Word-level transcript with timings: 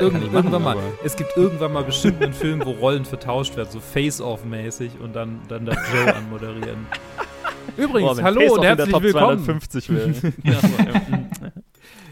Irgend, 0.00 0.24
kann 0.24 0.34
irgendwann 0.34 0.62
machen, 0.62 0.80
mal. 0.80 0.92
Es 1.04 1.16
gibt 1.16 1.36
irgendwann 1.36 1.72
mal 1.72 1.84
bestimmt 1.84 2.22
einen 2.22 2.32
Film, 2.32 2.64
wo 2.64 2.72
Rollen 2.72 3.04
vertauscht 3.04 3.56
werden, 3.56 3.70
so 3.70 3.80
Face-Off-mäßig 3.80 4.98
und 5.00 5.14
dann, 5.14 5.40
dann 5.48 5.64
der 5.64 5.74
Joe 5.92 6.14
anmoderieren. 6.14 6.86
Übrigens, 7.76 8.16
Boah, 8.16 8.22
hallo 8.22 8.54
und 8.54 8.64
herzlich 8.64 9.02
willkommen. 9.02 9.60
ja, 10.44 10.60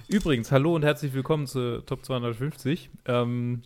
Übrigens, 0.08 0.52
hallo 0.52 0.74
und 0.74 0.84
herzlich 0.84 1.12
willkommen 1.12 1.46
zu 1.46 1.82
Top 1.84 2.04
250. 2.04 2.90
Ähm, 3.06 3.62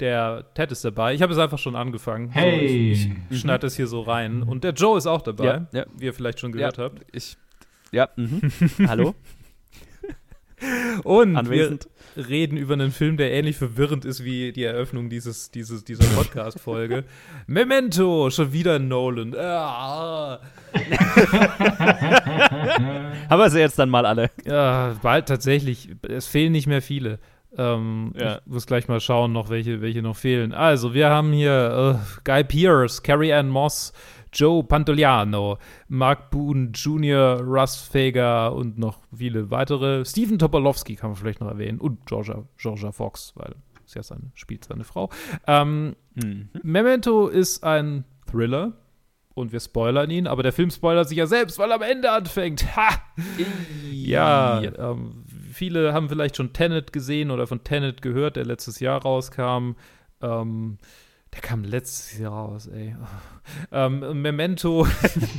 der 0.00 0.46
Ted 0.54 0.72
ist 0.72 0.84
dabei. 0.84 1.14
Ich 1.14 1.22
habe 1.22 1.32
es 1.32 1.38
einfach 1.38 1.58
schon 1.58 1.76
angefangen. 1.76 2.30
Hey! 2.30 2.94
So, 2.94 3.08
ich, 3.08 3.10
ich 3.30 3.40
schneide 3.40 3.60
das 3.60 3.76
hier 3.76 3.86
so 3.86 4.02
rein. 4.02 4.42
Und 4.42 4.64
der 4.64 4.72
Joe 4.72 4.96
ist 4.96 5.06
auch 5.06 5.22
dabei, 5.22 5.44
ja, 5.44 5.66
ja. 5.72 5.86
wie 5.96 6.06
ihr 6.06 6.14
vielleicht 6.14 6.40
schon 6.40 6.52
gehört 6.52 6.78
ja, 6.78 6.84
habt. 6.84 7.04
Ich, 7.12 7.36
ja, 7.92 8.08
mhm. 8.16 8.40
hallo. 8.86 9.14
Und 11.04 11.36
Anwesend. 11.36 11.84
wir 11.84 11.99
reden 12.16 12.56
über 12.56 12.74
einen 12.74 12.92
Film, 12.92 13.16
der 13.16 13.32
ähnlich 13.32 13.56
verwirrend 13.56 14.04
ist 14.04 14.24
wie 14.24 14.52
die 14.52 14.64
Eröffnung 14.64 15.08
dieses, 15.08 15.50
dieses, 15.50 15.84
dieser 15.84 16.04
Podcast-Folge. 16.14 17.04
Memento, 17.46 18.30
schon 18.30 18.52
wieder 18.52 18.78
Nolan. 18.78 19.34
Ah. 19.36 20.40
Haben 23.28 23.38
wir 23.38 23.50
sie 23.50 23.60
jetzt 23.60 23.78
dann 23.78 23.90
mal 23.90 24.06
alle? 24.06 24.30
Ja, 24.44 24.96
bald 25.02 25.26
tatsächlich. 25.26 25.90
Es 26.08 26.26
fehlen 26.26 26.52
nicht 26.52 26.66
mehr 26.66 26.82
viele. 26.82 27.18
Ähm, 27.56 28.12
ja. 28.16 28.36
Ich 28.36 28.46
muss 28.46 28.66
gleich 28.66 28.88
mal 28.88 29.00
schauen, 29.00 29.32
noch 29.32 29.50
welche, 29.50 29.80
welche 29.80 30.02
noch 30.02 30.16
fehlen. 30.16 30.52
Also, 30.52 30.94
wir 30.94 31.10
haben 31.10 31.32
hier 31.32 31.98
uh, 31.98 32.20
Guy 32.24 32.44
Pearce, 32.44 33.02
Carrie 33.02 33.32
Ann 33.32 33.48
Moss, 33.48 33.92
Joe 34.32 34.62
Pantoliano, 34.64 35.58
Mark 35.88 36.30
Boone 36.30 36.70
Jr., 36.72 37.40
Russ 37.42 37.76
Fager 37.76 38.54
und 38.54 38.78
noch 38.78 38.98
viele 39.14 39.50
weitere. 39.50 40.04
Stephen 40.04 40.38
Topolowski 40.38 40.96
kann 40.96 41.10
man 41.10 41.16
vielleicht 41.16 41.40
noch 41.40 41.48
erwähnen 41.48 41.80
und 41.80 42.06
Georgia, 42.06 42.44
Georgia 42.56 42.92
Fox, 42.92 43.32
weil 43.36 43.54
sie 43.84 43.98
ja 43.98 44.02
seine, 44.02 44.30
spielt 44.34 44.64
seine 44.64 44.84
Frau. 44.84 45.10
Ähm, 45.46 45.96
mhm. 46.14 46.48
Memento 46.62 47.28
ist 47.28 47.64
ein 47.64 48.04
Thriller 48.30 48.72
und 49.34 49.52
wir 49.52 49.60
spoilern 49.60 50.10
ihn, 50.10 50.26
aber 50.26 50.42
der 50.42 50.52
Film 50.52 50.70
spoilert 50.70 51.08
sich 51.08 51.18
ja 51.18 51.26
selbst, 51.26 51.58
weil 51.58 51.70
er 51.70 51.76
am 51.76 51.82
Ende 51.82 52.10
anfängt. 52.10 52.76
Ha! 52.76 52.90
ja, 53.90 54.62
ähm, 54.62 55.24
viele 55.52 55.92
haben 55.92 56.08
vielleicht 56.08 56.36
schon 56.36 56.52
Tenet 56.52 56.92
gesehen 56.92 57.30
oder 57.30 57.46
von 57.46 57.64
Tenet 57.64 58.02
gehört, 58.02 58.36
der 58.36 58.44
letztes 58.44 58.80
Jahr 58.80 59.02
rauskam. 59.02 59.72
Ähm, 60.20 60.78
der 61.32 61.42
kam 61.42 61.62
letztes 61.62 62.18
Jahr 62.18 62.32
raus, 62.32 62.66
ey. 62.66 62.96
Ähm, 63.72 64.22
Memento, 64.22 64.86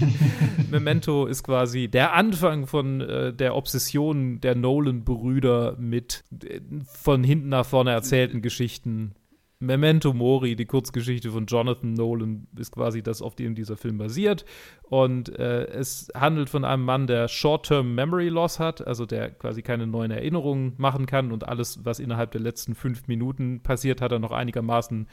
Memento 0.70 1.28
ist 1.28 1.44
quasi 1.44 1.88
der 1.88 2.14
Anfang 2.14 2.67
von 2.67 3.00
äh, 3.00 3.34
der 3.34 3.56
Obsession 3.56 4.42
der 4.42 4.56
Nolan-Brüder 4.56 5.78
mit 5.78 6.25
äh, 6.44 6.59
von 6.86 7.23
hinten 7.23 7.50
nach 7.50 7.66
vorne 7.66 7.92
erzählten 7.92 8.42
Geschichten. 8.42 9.14
Memento 9.62 10.12
Mori, 10.12 10.56
die 10.56 10.66
Kurzgeschichte 10.66 11.30
von 11.30 11.45
Jonathan 11.45 11.94
Nolan, 11.94 12.47
ist 12.58 12.72
quasi 12.72 13.03
das, 13.03 13.22
auf 13.22 13.36
dem 13.36 13.53
dieser 13.53 13.78
Film 13.78 14.00
basiert. 14.00 14.44
Und 14.81 15.30
äh, 15.38 15.66
es 15.66 16.12
handelt 16.16 16.50
von 16.50 16.66
einem 16.66 16.84
Mann, 16.84 17.06
der 17.06 17.28
Short-Term 17.28 17.94
Memory 17.94 18.30
Loss 18.30 18.59
hat, 18.59 18.86
also 18.86 19.06
der 19.06 19.30
quasi 19.30 19.62
keine 19.62 19.86
neuen 19.86 20.12
Erinnerungen 20.12 20.73
machen 20.78 21.06
kann 21.06 21.31
und 21.31 21.47
alles, 21.47 21.86
was 21.86 22.00
innerhalb 22.00 22.31
der 22.31 22.42
letzten 22.42 22.73
fünf 22.73 23.08
Minuten 23.08 23.62
passiert, 23.62 24.02
hat 24.02 24.12
er 24.12 24.19
noch 24.19 24.31
einigermaßen 24.31 25.08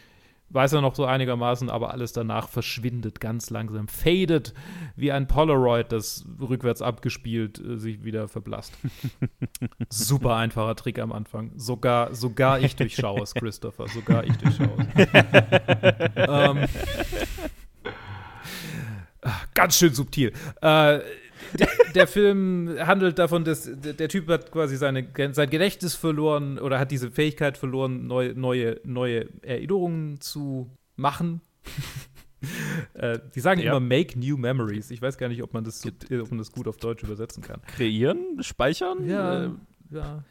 weiß 0.50 0.72
er 0.72 0.80
noch 0.80 0.94
so 0.94 1.04
einigermaßen, 1.04 1.68
aber 1.70 1.92
alles 1.92 2.12
danach 2.12 2.48
verschwindet 2.48 3.20
ganz 3.20 3.50
langsam, 3.50 3.88
fadet 3.88 4.54
wie 4.96 5.12
ein 5.12 5.26
Polaroid, 5.26 5.92
das 5.92 6.24
rückwärts 6.40 6.82
abgespielt 6.82 7.60
äh, 7.60 7.76
sich 7.76 8.04
wieder 8.04 8.28
verblasst. 8.28 8.72
Super 9.88 10.36
einfacher 10.36 10.74
Trick 10.76 10.98
am 10.98 11.12
Anfang. 11.12 11.52
Sogar, 11.56 12.14
sogar 12.14 12.60
ich 12.60 12.76
durchschaue 12.76 13.22
es, 13.22 13.34
Christopher. 13.34 13.88
Sogar 13.88 14.24
ich 14.24 14.36
durchschaue 14.36 14.86
es. 14.96 15.06
ähm, 16.16 16.64
ganz 19.54 19.76
schön 19.76 19.92
subtil. 19.92 20.32
Äh, 20.62 21.00
der, 21.54 21.68
der, 21.94 22.06
Film 22.06 22.76
handelt 22.80 23.18
davon, 23.18 23.44
dass 23.44 23.70
der 23.72 24.08
Typ 24.08 24.28
hat 24.28 24.50
quasi 24.50 24.76
seine, 24.76 25.06
sein 25.32 25.50
Gedächtnis 25.50 25.94
verloren 25.94 26.58
oder 26.58 26.78
hat 26.78 26.90
diese 26.90 27.10
Fähigkeit 27.10 27.58
verloren, 27.58 28.06
neue, 28.06 28.34
neue, 28.34 28.80
neue 28.84 29.28
Erinnerungen 29.42 30.20
zu 30.20 30.70
machen. 30.96 31.40
äh, 32.94 33.18
die 33.34 33.40
sagen 33.40 33.60
ja. 33.60 33.70
immer 33.70 33.80
Make 33.80 34.18
New 34.18 34.36
Memories. 34.36 34.90
Ich 34.90 35.02
weiß 35.02 35.18
gar 35.18 35.28
nicht, 35.28 35.42
ob 35.42 35.54
man, 35.54 35.64
das, 35.64 35.84
ob 35.86 36.30
man 36.30 36.38
das 36.38 36.52
gut 36.52 36.68
auf 36.68 36.76
Deutsch 36.76 37.02
übersetzen 37.02 37.42
kann. 37.42 37.60
Kreieren? 37.66 38.42
Speichern? 38.42 39.06
Ja, 39.06 39.44
äh, 39.44 39.50
ja. 39.90 40.24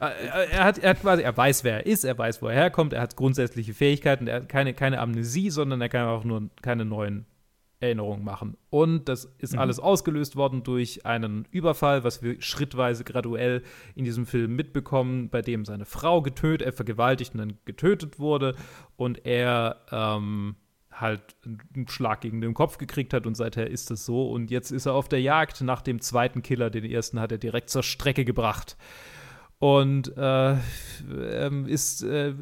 Er 0.00 0.64
hat, 0.64 0.78
er 0.78 0.90
hat 0.90 1.00
quasi, 1.00 1.22
er 1.22 1.36
weiß, 1.36 1.62
wer 1.62 1.74
er 1.74 1.86
ist, 1.86 2.02
er 2.02 2.18
weiß, 2.18 2.42
wo 2.42 2.48
er 2.48 2.54
herkommt, 2.54 2.92
er 2.92 3.00
hat 3.00 3.14
grundsätzliche 3.14 3.74
Fähigkeiten, 3.74 4.26
er 4.26 4.36
hat 4.36 4.48
keine, 4.48 4.74
keine 4.74 4.98
Amnesie, 4.98 5.50
sondern 5.50 5.80
er 5.80 5.88
kann 5.88 6.08
auch 6.08 6.24
nur 6.24 6.50
keine 6.62 6.84
neuen 6.84 7.26
Erinnerungen 7.80 8.24
machen. 8.24 8.56
Und 8.70 9.08
das 9.08 9.24
ist 9.38 9.54
mhm. 9.54 9.60
alles 9.60 9.78
ausgelöst 9.78 10.36
worden 10.36 10.62
durch 10.62 11.06
einen 11.06 11.46
Überfall, 11.50 12.02
was 12.04 12.22
wir 12.22 12.40
schrittweise 12.40 13.04
graduell 13.04 13.62
in 13.94 14.04
diesem 14.04 14.26
Film 14.26 14.56
mitbekommen, 14.56 15.30
bei 15.30 15.42
dem 15.42 15.64
seine 15.64 15.84
Frau 15.84 16.20
getötet, 16.22 16.66
er 16.66 16.72
vergewaltigt 16.72 17.34
und 17.34 17.38
dann 17.38 17.58
getötet 17.64 18.18
wurde 18.18 18.56
und 18.96 19.24
er 19.24 19.82
ähm, 19.92 20.56
halt 20.90 21.22
einen 21.44 21.86
Schlag 21.88 22.22
gegen 22.22 22.40
den 22.40 22.54
Kopf 22.54 22.78
gekriegt 22.78 23.14
hat 23.14 23.26
und 23.26 23.36
seither 23.36 23.70
ist 23.70 23.90
es 23.92 24.04
so. 24.04 24.28
Und 24.28 24.50
jetzt 24.50 24.72
ist 24.72 24.86
er 24.86 24.94
auf 24.94 25.08
der 25.08 25.20
Jagd 25.20 25.60
nach 25.60 25.82
dem 25.82 26.00
zweiten 26.00 26.42
Killer, 26.42 26.70
den 26.70 26.84
ersten 26.84 27.20
hat 27.20 27.30
er 27.30 27.38
direkt 27.38 27.70
zur 27.70 27.84
Strecke 27.84 28.24
gebracht 28.24 28.76
und 29.58 30.16
äh, 30.16 30.52
ähm, 30.52 31.66
ist 31.66 32.02
äh, 32.04 32.32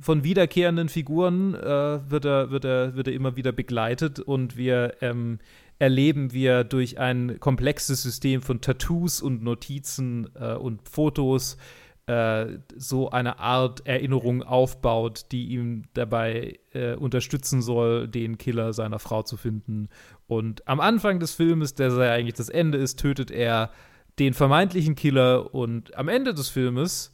von 0.00 0.24
wiederkehrenden 0.24 0.88
Figuren 0.88 1.54
äh, 1.54 2.10
wird, 2.10 2.24
er, 2.24 2.50
wird, 2.50 2.64
er, 2.64 2.96
wird 2.96 3.06
er 3.06 3.14
immer 3.14 3.36
wieder 3.36 3.52
begleitet 3.52 4.18
und 4.18 4.56
wir 4.56 4.96
ähm, 5.00 5.38
erleben, 5.78 6.32
wie 6.32 6.46
er 6.46 6.64
durch 6.64 6.98
ein 6.98 7.38
komplexes 7.38 8.02
System 8.02 8.42
von 8.42 8.60
Tattoos 8.60 9.22
und 9.22 9.42
Notizen 9.42 10.28
äh, 10.34 10.54
und 10.54 10.88
Fotos 10.88 11.58
äh, 12.06 12.58
so 12.76 13.10
eine 13.10 13.38
Art 13.38 13.86
Erinnerung 13.86 14.42
aufbaut, 14.42 15.26
die 15.30 15.46
ihm 15.46 15.84
dabei 15.94 16.58
äh, 16.72 16.94
unterstützen 16.94 17.62
soll, 17.62 18.08
den 18.08 18.36
Killer 18.36 18.72
seiner 18.72 18.98
Frau 18.98 19.22
zu 19.22 19.36
finden. 19.36 19.88
Und 20.26 20.66
am 20.66 20.80
Anfang 20.80 21.20
des 21.20 21.34
Filmes, 21.34 21.74
der 21.74 21.90
ja 21.90 22.12
eigentlich 22.12 22.34
das 22.34 22.48
Ende 22.48 22.78
ist, 22.78 22.98
tötet 22.98 23.30
er 23.30 23.70
den 24.18 24.34
vermeintlichen 24.34 24.94
Killer 24.94 25.54
und 25.54 25.96
am 25.96 26.08
Ende 26.08 26.34
des 26.34 26.48
Filmes, 26.48 27.12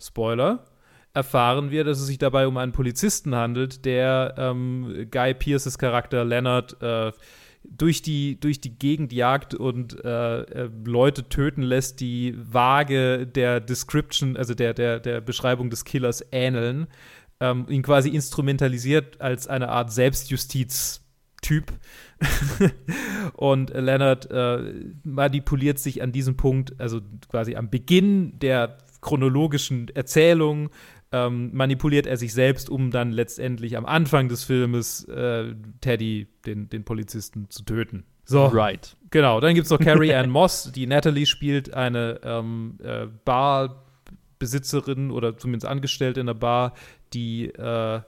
Spoiler, 0.00 0.64
erfahren 1.14 1.70
wir, 1.70 1.84
dass 1.84 2.00
es 2.00 2.06
sich 2.06 2.18
dabei 2.18 2.46
um 2.46 2.56
einen 2.56 2.72
Polizisten 2.72 3.34
handelt, 3.34 3.84
der 3.84 4.34
ähm, 4.38 5.08
Guy 5.10 5.34
Pierces 5.34 5.78
Charakter 5.78 6.24
Leonard 6.24 6.80
äh, 6.82 7.12
durch, 7.64 8.02
die, 8.02 8.40
durch 8.40 8.60
die 8.60 8.76
Gegend 8.76 9.12
jagt 9.12 9.54
und 9.54 10.04
äh, 10.04 10.40
äh, 10.40 10.70
Leute 10.84 11.28
töten 11.28 11.62
lässt, 11.62 12.00
die 12.00 12.34
vage 12.36 13.26
der 13.26 13.60
Description, 13.60 14.36
also 14.36 14.54
der, 14.54 14.74
der, 14.74 15.00
der 15.00 15.20
Beschreibung 15.20 15.70
des 15.70 15.84
Killers 15.84 16.24
ähneln. 16.32 16.88
Ähm, 17.40 17.66
ihn 17.68 17.82
quasi 17.82 18.08
instrumentalisiert 18.08 19.20
als 19.20 19.48
eine 19.48 19.68
Art 19.68 19.92
Selbstjustiz 19.92 21.01
Typ. 21.42 21.72
und 23.34 23.70
Leonard 23.70 24.30
äh, 24.30 24.72
manipuliert 25.04 25.78
sich 25.78 26.02
an 26.02 26.12
diesem 26.12 26.36
Punkt, 26.36 26.80
also 26.80 27.00
quasi 27.28 27.56
am 27.56 27.68
Beginn 27.68 28.38
der 28.38 28.78
chronologischen 29.00 29.88
Erzählung, 29.94 30.70
ähm, 31.12 31.50
manipuliert 31.52 32.06
er 32.06 32.16
sich 32.16 32.32
selbst, 32.32 32.70
um 32.70 32.90
dann 32.90 33.12
letztendlich 33.12 33.76
am 33.76 33.84
Anfang 33.84 34.28
des 34.28 34.44
Filmes 34.44 35.04
äh, 35.04 35.54
Teddy, 35.80 36.28
den, 36.46 36.70
den 36.70 36.84
Polizisten, 36.84 37.50
zu 37.50 37.64
töten. 37.64 38.04
So. 38.24 38.46
Right. 38.46 38.96
Genau, 39.10 39.40
dann 39.40 39.54
gibt 39.54 39.66
es 39.66 39.70
noch 39.70 39.80
Carrie 39.80 40.14
Ann 40.14 40.30
Moss, 40.30 40.72
die 40.72 40.86
Natalie 40.86 41.26
spielt, 41.26 41.74
eine 41.74 42.20
ähm, 42.22 42.78
äh, 42.82 43.08
Barbesitzerin 43.24 45.10
oder 45.10 45.36
zumindest 45.36 45.66
Angestellte 45.66 46.20
in 46.20 46.26
der 46.26 46.34
Bar, 46.34 46.72
die 47.12 47.46
äh, 47.46 48.00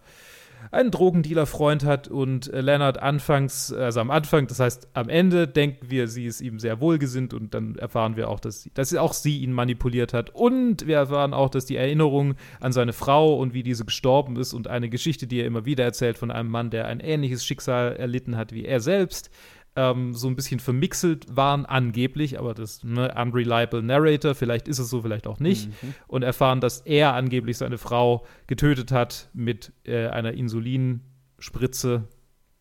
einen 0.70 0.90
Drogendealer-Freund 0.90 1.84
hat 1.84 2.08
und 2.08 2.52
äh, 2.52 2.60
Leonard 2.60 3.02
anfangs, 3.02 3.72
also 3.72 4.00
am 4.00 4.10
Anfang, 4.10 4.46
das 4.46 4.60
heißt 4.60 4.88
am 4.94 5.08
Ende, 5.08 5.48
denken 5.48 5.90
wir, 5.90 6.08
sie 6.08 6.26
ist 6.26 6.40
ihm 6.40 6.58
sehr 6.58 6.80
wohlgesinnt 6.80 7.34
und 7.34 7.54
dann 7.54 7.76
erfahren 7.76 8.16
wir 8.16 8.28
auch, 8.28 8.40
dass, 8.40 8.62
sie, 8.62 8.70
dass 8.74 8.94
auch 8.94 9.12
sie 9.12 9.38
ihn 9.38 9.52
manipuliert 9.52 10.12
hat. 10.12 10.30
Und 10.30 10.86
wir 10.86 10.96
erfahren 10.96 11.34
auch, 11.34 11.50
dass 11.50 11.66
die 11.66 11.76
Erinnerung 11.76 12.34
an 12.60 12.72
seine 12.72 12.92
Frau 12.92 13.36
und 13.36 13.54
wie 13.54 13.62
diese 13.62 13.84
gestorben 13.84 14.36
ist 14.36 14.54
und 14.54 14.68
eine 14.68 14.88
Geschichte, 14.88 15.26
die 15.26 15.40
er 15.40 15.46
immer 15.46 15.64
wieder 15.64 15.84
erzählt 15.84 16.18
von 16.18 16.30
einem 16.30 16.50
Mann, 16.50 16.70
der 16.70 16.86
ein 16.86 17.00
ähnliches 17.00 17.44
Schicksal 17.44 17.96
erlitten 17.96 18.36
hat 18.36 18.52
wie 18.52 18.64
er 18.64 18.80
selbst, 18.80 19.30
ähm, 19.76 20.14
so 20.14 20.28
ein 20.28 20.36
bisschen 20.36 20.60
vermixelt 20.60 21.26
waren, 21.34 21.66
angeblich, 21.66 22.38
aber 22.38 22.54
das 22.54 22.84
ne, 22.84 23.12
unreliable 23.16 23.82
Narrator, 23.82 24.34
vielleicht 24.34 24.68
ist 24.68 24.78
es 24.78 24.88
so, 24.88 25.02
vielleicht 25.02 25.26
auch 25.26 25.40
nicht, 25.40 25.68
mhm. 25.82 25.94
und 26.06 26.22
erfahren, 26.22 26.60
dass 26.60 26.80
er 26.80 27.14
angeblich 27.14 27.58
seine 27.58 27.78
Frau 27.78 28.24
getötet 28.46 28.92
hat 28.92 29.30
mit 29.32 29.72
äh, 29.84 30.06
einer 30.08 30.32
Insulinspritze, 30.32 32.08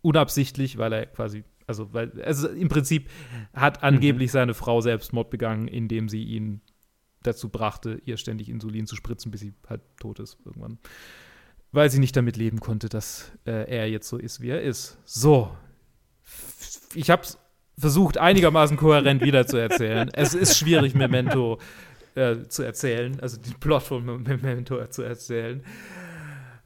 unabsichtlich, 0.01 0.77
weil 0.77 0.93
er 0.93 1.05
quasi, 1.05 1.43
also, 1.67 1.93
weil, 1.93 2.21
also 2.23 2.49
im 2.49 2.67
Prinzip 2.67 3.09
hat 3.53 3.83
angeblich 3.83 4.29
mhm. 4.29 4.33
seine 4.33 4.53
Frau 4.53 4.81
Selbstmord 4.81 5.29
begangen, 5.29 5.67
indem 5.67 6.09
sie 6.09 6.23
ihn 6.23 6.61
dazu 7.21 7.49
brachte, 7.49 8.01
ihr 8.05 8.17
ständig 8.17 8.49
Insulin 8.49 8.85
zu 8.85 8.95
spritzen, 8.95 9.31
bis 9.31 9.41
sie 9.41 9.53
halt 9.67 9.81
tot 9.99 10.19
ist 10.19 10.37
irgendwann. 10.45 10.77
Weil 11.71 11.89
sie 11.89 11.99
nicht 11.99 12.15
damit 12.15 12.37
leben 12.37 12.59
konnte, 12.59 12.89
dass 12.89 13.31
äh, 13.45 13.69
er 13.69 13.89
jetzt 13.89 14.07
so 14.07 14.17
ist, 14.17 14.41
wie 14.41 14.49
er 14.49 14.61
ist. 14.61 14.97
So. 15.05 15.55
Ich 16.95 17.09
habe 17.09 17.23
versucht, 17.77 18.17
einigermaßen 18.17 18.77
kohärent 18.77 19.21
wiederzuerzählen. 19.23 20.09
es 20.13 20.33
ist 20.33 20.57
schwierig, 20.57 20.93
Memento 20.95 21.59
äh, 22.15 22.43
zu 22.47 22.63
erzählen, 22.63 23.19
also 23.19 23.41
den 23.41 23.53
Plot 23.59 23.83
von 23.83 24.23
Memento 24.23 24.85
zu 24.87 25.01
erzählen. 25.01 25.63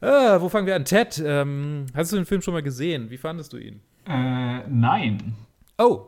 Ah, 0.00 0.40
wo 0.40 0.48
fangen 0.48 0.66
wir 0.66 0.76
an? 0.76 0.84
Ted, 0.84 1.20
ähm, 1.24 1.86
hast 1.94 2.12
du 2.12 2.16
den 2.16 2.24
Film 2.26 2.40
schon 2.42 2.54
mal 2.54 2.62
gesehen? 2.62 3.10
Wie 3.10 3.16
fandest 3.18 3.52
du 3.52 3.56
ihn? 3.56 3.80
Äh, 4.06 4.60
nein. 4.68 5.34
Oh, 5.76 6.02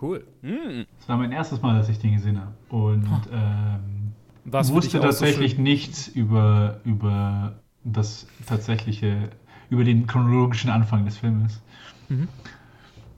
cool. 0.00 0.26
Hm. 0.42 0.86
Das 0.98 1.08
war 1.08 1.16
mein 1.18 1.32
erstes 1.32 1.60
Mal, 1.60 1.76
dass 1.76 1.88
ich 1.88 1.98
den 1.98 2.14
gesehen 2.14 2.40
habe. 2.40 2.52
Und 2.70 3.06
ähm, 3.32 4.12
Was 4.44 4.68
für 4.68 4.76
wusste 4.76 4.96
so 4.96 5.00
tatsächlich 5.02 5.52
schön- 5.54 5.62
nichts 5.62 6.08
über, 6.08 6.80
über 6.84 7.56
das 7.84 8.26
tatsächliche, 8.46 9.28
über 9.68 9.84
den 9.84 10.06
chronologischen 10.06 10.70
Anfang 10.70 11.04
des 11.04 11.18
Filmes. 11.18 11.60
Mhm. 12.08 12.28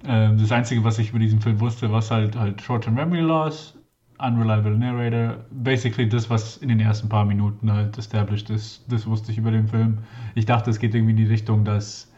Ähm, 0.06 0.38
das 0.38 0.52
Einzige, 0.52 0.84
was 0.84 0.98
ich 0.98 1.10
über 1.10 1.18
diesen 1.18 1.40
Film 1.40 1.60
wusste, 1.60 1.90
war 1.90 2.02
halt, 2.10 2.36
halt 2.36 2.62
Short-Term 2.62 2.94
Memory 2.94 3.20
Loss, 3.20 3.76
Unreliable 4.18 4.76
Narrator. 4.78 5.44
Basically 5.50 6.08
das, 6.08 6.30
was 6.30 6.56
in 6.58 6.68
den 6.68 6.80
ersten 6.80 7.08
paar 7.08 7.24
Minuten 7.24 7.72
halt 7.72 7.98
established 7.98 8.50
ist, 8.50 8.84
das 8.90 9.06
wusste 9.06 9.32
ich 9.32 9.38
über 9.38 9.50
den 9.50 9.68
Film. 9.68 9.98
Ich 10.34 10.46
dachte, 10.46 10.70
es 10.70 10.78
geht 10.78 10.94
irgendwie 10.94 11.12
in 11.12 11.16
die 11.16 11.26
Richtung, 11.26 11.64
dass, 11.64 12.12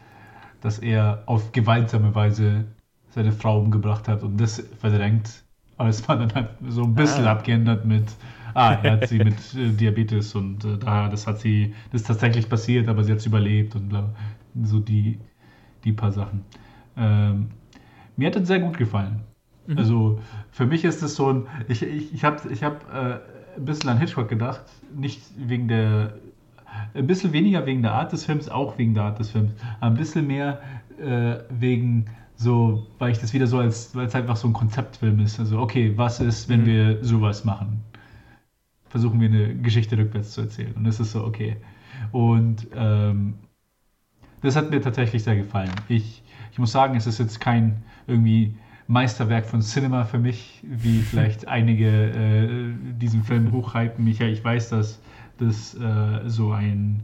dass 0.60 0.78
er 0.78 1.24
auf 1.26 1.52
gewaltsame 1.52 2.14
Weise 2.14 2.66
seine 3.10 3.32
Frau 3.32 3.60
umgebracht 3.60 4.08
hat 4.08 4.22
und 4.24 4.38
das 4.38 4.60
verdrängt. 4.78 5.44
Aber 5.78 5.88
es 5.90 6.08
war 6.08 6.18
dann 6.18 6.34
halt 6.34 6.50
so 6.68 6.84
ein 6.84 6.94
bisschen 6.96 7.26
Ah. 7.26 7.28
abgeändert 7.28 7.84
mit, 7.86 8.04
ah, 8.54 8.74
er 8.84 8.94
hat 8.94 9.06
sie 9.06 9.20
mit 9.20 9.54
äh, 9.54 9.70
Diabetes 9.72 10.34
und 10.34 10.64
äh, 10.64 10.78
da, 10.78 11.08
das 11.08 11.26
hat 11.26 11.40
sie, 11.40 11.74
das 11.92 12.02
ist 12.02 12.08
tatsächlich 12.08 12.48
passiert, 12.48 12.88
aber 12.88 13.04
sie 13.04 13.12
hat 13.12 13.20
es 13.20 13.26
überlebt 13.26 13.76
und 13.76 13.88
bla. 13.90 14.14
So 14.64 14.80
die, 14.80 15.18
die 15.84 15.92
paar 15.92 16.12
Sachen. 16.12 16.44
Ähm, 16.96 17.50
mir 18.18 18.28
hat 18.28 18.36
es 18.36 18.48
sehr 18.48 18.60
gut 18.60 18.78
gefallen. 18.78 19.22
Also 19.74 20.20
für 20.50 20.66
mich 20.66 20.84
ist 20.84 21.02
es 21.02 21.14
so 21.16 21.32
ein, 21.32 21.46
ich, 21.68 21.82
ich, 21.82 22.12
ich 22.14 22.24
habe 22.24 22.50
ich 22.50 22.64
hab, 22.64 22.92
äh, 22.92 23.20
ein 23.56 23.64
bisschen 23.64 23.90
an 23.90 23.98
Hitchcock 23.98 24.28
gedacht, 24.28 24.62
nicht 24.94 25.22
wegen 25.36 25.68
der, 25.68 26.14
ein 26.94 27.06
bisschen 27.06 27.32
weniger 27.32 27.66
wegen 27.66 27.82
der 27.82 27.92
Art 27.92 28.12
des 28.12 28.24
Films, 28.26 28.48
auch 28.48 28.78
wegen 28.78 28.94
der 28.94 29.04
Art 29.04 29.18
des 29.20 29.30
Films, 29.30 29.52
ein 29.80 29.94
bisschen 29.94 30.26
mehr 30.26 30.60
äh, 30.98 31.38
wegen 31.50 32.06
so, 32.36 32.86
weil 32.98 33.12
ich 33.12 33.18
das 33.18 33.32
wieder 33.34 33.46
so 33.46 33.58
als, 33.58 33.94
weil 33.94 34.06
es 34.06 34.14
einfach 34.14 34.36
so 34.36 34.48
ein 34.48 34.52
Konzeptfilm 34.52 35.20
ist. 35.20 35.40
Also 35.40 35.60
okay, 35.60 35.92
was 35.96 36.20
ist, 36.20 36.48
wenn 36.48 36.64
Mhm. 36.64 36.66
wir 36.66 37.04
sowas 37.04 37.44
machen? 37.44 37.84
Versuchen 38.88 39.20
wir 39.20 39.28
eine 39.28 39.54
Geschichte 39.56 39.98
rückwärts 39.98 40.32
zu 40.32 40.42
erzählen. 40.42 40.74
Und 40.74 40.84
das 40.84 41.00
ist 41.00 41.12
so, 41.12 41.24
okay. 41.24 41.56
Und 42.12 42.68
ähm, 42.74 43.34
das 44.42 44.56
hat 44.56 44.70
mir 44.70 44.80
tatsächlich 44.80 45.22
sehr 45.24 45.36
gefallen. 45.36 45.84
Ich, 45.88 46.22
ich 46.52 46.58
muss 46.58 46.72
sagen, 46.72 46.96
es 46.96 47.06
ist 47.06 47.18
jetzt 47.18 47.40
kein 47.40 47.82
irgendwie 48.08 48.54
Meisterwerk 48.88 49.46
von 49.46 49.60
Cinema 49.60 50.04
für 50.04 50.18
mich, 50.18 50.62
wie 50.62 51.00
vielleicht 51.00 51.46
einige 51.46 51.86
äh, 51.86 52.48
diesen 52.98 53.22
Film 53.22 53.52
hochhypen. 53.52 54.06
Ich, 54.06 54.20
ich 54.20 54.42
weiß, 54.42 54.70
dass 54.70 55.00
das 55.36 55.74
äh, 55.74 56.28
so 56.28 56.52
ein 56.52 57.02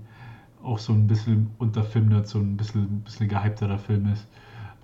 auch 0.63 0.79
so 0.79 0.95
ein 0.95 1.07
bisschen 1.07 1.51
unter 1.59 1.85
Filmnerd 1.85 2.27
so 2.27 2.39
ein 2.39 2.57
bisschen, 2.57 3.01
bisschen 3.01 3.29
gehypterer 3.29 3.79
Film 3.79 4.11
ist. 4.11 4.27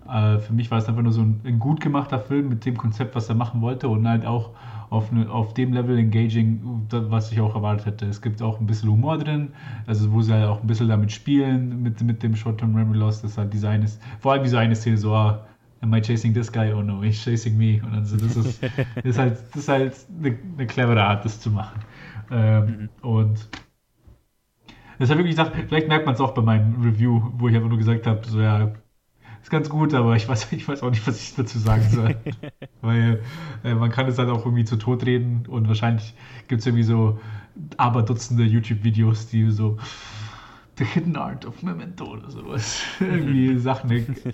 Äh, 0.08 0.38
für 0.38 0.52
mich 0.52 0.70
war 0.70 0.78
es 0.78 0.87
einfach 0.88 1.02
nur 1.02 1.12
so 1.12 1.22
ein, 1.22 1.40
ein 1.44 1.58
gut 1.58 1.81
gemachter 1.81 2.19
Film 2.19 2.49
mit 2.49 2.64
dem 2.66 2.76
Konzept, 2.76 3.14
was 3.14 3.28
er 3.28 3.34
machen 3.34 3.61
wollte 3.61 3.88
und 3.88 4.06
halt 4.06 4.26
auch 4.26 4.50
auf, 4.90 5.12
ne, 5.12 5.31
auf 5.31 5.55
dem 5.55 5.73
Level 5.73 5.99
engaging, 5.99 6.87
was 6.90 7.32
ich 7.32 7.40
auch 7.40 7.55
erwartet 7.55 7.87
hätte. 7.87 8.06
Es 8.06 8.20
gibt 8.20 8.43
auch 8.43 8.61
ein 8.61 8.66
bisschen 8.66 8.90
Humor 8.90 9.19
drin, 9.19 9.52
also 9.87 10.12
wo 10.12 10.20
sie 10.20 10.32
halt 10.32 10.46
auch 10.46 10.61
ein 10.61 10.66
bisschen 10.66 10.88
damit 10.88 11.12
spielen, 11.12 11.82
mit, 11.82 12.02
mit 12.02 12.23
dem 12.23 12.34
Short-Term 12.34 12.73
Memory 12.75 12.99
Loss, 12.99 13.23
das 13.23 13.38
halt 13.38 13.52
diese 13.52 13.69
eine, 13.69 13.87
vor 14.19 14.32
allem 14.32 14.43
diese 14.43 14.58
eine 14.58 14.75
Szene 14.75 14.99
so, 14.99 15.14
ah, 15.14 15.46
am 15.80 15.94
I 15.94 16.00
chasing 16.00 16.34
this 16.34 16.50
guy? 16.50 16.72
Oh 16.72 16.82
no, 16.82 17.02
he's 17.02 17.22
chasing 17.22 17.56
me. 17.56 17.80
Und 17.82 17.92
dann 17.92 18.04
so, 18.04 18.16
das 18.16 18.36
ist, 18.36 18.62
das 18.96 19.04
ist 19.04 19.18
halt, 19.18 19.38
das 19.52 19.56
ist 19.56 19.68
halt 19.68 19.94
eine, 20.18 20.38
eine 20.56 20.66
clevere 20.66 21.02
Art, 21.02 21.24
das 21.24 21.40
zu 21.40 21.50
machen. 21.50 21.80
Ähm, 22.30 22.88
Und 23.02 23.48
deshalb 24.98 25.18
wirklich 25.18 25.36
gedacht, 25.36 25.52
vielleicht 25.68 25.88
merkt 25.88 26.06
man 26.06 26.14
es 26.14 26.20
auch 26.20 26.32
bei 26.32 26.42
meinem 26.42 26.80
Review, 26.82 27.32
wo 27.34 27.48
ich 27.48 27.56
einfach 27.56 27.68
nur 27.68 27.78
gesagt 27.78 28.06
habe, 28.06 28.20
so 28.26 28.40
ja, 28.40 28.72
ist 29.42 29.50
ganz 29.50 29.68
gut, 29.68 29.94
aber 29.94 30.16
ich 30.16 30.28
weiß, 30.28 30.52
ich 30.52 30.68
weiß 30.68 30.82
auch 30.82 30.90
nicht, 30.90 31.06
was 31.06 31.20
ich 31.20 31.34
dazu 31.34 31.58
sagen 31.58 31.88
soll. 31.88 32.16
Weil 32.82 33.22
äh, 33.64 33.74
man 33.74 33.90
kann 33.90 34.06
es 34.06 34.18
halt 34.18 34.28
auch 34.28 34.44
irgendwie 34.44 34.64
zu 34.64 34.76
tot 34.76 35.04
reden 35.06 35.46
und 35.48 35.68
wahrscheinlich 35.68 36.14
gibt 36.48 36.60
es 36.60 36.66
irgendwie 36.66 36.84
so 36.84 37.18
aber 37.76 38.02
Dutzende 38.02 38.44
YouTube-Videos, 38.44 39.28
die 39.28 39.50
so 39.50 39.78
The 40.80 40.86
Hidden 40.86 41.16
Art 41.16 41.44
of 41.44 41.62
Memento 41.62 42.06
oder 42.06 42.30
sowas 42.30 42.80
irgendwie 43.00 43.58
Sachen 43.58 43.90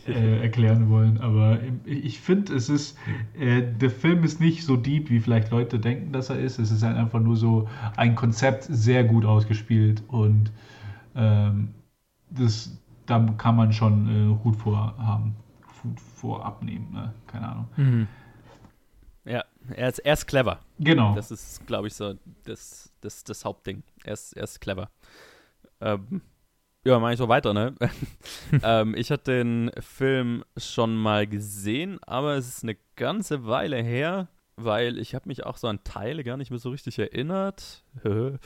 äh, 0.06 0.42
erklären 0.42 0.88
wollen. 0.88 1.20
Aber 1.20 1.58
ich, 1.84 2.20
finde, 2.20 2.54
es 2.54 2.68
ist, 2.68 2.96
äh, 3.36 3.62
der 3.62 3.90
Film 3.90 4.22
ist 4.22 4.38
nicht 4.38 4.64
so 4.64 4.76
deep, 4.76 5.10
wie 5.10 5.18
vielleicht 5.18 5.50
Leute 5.50 5.80
denken, 5.80 6.12
dass 6.12 6.30
er 6.30 6.38
ist. 6.38 6.60
Es 6.60 6.70
ist 6.70 6.84
halt 6.84 6.96
einfach 6.96 7.18
nur 7.18 7.34
so 7.34 7.68
ein 7.96 8.14
Konzept 8.14 8.62
sehr 8.62 9.02
gut 9.02 9.24
ausgespielt 9.24 10.04
und 10.06 10.52
ähm, 11.16 11.74
das, 12.30 12.80
da 13.06 13.18
kann 13.38 13.56
man 13.56 13.72
schon 13.72 14.08
äh, 14.38 14.44
Hut 14.44 14.54
vor 14.54 14.96
haben, 14.98 15.34
Hut 15.82 15.98
vor 15.98 16.46
abnehmen, 16.46 16.92
ne? 16.92 17.12
keine 17.26 17.48
Ahnung. 17.48 17.66
Mhm. 17.76 18.06
Ja, 19.24 19.42
er 19.74 19.88
ist, 19.88 19.98
er 19.98 20.12
ist 20.12 20.26
clever. 20.26 20.60
Genau. 20.78 21.16
Das 21.16 21.32
ist, 21.32 21.66
glaube 21.66 21.88
ich, 21.88 21.94
so 21.94 22.14
das, 22.44 22.92
das, 23.00 23.24
das 23.24 23.44
Hauptding. 23.44 23.82
Er 24.04 24.12
ist, 24.12 24.32
er 24.34 24.44
ist 24.44 24.60
clever. 24.60 24.90
Ähm, 25.80 26.22
ja, 26.86 27.00
mache 27.00 27.14
ich 27.14 27.18
so 27.18 27.28
weiter, 27.28 27.52
ne? 27.52 27.74
ähm, 28.62 28.94
ich 28.96 29.10
hatte 29.10 29.38
den 29.38 29.72
Film 29.80 30.44
schon 30.56 30.96
mal 30.96 31.26
gesehen, 31.26 31.98
aber 32.06 32.36
es 32.36 32.46
ist 32.46 32.62
eine 32.62 32.76
ganze 32.94 33.46
Weile 33.46 33.82
her, 33.82 34.28
weil 34.54 34.98
ich 34.98 35.14
habe 35.14 35.28
mich 35.28 35.44
auch 35.44 35.56
so 35.56 35.66
an 35.66 35.82
Teile 35.82 36.22
gar 36.22 36.36
nicht 36.36 36.50
mehr 36.50 36.60
so 36.60 36.70
richtig 36.70 36.98
erinnert. 36.98 37.82
äh, 38.04 38.38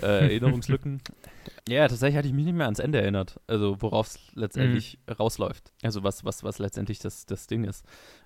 Erinnerungslücken. 0.00 1.02
ja, 1.68 1.86
tatsächlich 1.86 2.16
hatte 2.16 2.28
ich 2.28 2.34
mich 2.34 2.46
nicht 2.46 2.54
mehr 2.54 2.66
ans 2.66 2.78
Ende 2.78 3.02
erinnert. 3.02 3.38
Also 3.46 3.76
worauf 3.80 4.06
es 4.06 4.18
letztendlich 4.34 4.98
rausläuft. 5.18 5.70
Also 5.82 6.02
was, 6.02 6.24
was, 6.24 6.42
was 6.44 6.58
letztendlich 6.58 6.98
das, 7.00 7.26
das 7.26 7.46
Ding 7.46 7.64
ist. 7.64 7.84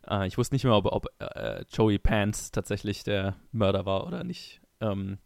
Äh, 0.08 0.28
ich 0.28 0.38
wusste 0.38 0.54
nicht 0.54 0.64
mehr, 0.64 0.74
ob, 0.74 0.86
ob 0.86 1.06
äh, 1.18 1.64
Joey 1.68 1.98
Pants 1.98 2.52
tatsächlich 2.52 3.02
der 3.02 3.34
Mörder 3.50 3.86
war 3.86 4.06
oder 4.06 4.22
nicht. 4.22 4.61
Ähm, 4.82 5.18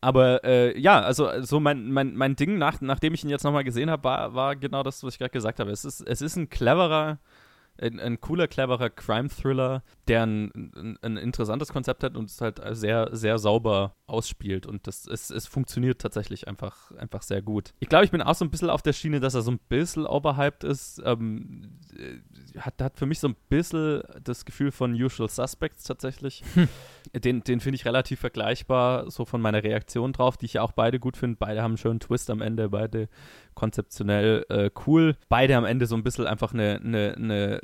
aber 0.00 0.44
äh, 0.44 0.78
ja, 0.78 1.00
also 1.00 1.30
so 1.42 1.60
mein, 1.60 1.90
mein, 1.90 2.14
mein 2.14 2.36
Ding, 2.36 2.58
nach, 2.58 2.80
nachdem 2.80 3.14
ich 3.14 3.24
ihn 3.24 3.30
jetzt 3.30 3.44
nochmal 3.44 3.64
gesehen 3.64 3.90
habe, 3.90 4.04
war, 4.04 4.34
war 4.34 4.56
genau 4.56 4.82
das, 4.82 5.02
was 5.02 5.14
ich 5.14 5.18
gerade 5.18 5.30
gesagt 5.30 5.60
habe. 5.60 5.70
Es 5.70 5.84
ist, 5.84 6.00
es 6.00 6.20
ist 6.20 6.36
ein 6.36 6.50
cleverer, 6.50 7.18
ein, 7.80 8.00
ein 8.00 8.20
cooler, 8.20 8.46
cleverer 8.46 8.90
Crime-Thriller, 8.90 9.82
der 10.08 10.24
ein, 10.24 10.72
ein, 10.76 10.98
ein 11.00 11.16
interessantes 11.16 11.72
Konzept 11.72 12.04
hat 12.04 12.16
und 12.16 12.28
es 12.28 12.40
halt 12.40 12.60
sehr, 12.72 13.10
sehr 13.12 13.38
sauber 13.38 13.94
ausspielt. 14.06 14.66
Und 14.66 14.86
das 14.86 15.06
es, 15.06 15.30
es 15.30 15.46
funktioniert 15.46 16.00
tatsächlich 16.00 16.46
einfach, 16.46 16.92
einfach 16.92 17.22
sehr 17.22 17.42
gut. 17.42 17.72
Ich 17.80 17.88
glaube, 17.88 18.04
ich 18.04 18.10
bin 18.10 18.22
auch 18.22 18.34
so 18.34 18.44
ein 18.44 18.50
bisschen 18.50 18.70
auf 18.70 18.82
der 18.82 18.92
Schiene, 18.92 19.20
dass 19.20 19.34
er 19.34 19.42
so 19.42 19.50
ein 19.50 19.58
bisschen 19.68 20.06
overhyped 20.06 20.64
ist. 20.64 21.00
Ähm, 21.04 21.78
äh, 21.96 22.58
hat, 22.58 22.80
hat 22.80 22.98
für 22.98 23.06
mich 23.06 23.18
so 23.18 23.28
ein 23.28 23.36
bisschen 23.48 24.02
das 24.22 24.44
Gefühl 24.44 24.72
von 24.72 24.92
Usual 24.92 25.28
Suspects 25.28 25.84
tatsächlich. 25.84 26.42
Den, 27.14 27.44
den 27.44 27.60
finde 27.60 27.76
ich 27.76 27.84
relativ 27.84 28.20
vergleichbar, 28.20 29.10
so 29.10 29.24
von 29.24 29.40
meiner 29.40 29.62
Reaktion 29.62 30.12
drauf, 30.12 30.36
die 30.36 30.46
ich 30.46 30.54
ja 30.54 30.62
auch 30.62 30.72
beide 30.72 30.98
gut 30.98 31.16
finde. 31.16 31.36
Beide 31.38 31.62
haben 31.62 31.72
einen 31.72 31.78
schönen 31.78 32.00
Twist 32.00 32.30
am 32.30 32.40
Ende, 32.40 32.70
beide 32.70 33.08
konzeptionell 33.54 34.44
äh, 34.48 34.70
cool. 34.86 35.16
Beide 35.28 35.56
am 35.56 35.64
Ende 35.64 35.86
so 35.86 35.94
ein 35.94 36.02
bisschen 36.02 36.26
einfach 36.26 36.52
eine, 36.52 36.80
eine, 36.82 37.14
eine 37.16 37.60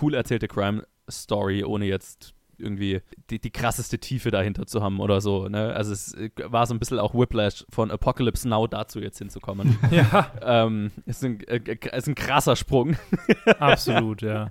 cool 0.00 0.14
erzählte 0.14 0.48
Crime-Story, 0.48 1.64
ohne 1.64 1.86
jetzt 1.86 2.32
irgendwie 2.60 3.00
die, 3.30 3.38
die 3.40 3.50
krasseste 3.50 3.98
Tiefe 3.98 4.30
dahinter 4.30 4.66
zu 4.66 4.82
haben 4.82 5.00
oder 5.00 5.20
so. 5.20 5.48
Ne? 5.48 5.72
Also 5.74 5.92
es 5.92 6.14
äh, 6.14 6.30
war 6.44 6.66
so 6.66 6.74
ein 6.74 6.78
bisschen 6.78 6.98
auch 6.98 7.14
Whiplash 7.14 7.64
von 7.70 7.90
Apocalypse 7.90 8.48
Now 8.48 8.66
dazu 8.66 9.00
jetzt 9.00 9.18
hinzukommen. 9.18 9.78
Ja, 9.90 10.30
ähm, 10.42 10.90
ist, 11.06 11.24
ein, 11.24 11.40
äh, 11.48 11.60
ist 11.96 12.06
ein 12.08 12.14
krasser 12.14 12.54
Sprung. 12.56 12.96
absolut, 13.58 14.22
ja. 14.22 14.50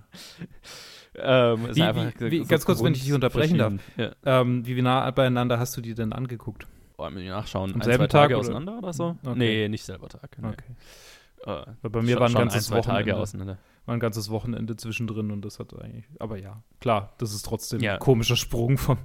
ähm, 1.15 1.67
Wie- 1.73 1.81
wie- 1.81 2.31
wie- 2.31 2.43
ganz 2.45 2.65
kurz, 2.65 2.83
wenn 2.83 2.93
ich 2.93 3.03
dich 3.03 3.13
unterbrechen 3.13 3.57
darf. 3.57 3.73
Ja. 3.97 4.11
Ähm, 4.25 4.65
wie 4.65 4.81
nah 4.81 5.09
beieinander 5.11 5.59
hast 5.59 5.75
du 5.77 5.81
die 5.81 5.93
denn 5.93 6.13
angeguckt? 6.13 6.67
Muss 6.97 7.11
ich 7.15 7.29
nachschauen. 7.29 7.73
Am 7.73 7.79
ein, 7.79 7.83
selben 7.85 8.07
Tage 8.09 8.09
Tag 8.09 8.29
oder- 8.31 8.39
auseinander 8.39 8.77
oder 8.77 8.93
so? 8.93 9.15
Okay. 9.23 9.33
Nee, 9.37 9.69
nicht 9.69 9.85
selber 9.85 10.09
Tag. 10.09 10.37
Nee. 10.41 10.47
Okay. 10.49 11.65
Äh, 11.83 11.89
bei 11.89 12.01
mir 12.01 12.11
schon- 12.11 12.19
war 12.19 12.27
ein 12.27 12.33
ganzes 12.33 12.69
ein, 12.69 12.73
zwei 12.73 12.81
Tage 12.81 13.11
Wochenende. 13.11 13.21
auseinander. 13.21 13.57
War 13.89 13.95
ein 13.95 13.99
ganzes 13.99 14.29
Wochenende 14.29 14.75
zwischendrin 14.75 15.31
und 15.31 15.43
das 15.43 15.57
hat 15.57 15.73
eigentlich. 15.73 16.05
Aber 16.19 16.37
ja, 16.37 16.61
klar, 16.79 17.11
das 17.17 17.33
ist 17.33 17.43
trotzdem 17.43 17.79
Ja. 17.81 17.93
ein 17.95 17.99
komischer 17.99 18.35
Sprung 18.35 18.77
vom. 18.77 18.99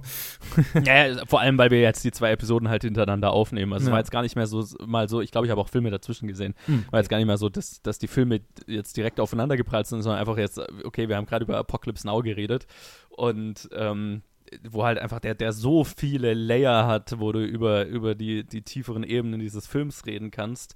ja, 0.85 1.07
ja, 1.07 1.25
vor 1.25 1.39
allem, 1.41 1.57
weil 1.57 1.71
wir 1.71 1.81
jetzt 1.81 2.03
die 2.03 2.11
zwei 2.11 2.29
Episoden 2.31 2.69
halt 2.69 2.83
hintereinander 2.83 3.31
aufnehmen. 3.31 3.73
Also 3.73 3.85
es 3.85 3.87
Ja. 3.87 3.93
war 3.93 3.99
jetzt 3.99 4.11
gar 4.11 4.21
nicht 4.21 4.35
mehr 4.35 4.45
so 4.45 4.63
mal 4.85 5.09
so, 5.09 5.21
ich 5.21 5.31
glaube, 5.31 5.47
ich 5.47 5.51
habe 5.51 5.59
auch 5.59 5.69
Filme 5.69 5.89
dazwischen 5.89 6.27
gesehen. 6.27 6.53
Hm. 6.67 6.85
War 6.91 6.99
jetzt 6.99 7.09
gar 7.09 7.17
nicht 7.17 7.25
mehr 7.25 7.37
so, 7.39 7.49
dass, 7.49 7.81
dass 7.81 7.97
die 7.97 8.07
Filme 8.07 8.41
jetzt 8.67 8.95
direkt 8.95 9.19
aufeinander 9.19 9.57
geprallt 9.57 9.87
sind, 9.87 10.03
sondern 10.03 10.19
einfach 10.19 10.37
jetzt, 10.37 10.61
okay, 10.83 11.09
wir 11.09 11.17
haben 11.17 11.25
gerade 11.25 11.45
über 11.45 11.57
Apocalypse 11.57 12.05
Now 12.05 12.21
geredet 12.21 12.67
und 13.09 13.67
ähm, 13.73 14.21
wo 14.69 14.83
halt 14.85 14.99
einfach 14.99 15.19
der, 15.19 15.33
der 15.33 15.51
so 15.51 15.83
viele 15.83 16.35
Layer 16.35 16.85
hat, 16.85 17.19
wo 17.19 17.31
du 17.31 17.43
über, 17.43 17.87
über 17.87 18.13
die, 18.13 18.43
die 18.43 18.61
tieferen 18.61 19.03
Ebenen 19.03 19.39
dieses 19.39 19.65
Films 19.65 20.05
reden 20.05 20.29
kannst 20.29 20.75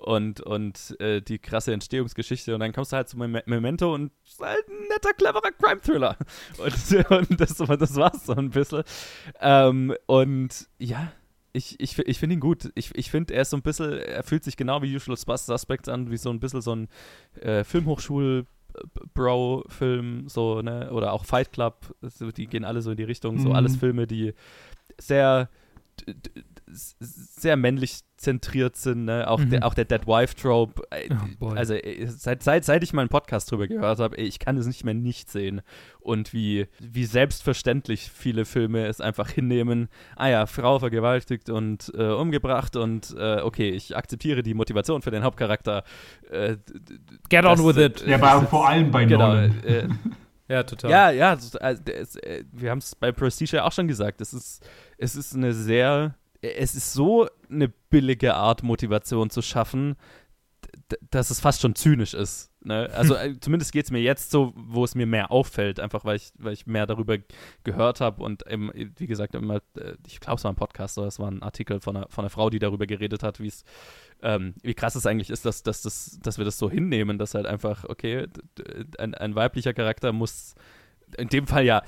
und, 0.00 0.40
und 0.40 0.96
äh, 1.00 1.20
die 1.20 1.38
krasse 1.38 1.72
Entstehungsgeschichte 1.72 2.54
und 2.54 2.60
dann 2.60 2.72
kommst 2.72 2.92
du 2.92 2.96
halt 2.96 3.08
zu 3.08 3.18
Mem 3.18 3.40
Memento 3.46 3.94
und 3.94 4.12
ist 4.24 4.40
halt 4.40 4.66
ein 4.68 4.88
netter, 4.88 5.12
cleverer 5.12 5.52
Crime-Thriller. 5.52 6.16
Und, 6.58 7.10
und 7.10 7.40
das, 7.40 7.56
das 7.56 7.96
war's 7.96 8.26
so 8.26 8.34
ein 8.34 8.50
bisschen. 8.50 8.82
Ähm, 9.40 9.94
und 10.06 10.68
ja, 10.78 11.12
ich, 11.52 11.78
ich, 11.80 11.98
ich 11.98 12.18
finde 12.18 12.34
ihn 12.34 12.40
gut. 12.40 12.70
Ich, 12.74 12.94
ich 12.94 13.10
finde, 13.10 13.34
er 13.34 13.42
ist 13.42 13.50
so 13.50 13.56
ein 13.56 13.62
bisschen, 13.62 13.92
er 13.92 14.22
fühlt 14.22 14.44
sich 14.44 14.56
genau 14.56 14.82
wie 14.82 14.94
Usual 14.94 15.16
Suspects 15.16 15.88
an, 15.88 16.10
wie 16.10 16.16
so 16.16 16.30
ein 16.30 16.40
bisschen 16.40 16.60
so 16.60 16.74
ein 16.74 16.88
äh, 17.40 17.64
Filmhochschul- 17.64 18.46
Bro-Film, 19.14 20.28
so, 20.28 20.62
ne? 20.62 20.92
Oder 20.92 21.12
auch 21.12 21.24
Fight 21.24 21.52
Club, 21.52 21.92
die 22.36 22.46
gehen 22.46 22.64
alle 22.64 22.82
so 22.82 22.92
in 22.92 22.96
die 22.96 23.04
Richtung, 23.04 23.38
so 23.38 23.48
mhm. 23.48 23.56
alles 23.56 23.76
Filme, 23.76 24.06
die 24.06 24.32
sehr 24.98 25.48
sehr 26.72 27.56
männlich 27.56 28.00
zentriert 28.16 28.76
sind, 28.76 29.06
ne? 29.06 29.28
auch, 29.28 29.38
mhm. 29.38 29.50
der, 29.50 29.66
auch 29.66 29.74
der 29.74 29.86
Dead 29.86 30.06
Wife 30.06 30.34
Trope. 30.34 30.82
Äh, 30.90 31.08
oh, 31.40 31.48
also 31.48 31.74
äh, 31.74 32.06
seit, 32.06 32.42
seit, 32.42 32.64
seit 32.64 32.82
ich 32.82 32.92
mal 32.92 33.02
einen 33.02 33.08
Podcast 33.08 33.50
drüber 33.50 33.66
gehört 33.66 33.98
habe, 33.98 34.16
ich 34.16 34.38
kann 34.38 34.56
es 34.58 34.66
nicht 34.66 34.84
mehr 34.84 34.94
nicht 34.94 35.30
sehen. 35.30 35.62
Und 36.00 36.32
wie, 36.32 36.66
wie 36.78 37.04
selbstverständlich 37.06 38.10
viele 38.10 38.44
Filme 38.44 38.86
es 38.86 39.00
einfach 39.00 39.30
hinnehmen, 39.30 39.88
ah 40.16 40.28
ja, 40.28 40.46
Frau 40.46 40.78
vergewaltigt 40.78 41.48
und 41.50 41.92
äh, 41.96 42.08
umgebracht 42.08 42.76
und 42.76 43.14
äh, 43.18 43.40
okay, 43.40 43.70
ich 43.70 43.96
akzeptiere 43.96 44.42
die 44.42 44.54
Motivation 44.54 45.02
für 45.02 45.10
den 45.10 45.22
Hauptcharakter. 45.22 45.84
Äh, 46.30 46.56
Get 47.28 47.44
on 47.44 47.64
with 47.64 47.76
it. 47.78 48.06
Ja, 48.06 48.22
aber 48.22 48.46
vor 48.46 48.68
allem 48.68 48.90
bei 48.90 49.04
genau, 49.04 49.28
Nolan. 49.28 49.98
Ja, 50.50 50.64
total. 50.64 50.90
Ja, 50.90 51.10
ja, 51.10 51.30
also, 51.30 52.18
wir 52.50 52.70
haben 52.70 52.78
es 52.78 52.96
bei 52.96 53.12
Prestige 53.12 53.58
ja 53.58 53.64
auch 53.64 53.70
schon 53.70 53.86
gesagt. 53.86 54.20
Es 54.20 54.34
ist, 54.34 54.68
es 54.98 55.14
ist 55.14 55.36
eine 55.36 55.52
sehr 55.52 56.16
es 56.42 56.74
ist 56.74 56.92
so 56.92 57.28
eine 57.50 57.68
billige 57.68 58.34
Art, 58.34 58.62
Motivation 58.62 59.30
zu 59.30 59.42
schaffen, 59.42 59.96
dass 61.10 61.30
es 61.30 61.40
fast 61.40 61.60
schon 61.60 61.74
zynisch 61.74 62.14
ist. 62.14 62.50
Ne? 62.62 62.90
Also 62.92 63.14
äh, 63.14 63.34
zumindest 63.40 63.72
geht 63.72 63.86
es 63.86 63.90
mir 63.90 64.00
jetzt 64.00 64.30
so, 64.30 64.52
wo 64.54 64.84
es 64.84 64.94
mir 64.94 65.06
mehr 65.06 65.30
auffällt, 65.30 65.80
einfach 65.80 66.04
weil 66.04 66.16
ich, 66.16 66.32
weil 66.38 66.52
ich 66.52 66.66
mehr 66.66 66.86
darüber 66.86 67.16
gehört 67.64 68.00
habe 68.00 68.22
und 68.22 68.46
eben, 68.46 68.70
wie 68.74 69.06
gesagt, 69.06 69.34
immer, 69.34 69.56
äh, 69.76 69.94
ich 70.06 70.20
glaube, 70.20 70.36
es 70.36 70.44
war 70.44 70.52
ein 70.52 70.56
Podcast 70.56 70.98
oder 70.98 71.08
es 71.08 71.18
war 71.18 71.30
ein 71.30 71.42
Artikel 71.42 71.80
von 71.80 71.96
einer, 71.96 72.08
von 72.08 72.24
einer 72.24 72.30
Frau, 72.30 72.50
die 72.50 72.58
darüber 72.58 72.86
geredet 72.86 73.22
hat, 73.22 73.40
wie 73.40 73.48
es 73.48 73.64
ähm, 74.22 74.54
wie 74.62 74.74
krass 74.74 74.94
es 74.94 75.06
eigentlich 75.06 75.30
ist, 75.30 75.46
dass, 75.46 75.62
dass, 75.62 75.80
dass, 75.80 76.18
dass 76.22 76.36
wir 76.36 76.44
das 76.44 76.58
so 76.58 76.70
hinnehmen, 76.70 77.16
dass 77.16 77.34
halt 77.34 77.46
einfach, 77.46 77.84
okay, 77.84 78.26
ein, 78.98 79.14
ein 79.14 79.34
weiblicher 79.34 79.72
Charakter 79.72 80.12
muss 80.12 80.54
in 81.16 81.28
dem 81.28 81.46
Fall 81.46 81.64
ja 81.64 81.82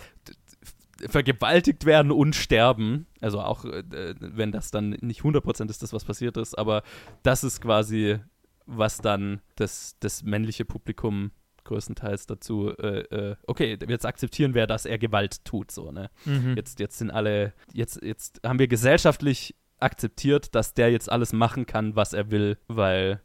vergewaltigt 1.09 1.85
werden 1.85 2.13
und 2.13 2.35
sterben. 2.35 3.07
Also 3.21 3.41
auch, 3.41 3.65
äh, 3.65 4.15
wenn 4.21 4.53
das 4.53 4.71
dann 4.71 4.91
nicht 5.01 5.23
100% 5.23 5.71
ist, 5.71 5.83
das 5.83 5.93
was 5.93 6.05
passiert 6.05 6.37
ist, 6.37 6.57
aber 6.57 6.83
das 7.23 7.45
ist 7.45 7.61
quasi, 7.61 8.19
was 8.67 8.99
dann 8.99 9.41
das, 9.57 9.97
das 10.01 10.23
männliche 10.23 10.65
Publikum 10.65 11.33
größtenteils 11.65 12.27
dazu, 12.27 12.71
äh, 12.77 13.03
äh, 13.31 13.37
okay, 13.47 13.79
jetzt 13.89 14.07
akzeptieren 14.07 14.55
wir, 14.55 14.67
dass 14.67 14.85
er 14.85 14.99
Gewalt 14.99 15.45
tut, 15.45 15.71
so, 15.71 15.93
ne? 15.93 16.11
Mhm. 16.25 16.57
Jetzt, 16.57 16.81
jetzt 16.81 16.99
sind 16.99 17.11
alle, 17.11 17.53
jetzt, 17.73 18.03
jetzt 18.03 18.41
haben 18.45 18.59
wir 18.59 18.69
gesellschaftlich 18.69 19.55
akzeptiert, 19.79 20.55
dass 20.55 20.75
der 20.75 20.91
jetzt 20.91 21.11
alles 21.11 21.33
machen 21.33 21.67
kann, 21.67 21.97
was 21.97 22.13
er 22.13 22.31
will, 22.31 22.59
weil 22.69 23.21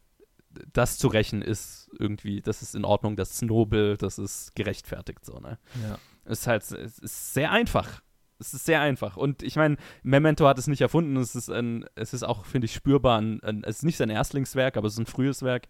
das 0.74 0.98
zu 0.98 1.08
rächen 1.08 1.42
ist 1.42 1.90
irgendwie, 2.00 2.42
das 2.42 2.62
ist 2.62 2.76
in 2.76 2.86
Ordnung, 2.86 3.16
das 3.16 3.32
ist 3.32 3.42
nobel, 3.44 3.98
das 3.98 4.18
ist 4.18 4.56
gerechtfertigt, 4.56 5.26
so, 5.26 5.40
ne? 5.40 5.58
Ja. 5.84 5.98
Es 6.28 6.42
ist 6.42 6.48
halt, 6.48 6.64
es 6.72 7.00
ist 7.00 7.34
sehr 7.34 7.52
einfach. 7.52 8.02
Es 8.40 8.54
ist 8.54 8.66
sehr 8.66 8.82
einfach. 8.82 9.18
Und 9.18 9.42
ich 9.42 9.56
meine, 9.56 9.78
Memento 10.04 10.48
hat 10.48 10.60
es 10.60 10.68
nicht 10.68 10.82
erfunden. 10.82 11.18
Es 11.18 11.36
ist, 11.36 11.50
ein, 11.50 11.86
es 11.96 12.14
ist 12.14 12.24
auch, 12.24 12.46
finde 12.46 12.66
ich, 12.66 12.74
spürbar. 12.74 13.20
Ein, 13.20 13.42
ein, 13.42 13.64
es 13.64 13.78
ist 13.78 13.84
nicht 13.84 13.98
sein 13.98 14.10
Erstlingswerk, 14.10 14.78
aber 14.78 14.88
es 14.88 14.94
ist 14.94 15.00
ein 15.00 15.06
frühes 15.08 15.42
Werk. 15.42 15.68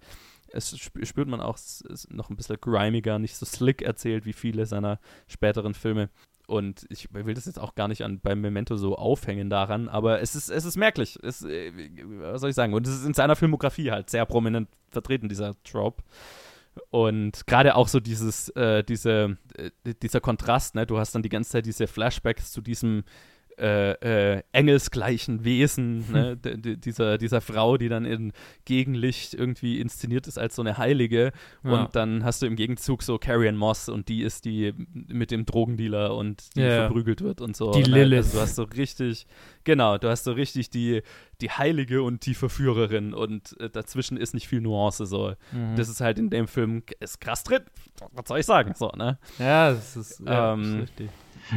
Es 0.50 0.78
spürt 0.78 1.28
man 1.28 1.42
auch, 1.42 1.56
es 1.56 1.82
ist 1.82 2.12
noch 2.12 2.30
ein 2.30 2.36
bisschen 2.36 2.58
grimiger, 2.60 3.20
nicht 3.20 3.36
so 3.36 3.46
slick 3.46 3.82
erzählt 3.82 4.26
wie 4.26 4.34
viele 4.34 4.66
seiner 4.66 5.00
späteren 5.28 5.74
Filme. 5.74 6.10
Und 6.48 6.86
ich 6.90 7.14
will 7.14 7.34
das 7.34 7.46
jetzt 7.46 7.60
auch 7.60 7.76
gar 7.76 7.90
nicht 7.90 8.06
an, 8.06 8.22
beim 8.22 8.40
Memento 8.40 8.78
so 8.78 8.96
aufhängen 8.96 9.50
daran, 9.50 9.90
aber 9.90 10.22
es 10.22 10.34
ist, 10.34 10.50
es 10.50 10.64
ist 10.64 10.78
merklich. 10.78 11.20
Es, 11.22 11.44
äh, 11.44 11.74
was 12.22 12.40
soll 12.40 12.50
ich 12.50 12.56
sagen? 12.56 12.74
Und 12.74 12.88
es 12.88 12.96
ist 12.96 13.06
in 13.06 13.14
seiner 13.14 13.36
Filmografie 13.36 13.92
halt 13.92 14.10
sehr 14.10 14.26
prominent 14.26 14.70
vertreten, 14.90 15.28
dieser 15.28 15.62
Trope. 15.64 16.02
Und 16.89 17.48
gerade 17.48 17.75
auch 17.75 17.88
so 17.88 18.00
dieses, 18.00 18.50
äh, 18.50 18.84
diese, 18.84 19.38
äh, 19.55 19.72
dieser 20.01 20.22
Kontrast, 20.22 20.75
ne? 20.75 20.86
Du 20.86 20.98
hast 20.98 21.13
dann 21.15 21.24
die 21.24 21.29
ganze 21.29 21.51
Zeit 21.51 21.65
diese 21.65 21.88
Flashbacks 21.88 22.51
zu 22.51 22.62
diesem 22.62 23.03
äh, 23.58 24.36
äh, 24.36 24.44
engelsgleichen 24.52 25.44
Wesen, 25.44 26.12
ne? 26.12 26.38
dieser, 26.38 27.18
dieser 27.18 27.42
Frau, 27.42 27.78
die 27.78 27.90
dann 27.90 28.06
in 28.06 28.34
Gegenlicht 28.66 29.34
irgendwie 29.34 29.80
inszeniert 29.80 30.28
ist 30.28 30.38
als 30.38 30.56
so 30.56 30.62
eine 30.62 30.78
Heilige. 30.78 31.32
Ja. 31.64 31.72
Und 31.72 31.96
dann 31.96 32.24
hast 32.24 32.42
du 32.42 32.46
im 32.46 32.56
Gegenzug 32.56 33.04
so 33.04 33.18
Carrie 33.18 33.50
Ann 33.50 33.58
Moss 33.58 33.90
und 33.90 34.10
die 34.10 34.22
ist 34.22 34.46
die 34.46 34.74
mit 34.94 35.32
dem 35.32 35.46
Drogendealer 35.46 36.16
und 36.16 36.56
die 36.56 36.62
ja. 36.62 36.88
verprügelt 36.88 37.22
wird 37.22 37.42
und 37.42 37.56
so. 37.56 37.72
Die 37.72 37.82
ne? 37.82 38.04
Lilith. 38.04 38.26
Also 38.26 38.38
du 38.38 38.42
hast 38.44 38.56
so 38.56 38.64
richtig, 38.64 39.26
genau, 39.64 39.98
du 39.98 40.10
hast 40.10 40.24
so 40.24 40.34
richtig 40.34 40.70
die, 40.70 41.02
die 41.42 41.50
Heilige 41.50 42.04
und 42.04 42.26
die 42.26 42.36
Verführerin 42.36 43.14
und 43.14 43.60
äh, 43.60 43.70
dazwischen 43.70 44.18
ist 44.18 44.34
nicht 44.34 44.48
viel 44.48 44.62
Nuance 44.62 45.06
so. 45.06 45.34
Mhm. 45.52 45.76
Das 45.76 45.90
ist 45.90 46.02
halt 46.02 46.20
in 46.20 46.30
dem 46.30 46.48
Film 46.48 46.84
ist 47.00 47.22
krass 47.22 47.44
drin. 47.44 47.64
Was 48.12 48.28
soll 48.28 48.40
ich 48.40 48.46
sagen? 48.46 48.74
So, 48.76 48.92
ne? 48.96 49.18
Ja, 49.40 49.72
das 49.72 49.96
ist, 49.96 50.22
ja, 50.26 50.54
ähm, 50.54 50.62
das 50.62 50.72
ist 50.72 50.82
richtig. 50.82 51.10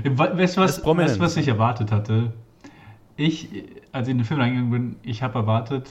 Weißt 0.04 0.56
du, 0.56 0.60
was, 0.60 0.84
weißt, 0.84 1.20
was 1.20 1.36
ich 1.36 1.48
erwartet 1.48 1.92
hatte? 1.92 2.32
Ich, 3.16 3.48
als 3.92 4.08
ich 4.08 4.12
in 4.12 4.18
den 4.18 4.24
Film 4.24 4.40
reingegangen 4.40 4.70
bin, 4.70 4.96
ich 5.02 5.22
habe 5.22 5.38
erwartet, 5.38 5.88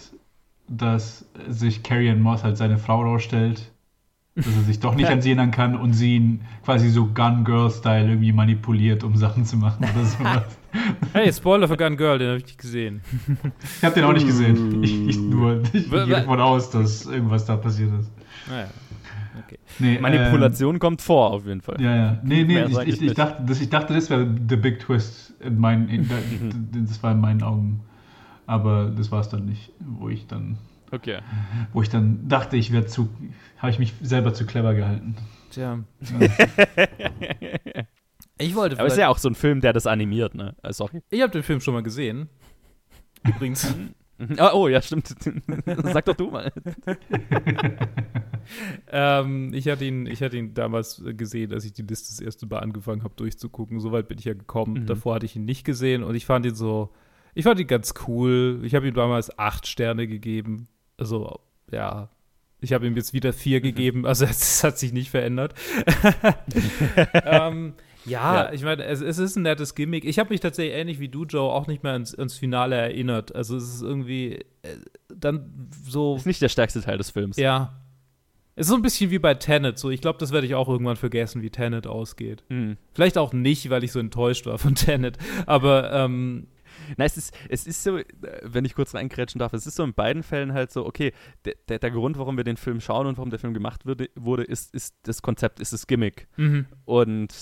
dass 0.68 1.26
sich 1.48 1.84
Carrie 1.84 2.10
Ann 2.10 2.22
Moss 2.22 2.44
als 2.44 2.60
seine 2.60 2.78
Frau 2.78 3.02
rausstellt, 3.04 3.72
dass 4.36 4.56
er 4.56 4.62
sich 4.62 4.80
doch 4.80 4.96
nicht 4.96 5.10
an 5.10 5.22
sie 5.22 5.30
erinnern 5.30 5.52
kann 5.52 5.76
und 5.76 5.94
sie 5.94 6.16
ihn 6.16 6.42
quasi 6.64 6.90
so 6.90 7.08
Gun 7.08 7.44
Girl-Style 7.44 8.08
irgendwie 8.08 8.32
manipuliert, 8.32 9.04
um 9.04 9.16
Sachen 9.18 9.46
zu 9.46 9.58
machen 9.58 9.84
oder 9.84 10.06
sowas. 10.06 10.44
Hey, 11.14 11.34
Spoiler 11.34 11.68
für 11.68 11.78
Gun 11.78 11.98
Girl, 11.98 12.20
den 12.20 12.30
habe 12.30 12.38
ich 12.38 12.46
nicht 12.46 12.58
gesehen. 12.60 13.02
Ich 13.78 13.84
habe 13.84 13.96
den 13.96 14.04
auch 14.06 14.14
nicht 14.14 14.28
gesehen. 14.28 14.84
Ich, 14.84 15.08
ich 15.08 15.18
nur. 15.18 15.62
Ich 15.74 15.90
gehe 15.90 16.08
davon 16.08 16.40
aus, 16.40 16.70
dass 16.70 17.06
irgendwas 17.06 17.46
da 17.46 17.58
passiert 17.58 17.92
ist. 18.00 18.12
Naja. 18.48 18.70
Okay. 19.46 19.60
Nee, 19.80 20.00
Manipulation 20.00 20.76
ähm, 20.76 20.80
kommt 20.80 21.02
vor, 21.02 21.32
auf 21.32 21.46
jeden 21.46 21.62
Fall. 21.62 21.82
Ja, 21.82 21.96
ja. 21.96 22.20
Nee, 22.24 22.44
nee, 22.44 22.64
ich, 22.64 22.78
ich, 22.80 23.02
ich, 23.02 23.14
dachte, 23.14 23.44
das, 23.46 23.62
ich 23.62 23.70
dachte, 23.70 23.94
das 23.94 24.10
wäre 24.10 24.28
the 24.48 24.56
big 24.56 24.80
twist. 24.80 25.34
In 25.40 25.58
meinen, 25.60 25.90
in, 25.90 26.08
das 26.88 27.02
war 27.02 27.12
in 27.12 27.22
meinen 27.22 27.44
Augen. 27.44 27.82
Aber 28.46 28.86
das 28.96 29.12
war 29.12 29.22
es 29.22 29.30
dann 29.30 29.46
nicht, 29.46 29.72
wo 29.80 30.10
ich 30.10 30.28
dann. 30.28 30.58
Okay. 30.92 31.20
Wo 31.72 31.84
ich 31.84 31.90
dann 31.90 32.28
dachte, 32.28 32.58
ich 32.58 32.72
werde 32.72 32.88
zu. 32.88 33.10
Habe 33.58 33.72
ich 33.72 33.80
mich 33.80 33.94
selber 34.02 34.34
zu 34.34 34.46
clever 34.46 34.74
gehalten. 34.74 35.16
Tja. 35.52 35.80
ich 38.40 38.56
wollte. 38.56 38.80
Aber 38.80 38.88
es 38.88 38.94
ist 38.94 39.00
ja 39.00 39.10
auch 39.10 39.18
so 39.20 39.30
ein 39.30 39.36
Film, 39.36 39.62
der 39.62 39.74
das 39.74 39.86
animiert, 39.86 40.34
ne? 40.36 40.56
Sorry. 40.70 41.02
Ich 41.10 41.22
habe 41.22 41.32
den 41.32 41.44
Film 41.44 41.62
schon 41.62 41.76
mal 41.76 41.84
gesehen. 41.84 42.30
Übrigens. 43.24 43.76
oh, 44.40 44.50
oh, 44.54 44.68
ja, 44.68 44.82
stimmt. 44.82 45.08
Sag 45.84 46.06
doch 46.06 46.16
du 46.16 46.30
mal. 46.30 46.52
ähm, 48.92 49.54
ich, 49.54 49.68
hatte 49.68 49.86
ihn, 49.86 50.06
ich 50.06 50.22
hatte 50.22 50.38
ihn 50.38 50.54
damals 50.54 51.02
gesehen, 51.06 51.54
als 51.54 51.66
ich 51.66 51.74
die 51.74 51.84
Liste 51.84 52.10
das 52.10 52.20
erste 52.20 52.48
Mal 52.48 52.60
angefangen 52.60 53.04
habe 53.04 53.14
durchzugucken. 53.16 53.80
Soweit 53.80 54.08
bin 54.08 54.18
ich 54.18 54.26
ja 54.26 54.34
gekommen. 54.34 54.82
Mhm. 54.82 54.86
Davor 54.86 55.16
hatte 55.16 55.26
ich 55.26 55.36
ihn 55.36 55.46
nicht 55.46 55.64
gesehen 55.64 56.04
und 56.04 56.16
ich 56.16 56.26
fand 56.26 56.46
ihn 56.46 56.56
so, 56.56 56.90
ich 57.34 57.44
fand 57.44 57.60
ihn 57.60 57.68
ganz 57.68 57.94
cool. 58.08 58.62
Ich 58.64 58.76
habe 58.76 58.88
ihm 58.88 58.94
damals 58.94 59.38
acht 59.38 59.68
Sterne 59.68 60.08
gegeben. 60.08 60.68
Also, 60.98 61.40
ja, 61.72 62.10
ich 62.62 62.74
habe 62.74 62.88
ihm 62.88 62.96
jetzt 62.96 63.14
wieder 63.14 63.34
vier 63.34 63.60
mhm. 63.60 63.64
gegeben, 63.64 64.06
also 64.06 64.26
es 64.30 64.64
hat 64.64 64.78
sich 64.78 64.94
nicht 64.94 65.10
verändert. 65.10 65.54
ähm, 67.14 67.74
ja, 68.10 68.36
ja, 68.36 68.54
ich 68.54 68.64
meine, 68.64 68.84
es, 68.86 69.02
es, 69.02 69.18
ist 69.18 69.36
ein 69.36 69.44
nettes 69.44 69.76
Gimmick. 69.76 70.06
Ich 70.06 70.20
habe 70.20 70.30
mich 70.30 70.40
tatsächlich 70.40 70.76
ähnlich 70.76 71.00
wie 71.00 71.10
du, 71.10 71.26
Joe, 71.26 71.52
auch 71.52 71.68
nicht 71.68 71.84
mehr 71.84 71.94
ans, 71.94 72.16
ans 72.16 72.38
Finale 72.38 72.76
erinnert. 72.76 73.36
Also 73.36 73.58
es 73.58 73.76
ist 73.76 73.82
irgendwie 73.82 74.36
äh, 74.64 74.78
dann 75.14 75.70
so. 75.88 76.16
Ist 76.16 76.26
nicht 76.26 76.42
der 76.42 76.50
stärkste 76.50 76.82
Teil 76.82 76.98
des 76.98 77.12
Films. 77.12 77.38
Ja, 77.38 77.80
es 78.60 78.66
ist 78.66 78.72
so 78.72 78.76
ein 78.76 78.82
bisschen 78.82 79.10
wie 79.10 79.20
bei 79.20 79.36
Tenet. 79.36 79.80
So, 79.80 79.90
ich 79.90 80.02
glaube, 80.02 80.20
das 80.20 80.34
werde 80.34 80.46
ich 80.46 80.54
auch 80.54 80.68
irgendwann 80.68 80.98
vergessen, 80.98 81.42
wie 81.42 81.50
Tenet 81.50 81.88
ausgeht. 81.88 82.44
Mhm. 82.50 82.76
Vielleicht 82.94 83.18
auch 83.18 83.32
nicht, 83.32 83.70
weil 83.70 83.86
ich 83.86 83.94
so 83.94 84.00
enttäuscht 84.00 84.46
war 84.48 84.58
von 84.58 84.76
Tenet. 84.76 85.18
Aber 85.46 85.94
ähm, 85.94 86.48
na, 86.98 87.06
es 87.06 87.16
ist, 87.16 87.34
es 87.48 87.66
ist 87.66 87.84
so, 87.84 88.00
wenn 88.44 88.66
ich 88.66 88.76
kurz 88.76 88.94
reinkrätschen 88.94 89.40
darf, 89.40 89.54
es 89.54 89.66
ist 89.66 89.76
so 89.76 89.84
in 89.86 89.94
beiden 89.94 90.24
Fällen 90.24 90.52
halt 90.52 90.72
so, 90.72 90.86
okay, 90.86 91.14
der, 91.46 91.54
der, 91.70 91.80
der 91.80 91.92
Grund, 91.92 92.18
warum 92.18 92.36
wir 92.36 92.44
den 92.44 92.58
Film 92.58 92.82
schauen 92.82 93.08
und 93.08 93.18
warum 93.18 93.30
der 93.30 93.40
Film 93.40 93.54
gemacht 93.54 93.86
wurde, 93.86 94.10
wurde 94.16 94.44
ist, 94.44 94.76
ist 94.76 94.94
das 95.04 95.22
Konzept, 95.22 95.62
ist 95.62 95.72
das 95.72 95.88
Gimmick. 95.88 96.28
Mhm. 96.36 96.66
Und 96.84 97.34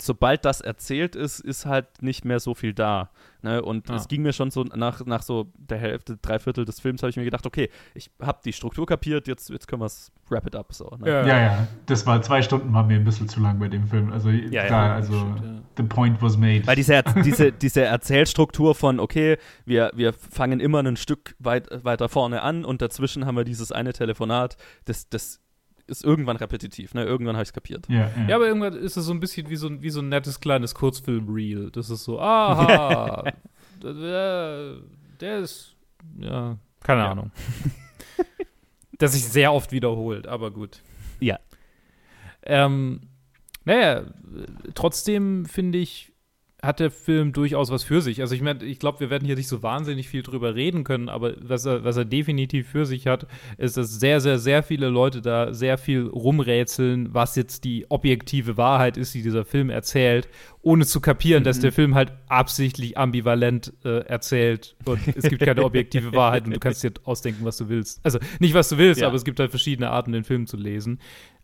sobald 0.00 0.44
das 0.44 0.60
erzählt 0.60 1.16
ist, 1.16 1.40
ist 1.40 1.66
halt 1.66 2.02
nicht 2.02 2.24
mehr 2.24 2.40
so 2.40 2.54
viel 2.54 2.74
da. 2.74 3.10
Ne? 3.42 3.62
Und 3.62 3.88
Ja. 3.88 3.96
es 3.96 4.08
ging 4.08 4.22
mir 4.22 4.32
schon 4.32 4.50
so 4.50 4.62
nach, 4.64 5.04
nach 5.04 5.22
so 5.22 5.50
der 5.56 5.78
Hälfte, 5.78 6.16
drei 6.16 6.38
Viertel 6.38 6.64
des 6.64 6.80
Films, 6.80 7.02
habe 7.02 7.10
ich 7.10 7.16
mir 7.16 7.24
gedacht, 7.24 7.44
okay, 7.46 7.70
ich 7.94 8.10
habe 8.20 8.38
die 8.44 8.52
Struktur 8.52 8.86
kapiert, 8.86 9.26
jetzt, 9.28 9.50
jetzt 9.50 9.66
können 9.68 9.82
wir 9.82 9.86
es 9.86 10.12
wrap 10.28 10.46
it 10.46 10.54
up. 10.54 10.72
So, 10.72 10.96
ne? 10.98 11.08
Ja. 11.08 11.26
Ja, 11.26 11.40
ja, 11.40 11.68
das 11.86 12.06
war 12.06 12.22
zwei 12.22 12.40
Stunden 12.42 12.72
waren 12.72 12.86
mir 12.86 12.94
ein 12.96 13.04
bisschen 13.04 13.28
zu 13.28 13.40
lang 13.40 13.58
bei 13.58 13.68
dem 13.68 13.86
Film. 13.86 14.12
Also, 14.12 14.30
Ja, 14.30 14.66
klar, 14.66 14.88
ja, 14.88 14.94
also, 14.94 15.12
stimmt, 15.12 15.44
ja. 15.44 15.62
the 15.76 15.82
point 15.82 16.22
was 16.22 16.36
made. 16.36 16.66
Weil 16.66 16.76
diese, 16.76 17.02
diese, 17.24 17.52
diese 17.52 17.82
Erzählstruktur 17.82 18.74
von, 18.74 19.00
okay, 19.00 19.36
wir, 19.64 19.90
wir 19.94 20.12
fangen 20.12 20.60
immer 20.60 20.78
ein 20.82 20.96
Stück 20.96 21.34
weit, 21.38 21.68
weiter 21.84 22.08
vorne 22.08 22.42
an 22.42 22.64
und 22.64 22.80
dazwischen 22.80 23.26
haben 23.26 23.36
wir 23.36 23.44
dieses 23.44 23.72
eine 23.72 23.92
Telefonat, 23.92 24.56
das, 24.84 25.08
das 25.08 25.40
ist 25.86 26.04
irgendwann 26.04 26.36
repetitiv, 26.36 26.94
ne? 26.94 27.04
Irgendwann 27.04 27.34
habe 27.36 27.42
ich 27.42 27.48
es 27.48 27.52
kapiert. 27.52 27.88
ja, 27.88 28.10
ja. 28.16 28.28
Ja, 28.28 28.36
aber 28.36 28.46
irgendwann 28.46 28.74
ist 28.74 28.96
es 28.96 29.04
so 29.04 29.12
ein 29.12 29.20
bisschen 29.20 29.48
wie 29.50 29.56
so 29.56 29.66
ein, 29.66 29.82
wie 29.82 29.90
so 29.90 30.00
ein 30.00 30.08
nettes 30.08 30.40
kleines 30.40 30.74
Kurzfilm-Reel. 30.74 31.70
Das 31.70 31.90
ist 31.90 32.04
so, 32.04 32.20
aha, 32.20 33.24
der, 33.82 34.76
der 35.20 35.38
ist, 35.38 35.76
ja, 36.18 36.56
keine 36.82 37.02
Ja. 37.02 37.10
Ahnung. 37.12 37.30
das 38.98 39.12
sich 39.12 39.24
sehr 39.24 39.52
oft 39.52 39.72
wiederholt, 39.72 40.26
aber 40.28 40.50
gut. 40.50 40.80
Ja. 41.20 41.38
Ähm, 42.44 43.00
naja, 43.64 44.04
trotzdem 44.74 45.46
finde 45.46 45.78
ich, 45.78 46.11
hat 46.64 46.78
der 46.78 46.92
Film 46.92 47.32
durchaus 47.32 47.72
was 47.72 47.82
für 47.82 48.00
sich. 48.00 48.20
Also 48.20 48.36
ich 48.36 48.40
meine, 48.40 48.64
ich 48.64 48.78
glaube, 48.78 49.00
wir 49.00 49.10
werden 49.10 49.26
hier 49.26 49.34
nicht 49.34 49.48
so 49.48 49.64
wahnsinnig 49.64 50.08
viel 50.08 50.22
drüber 50.22 50.54
reden 50.54 50.84
können, 50.84 51.08
aber 51.08 51.34
was 51.40 51.64
er, 51.66 51.82
was 51.82 51.96
er 51.96 52.04
definitiv 52.04 52.68
für 52.68 52.86
sich 52.86 53.08
hat, 53.08 53.26
ist, 53.58 53.76
dass 53.76 53.98
sehr, 53.98 54.20
sehr, 54.20 54.38
sehr 54.38 54.62
viele 54.62 54.88
Leute 54.88 55.22
da 55.22 55.52
sehr 55.54 55.76
viel 55.76 56.06
rumrätseln, 56.06 57.12
was 57.12 57.34
jetzt 57.36 57.64
die 57.64 57.86
objektive 57.90 58.56
Wahrheit 58.56 58.96
ist, 58.96 59.12
die 59.14 59.22
dieser 59.22 59.44
Film 59.44 59.70
erzählt, 59.70 60.28
ohne 60.62 60.86
zu 60.86 61.00
kapieren, 61.00 61.42
dass 61.42 61.56
Mhm. 61.58 61.62
der 61.62 61.72
Film 61.72 61.94
halt 61.96 62.12
absichtlich 62.28 62.96
ambivalent 62.96 63.72
äh, 63.84 63.98
erzählt 64.06 64.76
und 64.84 65.00
es 65.16 65.28
gibt 65.28 65.42
keine 65.42 65.64
objektive 65.64 66.12
Wahrheit 66.14 66.44
und 66.46 66.54
du 66.54 66.60
kannst 66.60 66.84
dir 66.84 66.92
ausdenken, 67.04 67.44
was 67.44 67.56
du 67.56 67.68
willst. 67.68 67.98
Also 68.04 68.20
nicht, 68.38 68.54
was 68.54 68.68
du 68.68 68.78
willst, 68.78 69.00
Ja. 69.00 69.08
aber 69.08 69.16
es 69.16 69.24
gibt 69.24 69.40
halt 69.40 69.50
verschiedene 69.50 69.90
Arten, 69.90 70.12
den 70.12 70.22
Film 70.24 70.46
zu 70.46 70.56
lesen. 70.56 71.00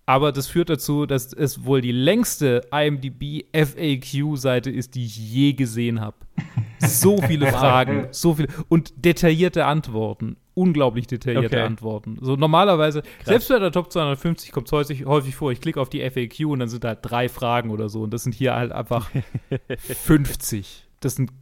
Aber 0.08 0.32
das 0.32 0.46
führt 0.46 0.70
dazu, 0.70 1.04
dass 1.04 1.34
es 1.34 1.64
wohl 1.66 1.82
die 1.82 1.92
längste 1.92 2.62
IMDb 2.72 3.44
FAQ-Seite 3.54 4.70
ist, 4.70 4.94
die 4.94 5.04
ich 5.04 5.16
je 5.18 5.52
gesehen 5.52 6.00
habe. 6.00 6.16
So 6.80 7.20
viele 7.20 7.48
Fragen, 7.48 8.06
so 8.12 8.34
viele 8.36 8.46
und 8.68 8.92
detaillierte 9.04 9.66
Antworten. 9.66 10.36
Unglaublich 10.54 11.08
detaillierte 11.08 11.56
Okay. 11.56 11.66
Antworten. 11.66 12.18
So 12.20 12.36
normalerweise, 12.36 13.02
selbst 13.24 13.48
bei 13.48 13.58
der 13.58 13.72
Top 13.72 13.90
250 13.92 14.52
kommt 14.52 14.68
es 14.68 14.72
häufig, 14.72 15.04
häufig 15.04 15.34
vor, 15.34 15.50
ich 15.50 15.60
klicke 15.60 15.80
auf 15.80 15.90
die 15.90 16.08
FAQ 16.08 16.46
und 16.46 16.60
dann 16.60 16.68
sind 16.68 16.84
da 16.84 16.94
drei 16.94 17.28
Fragen 17.28 17.70
oder 17.70 17.88
so. 17.88 18.02
Und 18.02 18.14
das 18.14 18.22
sind 18.22 18.32
hier 18.36 18.54
halt 18.54 18.70
einfach 18.70 19.10
50. 20.04 20.86
Das 21.00 21.16
sind, 21.16 21.32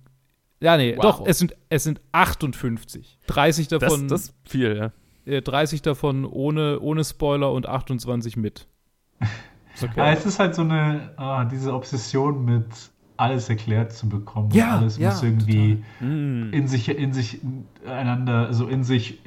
ja, 0.60 0.78
nee, 0.78 0.94
Wow. 0.96 1.02
doch, 1.02 1.26
es 1.26 1.38
sind, 1.38 1.54
es 1.68 1.84
sind 1.84 2.00
58. 2.12 3.18
30 3.26 3.68
Das, 3.68 3.80
davon 3.80 4.08
das 4.08 4.22
ist 4.22 4.34
viel, 4.48 4.74
ja. 4.74 4.92
Äh, 5.26 5.42
30 5.42 5.82
davon 5.82 6.24
ohne, 6.24 6.80
ohne 6.80 7.04
Spoiler 7.04 7.52
und 7.52 7.66
28 7.68 8.36
mit. 8.36 8.66
Ist 9.74 9.84
okay. 9.84 10.00
Aber 10.00 10.10
es 10.12 10.24
ist 10.26 10.38
halt 10.38 10.54
so 10.54 10.62
eine, 10.62 11.10
ah, 11.16 11.44
diese 11.44 11.74
Obsession 11.74 12.44
mit 12.44 12.66
alles 13.18 13.48
erklärt 13.48 13.92
zu 13.92 14.08
bekommen. 14.08 14.50
Ja, 14.52 14.78
alles 14.78 14.98
ja, 14.98 15.10
muss 15.10 15.22
irgendwie 15.22 15.82
Mm. 16.00 16.52
in 16.52 16.68
sich, 16.68 16.88
in 16.88 17.12
sich 17.12 17.40
einander, 17.86 18.46
also 18.46 18.66
in 18.68 18.84
sich 18.84 19.20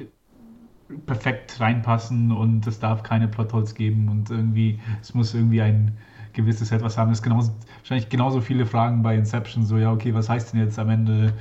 perfekt 1.06 1.60
reinpassen 1.60 2.32
und 2.32 2.66
es 2.66 2.80
darf 2.80 3.02
keine 3.02 3.28
Plotholes 3.28 3.74
geben 3.74 4.08
und 4.08 4.30
irgendwie, 4.30 4.80
es 5.00 5.14
muss 5.14 5.34
irgendwie 5.34 5.62
ein 5.62 5.96
gewisses 6.32 6.72
etwas 6.72 6.98
haben. 6.98 7.10
Es 7.12 7.18
ist 7.18 7.22
genauso, 7.22 7.52
wahrscheinlich 7.78 8.08
genauso 8.08 8.40
viele 8.40 8.66
Fragen 8.66 9.02
bei 9.02 9.14
Inception, 9.16 9.64
so, 9.64 9.78
ja, 9.78 9.92
okay, 9.92 10.14
was 10.14 10.28
heißt 10.28 10.52
denn 10.52 10.60
jetzt 10.60 10.78
am 10.78 10.88
Ende? 10.90 11.32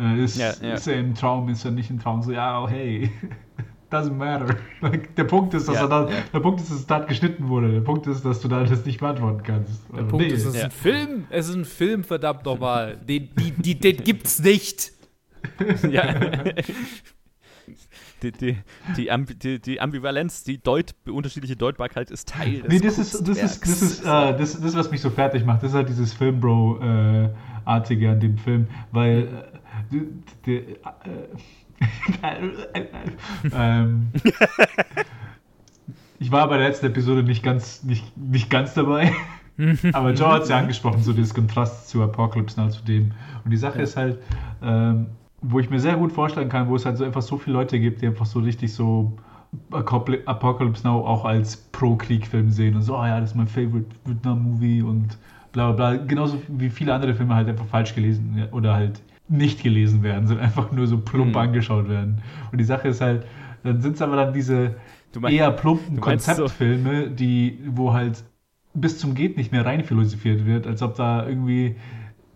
Äh, 0.00 0.24
ist, 0.24 0.38
Ja, 0.38 0.52
ja. 0.60 0.74
ist 0.74 0.86
er 0.88 0.98
im 0.98 1.14
Traum, 1.14 1.48
ist 1.48 1.64
er 1.64 1.70
nicht 1.70 1.90
im 1.90 2.00
Traum? 2.00 2.22
So, 2.22 2.32
ja, 2.32 2.60
oh, 2.60 2.68
hey, 2.68 3.10
doesn't 3.90 4.12
matter. 4.14 4.56
Der 5.16 5.24
Punkt 5.24 5.52
ist, 5.54 5.68
dass 5.68 5.74
Ja, 5.76 5.82
er 5.82 5.88
da, 5.88 6.08
ja. 6.08 6.16
der 6.32 6.40
Punkt 6.40 6.60
ist, 6.60 6.70
dass 6.70 6.78
es 6.78 6.86
da 6.86 7.00
geschnitten 7.00 7.48
wurde. 7.48 7.70
Der 7.72 7.80
Punkt 7.80 8.06
ist, 8.06 8.24
dass 8.24 8.40
du 8.40 8.48
da 8.48 8.62
das 8.64 8.84
nicht 8.86 9.00
beantworten 9.00 9.42
kannst. 9.42 9.82
Der 9.90 9.98
Also, 9.98 10.10
Punkt 10.10 10.26
nee. 10.26 10.32
ist, 10.32 10.44
es 10.44 10.54
ist 10.54 10.60
Ja. 10.60 10.64
ein 10.66 10.70
Film. 10.70 11.26
Es 11.30 11.48
ist 11.48 11.54
ein 11.56 11.64
Film, 11.64 12.04
verdammt 12.04 12.44
nochmal. 12.44 12.96
Den, 12.96 13.28
die, 13.38 13.50
die, 13.52 13.78
den 13.78 13.96
gibt's 13.98 14.38
nicht. 14.40 14.92
ja. 15.90 16.14
Die, 18.22 18.32
die, 18.32 18.58
die, 18.98 19.10
Ambi 19.10 19.34
die, 19.34 19.58
die 19.60 19.80
Ambivalenz, 19.80 20.44
die 20.44 20.58
Deut 20.62 20.94
unterschiedliche 21.08 21.56
Deutbarkeit 21.56 22.10
ist 22.10 22.28
Teil 22.28 22.60
des 22.60 22.68
Nee, 22.70 22.78
das 22.80 22.98
ist, 22.98 23.26
das 23.26 23.38
ist, 23.38 23.62
das 23.62 23.80
ist, 23.82 24.00
äh, 24.02 24.04
das, 24.04 24.60
das, 24.60 24.74
was 24.76 24.90
mich 24.90 25.00
so 25.00 25.08
fertig 25.08 25.46
macht. 25.46 25.62
Das 25.62 25.70
ist 25.70 25.74
halt 25.74 25.88
dieses 25.88 26.12
Filmbro-artige 26.12 28.10
an 28.10 28.20
dem 28.20 28.36
Film, 28.36 28.66
weil 28.92 29.22
äh, 29.22 29.26
die, 29.90 30.02
die, 30.44 30.52
äh, 30.56 30.76
ähm, 33.54 34.08
ich 36.18 36.30
war 36.30 36.48
bei 36.48 36.58
der 36.58 36.68
letzten 36.68 36.86
Episode 36.86 37.22
nicht 37.22 37.42
ganz, 37.42 37.82
nicht, 37.82 38.16
nicht 38.16 38.50
ganz 38.50 38.74
dabei, 38.74 39.12
aber 39.92 40.12
Joe 40.12 40.32
hat 40.32 40.42
es 40.42 40.48
ja 40.48 40.58
angesprochen, 40.58 41.02
so 41.02 41.12
dieses 41.12 41.34
Kontrast 41.34 41.88
zu 41.88 42.02
Apocalypse 42.02 42.60
Now 42.60 42.68
zu 42.68 42.84
dem. 42.84 43.12
Und 43.44 43.50
die 43.50 43.56
Sache 43.56 43.82
ist 43.82 43.96
halt, 43.96 44.18
ähm, 44.62 45.06
wo 45.42 45.58
ich 45.58 45.70
mir 45.70 45.80
sehr 45.80 45.96
gut 45.96 46.12
vorstellen 46.12 46.48
kann, 46.48 46.68
wo 46.68 46.76
es 46.76 46.84
halt 46.84 46.98
so 46.98 47.04
einfach 47.04 47.22
so 47.22 47.38
viele 47.38 47.54
Leute 47.54 47.80
gibt, 47.80 48.02
die 48.02 48.06
einfach 48.06 48.26
so 48.26 48.40
richtig 48.40 48.74
so 48.74 49.16
Apocalypse 49.72 50.86
Now 50.86 51.06
auch 51.06 51.24
als 51.24 51.56
Pro-Krieg-Film 51.56 52.50
sehen 52.50 52.76
und 52.76 52.82
so, 52.82 52.96
oh 52.96 53.04
ja, 53.04 53.20
das 53.20 53.30
ist 53.30 53.36
mein 53.36 53.48
Favorite 53.48 53.88
Vietnam-Movie 54.04 54.82
und 54.82 55.18
bla 55.52 55.72
bla 55.72 55.94
bla. 55.94 56.04
Genauso 56.04 56.40
wie 56.48 56.70
viele 56.70 56.94
andere 56.94 57.14
Filme 57.14 57.34
halt 57.34 57.48
einfach 57.48 57.66
falsch 57.66 57.94
gelesen 57.94 58.36
ja, 58.38 58.52
oder 58.52 58.74
halt 58.74 59.00
nicht 59.30 59.62
gelesen 59.62 60.02
werden, 60.02 60.26
sondern 60.26 60.44
einfach 60.46 60.72
nur 60.72 60.86
so 60.86 60.98
plump 60.98 61.30
Mhm. 61.30 61.36
angeschaut 61.36 61.88
werden. 61.88 62.18
Und 62.52 62.58
die 62.58 62.64
Sache 62.64 62.88
ist 62.88 63.00
halt, 63.00 63.24
dann 63.62 63.80
sind 63.80 63.94
es 63.94 64.02
aber 64.02 64.16
dann 64.16 64.32
diese 64.34 64.74
meinst- 65.18 65.38
eher 65.38 65.50
plumpen 65.52 66.00
meinst 66.00 66.26
so- 66.26 66.32
Konzeptfilme, 66.42 67.10
die, 67.10 67.58
wo 67.68 67.92
halt 67.92 68.24
bis 68.74 68.98
zum 68.98 69.14
Geht 69.14 69.36
nicht 69.36 69.52
mehr 69.52 69.64
rein 69.64 69.84
philosophiert 69.84 70.46
wird, 70.46 70.66
als 70.66 70.82
ob 70.82 70.94
da 70.96 71.26
irgendwie 71.26 71.76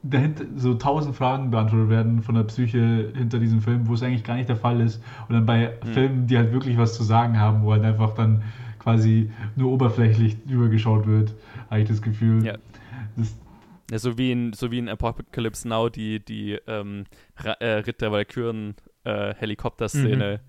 dahinter 0.03 0.45
so 0.57 0.75
tausend 0.75 1.17
Fragen 1.17 1.51
beantwortet 1.51 1.89
werden 1.89 2.23
von 2.23 2.35
der 2.35 2.43
Psyche 2.45 3.11
hinter 3.17 3.39
diesem 3.39 3.61
Film, 3.63 3.89
wo 3.89 3.95
es 3.95 4.03
eigentlich 4.03 4.25
gar 4.25 4.37
nicht 4.37 4.49
der 4.49 4.57
Fall 4.57 4.81
ist. 4.81 5.03
Und 5.29 5.35
dann 5.35 5.47
bei 5.47 5.73
Hm. 5.83 5.93
Filmen, 5.95 6.27
die 6.27 6.37
halt 6.37 6.53
wirklich 6.53 6.77
was 6.77 6.95
zu 6.95 7.03
sagen 7.05 7.39
haben, 7.39 7.63
wo 7.63 7.73
halt 7.73 7.85
einfach 7.85 8.15
dann 8.15 8.43
quasi 8.79 9.31
nur 9.57 9.73
oberflächlich 9.73 10.37
drüber 10.45 10.69
geschaut 10.69 11.07
wird, 11.07 11.35
habe 11.71 11.81
ich 11.81 11.89
das 11.89 12.03
Gefühl. 12.03 12.45
Ja. 12.45 12.55
Das, 13.17 13.35
Ja, 13.91 13.99
so 13.99 14.17
wie 14.17 14.33
in, 14.33 14.53
so 14.53 14.71
wie 14.71 14.79
in 14.79 14.89
Apocalypse 14.89 15.69
Now 15.69 15.89
die, 15.89 16.25
die 16.25 16.59
ähm, 16.67 17.05
äh, 17.45 17.67
Ritt 17.67 18.01
der 18.01 18.13
Valkyren 18.13 18.77
äh, 19.05 19.35
Helikopterszene 19.35 20.41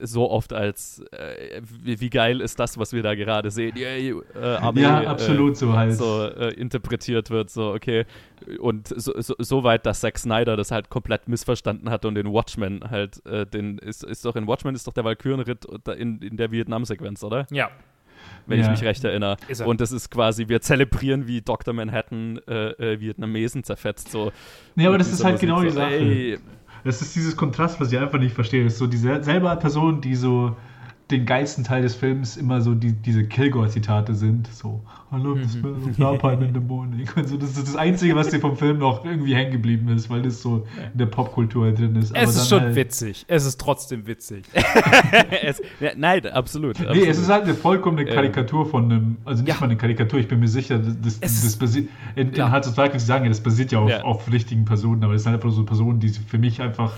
so 0.00 0.30
oft 0.30 0.52
als 0.52 1.02
äh, 1.12 1.62
wie, 1.62 2.00
wie 2.00 2.10
geil 2.10 2.40
ist 2.40 2.58
das, 2.58 2.78
was 2.78 2.92
wir 2.92 3.02
da 3.02 3.14
gerade 3.14 3.50
sehen, 3.50 3.76
Yay, 3.76 4.14
äh, 4.34 4.38
Armee, 4.38 4.82
ja, 4.82 5.00
absolut 5.02 5.56
so 5.56 5.70
äh, 5.70 5.72
halt. 5.72 5.94
so 5.94 6.24
äh, 6.24 6.52
interpretiert 6.54 7.30
wird, 7.30 7.50
so 7.50 7.72
okay 7.72 8.04
und 8.58 8.88
so, 8.88 9.18
so, 9.20 9.34
so 9.38 9.64
weit, 9.64 9.86
dass 9.86 10.00
Zack 10.00 10.18
Snyder 10.18 10.56
das 10.56 10.70
halt 10.70 10.90
komplett 10.90 11.28
missverstanden 11.28 11.90
hat 11.90 12.04
und 12.04 12.16
in 12.18 12.32
Watchmen 12.32 12.90
halt 12.90 13.24
äh, 13.26 13.46
den 13.46 13.78
ist, 13.78 14.04
ist 14.04 14.24
doch 14.24 14.36
in 14.36 14.46
Watchmen 14.46 14.74
ist 14.74 14.86
doch 14.86 14.92
der 14.92 15.04
Valkyrenritt 15.04 15.64
in, 15.96 16.20
in 16.20 16.36
der 16.36 16.50
Vietnam-Sequenz, 16.50 17.22
oder? 17.24 17.46
Ja. 17.50 17.70
Wenn 18.46 18.58
ich 18.60 18.66
Ja. 18.66 18.72
mich 18.72 18.82
recht 18.82 19.04
erinnere. 19.04 19.36
Er. 19.48 19.66
Und 19.66 19.80
das 19.80 19.92
ist 19.92 20.10
quasi, 20.10 20.48
wir 20.48 20.60
zelebrieren, 20.60 21.26
wie 21.26 21.40
Dr. 21.42 21.72
Manhattan 21.74 22.38
äh, 22.48 22.70
äh, 22.94 23.00
Vietnamesen 23.00 23.64
zerfetzt. 23.64 24.10
So 24.10 24.32
Nee, 24.74 24.86
aber 24.86 24.98
das 24.98 25.12
ist 25.12 25.24
halt 25.24 25.40
genau 25.40 25.62
die 25.62 25.70
so, 25.70 25.76
Sache. 25.76 25.94
ey, 25.94 26.38
Das 26.84 27.00
ist 27.02 27.14
dieses 27.14 27.36
Kontrast, 27.36 27.80
was 27.80 27.92
ich 27.92 27.98
einfach 27.98 28.18
nicht 28.18 28.34
verstehe. 28.34 28.64
Das 28.64 28.72
ist 28.74 28.78
so 28.80 28.86
diese 28.86 29.22
selber 29.22 29.54
Person, 29.56 30.00
die 30.00 30.16
so 30.16 30.56
den 31.10 31.26
geilsten 31.26 31.62
Teil 31.62 31.82
des 31.82 31.94
Films 31.94 32.36
immer 32.36 32.60
so 32.60 32.74
die, 32.74 32.92
diese 32.92 33.24
Kilgore-Zitate 33.24 34.14
sind. 34.14 34.46
So, 34.52 34.82
I 35.14 35.16
love 35.16 35.42
the 35.42 35.48
smell 35.58 35.72
of 35.74 35.98
napalm 35.98 36.42
in 36.42 36.54
the 36.54 36.60
morning. 36.60 37.06
Und 37.16 37.28
so, 37.28 37.36
das 37.36 37.50
ist 37.50 37.68
das 37.68 37.76
Einzige, 37.76 38.16
was 38.16 38.28
dir 38.30 38.40
vom 38.40 38.56
Film 38.56 38.78
noch 38.78 39.04
irgendwie 39.04 39.34
hängen 39.34 39.52
geblieben 39.52 39.88
ist, 39.88 40.08
weil 40.08 40.22
das 40.22 40.40
so 40.40 40.64
in 40.92 40.98
der 40.98 41.04
Popkultur 41.06 41.66
halt 41.66 41.78
drin 41.78 41.94
ist. 41.96 42.12
Aber 42.16 42.22
Es 42.24 42.34
ist 42.36 42.48
schon 42.48 42.60
halt, 42.62 42.76
witzig. 42.76 43.24
Es 43.28 43.44
ist 43.44 43.60
trotzdem 43.60 44.06
witzig. 44.06 44.44
es, 45.42 45.60
ja, 45.80 45.90
nein, 45.96 46.24
absolut. 46.26 46.78
Nee, 46.80 46.86
absolut. 46.86 47.08
es 47.08 47.18
ist 47.18 47.28
halt 47.28 47.44
eine 47.44 47.54
vollkommene. 47.54 48.06
Karikatur 48.06 48.64
von 48.66 48.84
einem, 48.90 49.16
also 49.24 49.42
nicht 49.42 49.52
Ja. 49.54 49.60
mal 49.60 49.66
eine 49.66 49.76
Karikatur, 49.76 50.18
ich 50.18 50.28
bin 50.28 50.40
mir 50.40 50.48
sicher, 50.48 50.78
das, 50.78 50.98
das, 51.00 51.20
das 51.20 51.44
ist- 51.44 51.58
basiert, 51.58 51.88
in, 52.16 52.32
in. 52.32 52.50
Hearts 52.50 52.68
of 52.68 52.74
Darkness, 52.74 53.06
sagen 53.06 53.24
ja, 53.24 53.28
das 53.28 53.40
basiert 53.40 53.70
ja 53.72 53.80
auf, 53.80 53.90
Ja. 53.90 54.02
auf 54.04 54.30
richtigen 54.32 54.64
Personen, 54.64 55.04
aber 55.04 55.12
es 55.14 55.24
sind 55.24 55.34
einfach 55.34 55.50
so 55.50 55.64
Personen, 55.64 56.00
die 56.00 56.08
für 56.08 56.38
mich 56.38 56.60
einfach 56.62 56.94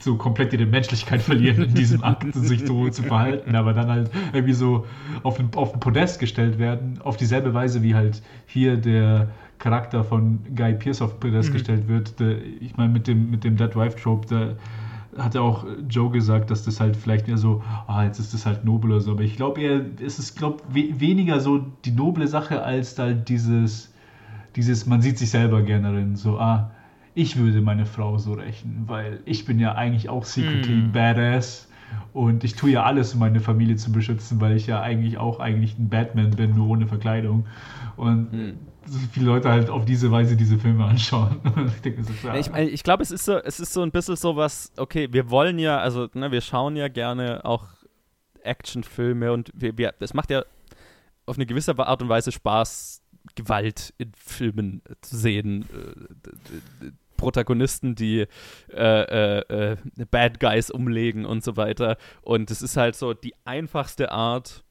so 0.00 0.16
komplett 0.16 0.52
ihre 0.52 0.66
Menschlichkeit 0.66 1.22
verlieren 1.22 1.62
in 1.64 1.74
diesem 1.74 2.02
Akt, 2.02 2.34
sich 2.34 2.66
so 2.66 2.88
zu 2.90 3.02
verhalten, 3.04 3.54
aber 3.54 3.72
dann 3.72 3.88
halt 3.88 4.10
irgendwie 4.32 4.54
so 4.54 4.84
auf 5.22 5.38
ein, 5.38 5.48
auf 5.54 5.74
ein 5.74 5.80
Podest 5.80 6.18
gestellt 6.18 6.58
werden, 6.58 6.98
auf 7.04 7.16
dieselbe 7.16 7.51
Weise 7.54 7.82
wie 7.82 7.94
halt 7.94 8.22
hier 8.46 8.76
der 8.76 9.28
Charakter 9.58 10.02
von 10.02 10.40
Guy 10.56 10.74
Pearce 10.74 11.02
auf 11.02 11.18
Mhm. 11.20 11.52
gestellt 11.52 11.88
wird. 11.88 12.18
Der, 12.18 12.36
ich 12.60 12.76
meine, 12.76 12.92
mit 12.92 13.06
dem, 13.06 13.30
mit 13.30 13.44
dem 13.44 13.56
Dead 13.56 13.74
Wife 13.76 13.96
Trope, 13.96 14.26
da 14.26 15.22
hat 15.22 15.34
ja 15.34 15.40
auch 15.42 15.64
Joe 15.88 16.10
gesagt, 16.10 16.50
dass 16.50 16.64
das 16.64 16.80
halt 16.80 16.96
vielleicht 16.96 17.28
eher 17.28 17.38
so, 17.38 17.62
ah, 17.86 18.04
jetzt 18.04 18.18
ist 18.18 18.34
das 18.34 18.46
halt 18.46 18.64
nobel 18.64 18.92
oder 18.92 19.00
so. 19.00 19.12
Aber 19.12 19.22
ich 19.22 19.36
glaube 19.36 19.60
eher, 19.60 19.82
es 20.04 20.18
ist, 20.18 20.36
glaube 20.36 20.62
we 20.68 20.98
weniger 20.98 21.38
so 21.40 21.64
die 21.84 21.92
noble 21.92 22.26
Sache, 22.26 22.62
als 22.62 22.94
da 22.94 23.12
dieses, 23.12 23.92
dieses, 24.56 24.86
man 24.86 25.02
sieht 25.02 25.18
sich 25.18 25.30
selber 25.30 25.62
gerne 25.62 25.92
drin, 25.92 26.16
so, 26.16 26.38
ah, 26.38 26.70
ich 27.14 27.36
würde 27.36 27.60
meine 27.60 27.84
Frau 27.84 28.16
so 28.16 28.32
rächen, 28.32 28.84
weil 28.86 29.20
ich 29.26 29.44
bin 29.44 29.58
ja 29.58 29.74
eigentlich 29.74 30.08
auch 30.08 30.24
secretly 30.24 30.76
mm. 30.76 30.92
badass 30.92 31.68
und 32.12 32.44
ich 32.44 32.54
tue 32.54 32.70
ja 32.70 32.82
alles, 32.82 33.14
um 33.14 33.20
meine 33.20 33.40
Familie 33.40 33.76
zu 33.76 33.92
beschützen, 33.92 34.40
weil 34.40 34.56
ich 34.56 34.66
ja 34.66 34.80
eigentlich 34.80 35.18
auch 35.18 35.40
eigentlich 35.40 35.78
ein 35.78 35.88
Batman 35.88 36.30
bin, 36.30 36.54
nur 36.54 36.68
ohne 36.68 36.86
Verkleidung. 36.86 37.46
Und 37.96 38.56
so 38.86 38.98
viele 39.12 39.26
Leute 39.26 39.48
halt 39.48 39.70
auf 39.70 39.84
diese 39.84 40.10
Weise 40.10 40.36
diese 40.36 40.58
Filme 40.58 40.84
anschauen. 40.84 41.40
ich 41.66 41.82
denke, 41.82 42.04
so, 42.04 42.12
ja. 42.26 42.34
ich, 42.34 42.50
ich 42.72 42.82
glaube, 42.82 43.02
es 43.02 43.10
ist 43.10 43.24
so, 43.24 43.38
es 43.38 43.60
ist 43.60 43.72
so 43.72 43.82
ein 43.82 43.90
bisschen 43.90 44.16
so 44.16 44.36
was, 44.36 44.72
okay, 44.76 45.08
wir 45.12 45.30
wollen 45.30 45.58
ja, 45.58 45.78
also 45.78 46.08
ne, 46.14 46.30
wir 46.32 46.40
schauen 46.40 46.76
ja 46.76 46.88
gerne 46.88 47.44
auch 47.44 47.66
Actionfilme 48.42 49.32
und 49.32 49.50
wir, 49.54 49.76
wir, 49.78 49.94
das 49.98 50.14
macht 50.14 50.30
ja 50.30 50.42
auf 51.26 51.36
eine 51.36 51.46
gewisse 51.46 51.78
Art 51.78 52.02
und 52.02 52.08
Weise 52.08 52.32
Spaß, 52.32 53.02
Gewalt 53.36 53.94
in 53.98 54.12
Filmen 54.16 54.82
zu 55.00 55.16
sehen. 55.16 55.64
Protagonisten, 57.22 57.94
die 57.94 58.26
äh, 58.72 59.38
äh, 59.38 59.72
äh, 59.72 59.76
Bad 60.10 60.40
Guys 60.40 60.72
umlegen 60.72 61.24
und 61.24 61.44
so 61.44 61.56
weiter. 61.56 61.96
Und 62.20 62.50
es 62.50 62.62
ist 62.62 62.76
halt 62.76 62.96
so 62.96 63.14
die 63.14 63.34
einfachste 63.44 64.10
Art 64.10 64.64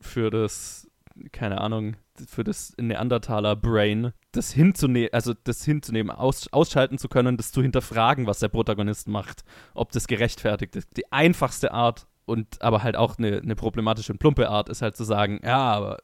für 0.00 0.30
das, 0.30 0.88
keine 1.32 1.60
Ahnung, 1.60 1.96
für 2.28 2.44
das 2.44 2.74
Neandertaler 2.78 3.56
Brain, 3.56 4.12
das 4.30 4.52
hinzunehmen, 4.52 5.10
also 5.12 5.34
das 5.42 5.64
hinzunehmen, 5.64 6.14
aus, 6.14 6.52
ausschalten 6.52 6.96
zu 6.96 7.08
können, 7.08 7.36
das 7.36 7.50
zu 7.50 7.60
hinterfragen, 7.60 8.28
was 8.28 8.38
der 8.38 8.48
Protagonist 8.48 9.08
macht, 9.08 9.42
ob 9.74 9.90
das 9.90 10.06
gerechtfertigt 10.06 10.76
ist. 10.76 10.96
Die 10.96 11.10
einfachste 11.10 11.72
Art 11.72 12.06
und 12.24 12.62
aber 12.62 12.84
halt 12.84 12.94
auch 12.94 13.18
eine, 13.18 13.38
eine 13.38 13.56
problematische 13.56 14.12
und 14.12 14.18
plumpe 14.18 14.48
Art 14.48 14.68
ist 14.68 14.82
halt 14.82 14.96
zu 14.96 15.02
sagen, 15.02 15.40
ja, 15.42 15.58
aber 15.58 15.98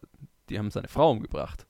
die 0.48 0.58
haben 0.58 0.72
seine 0.72 0.88
Frau 0.88 1.12
umgebracht. 1.12 1.66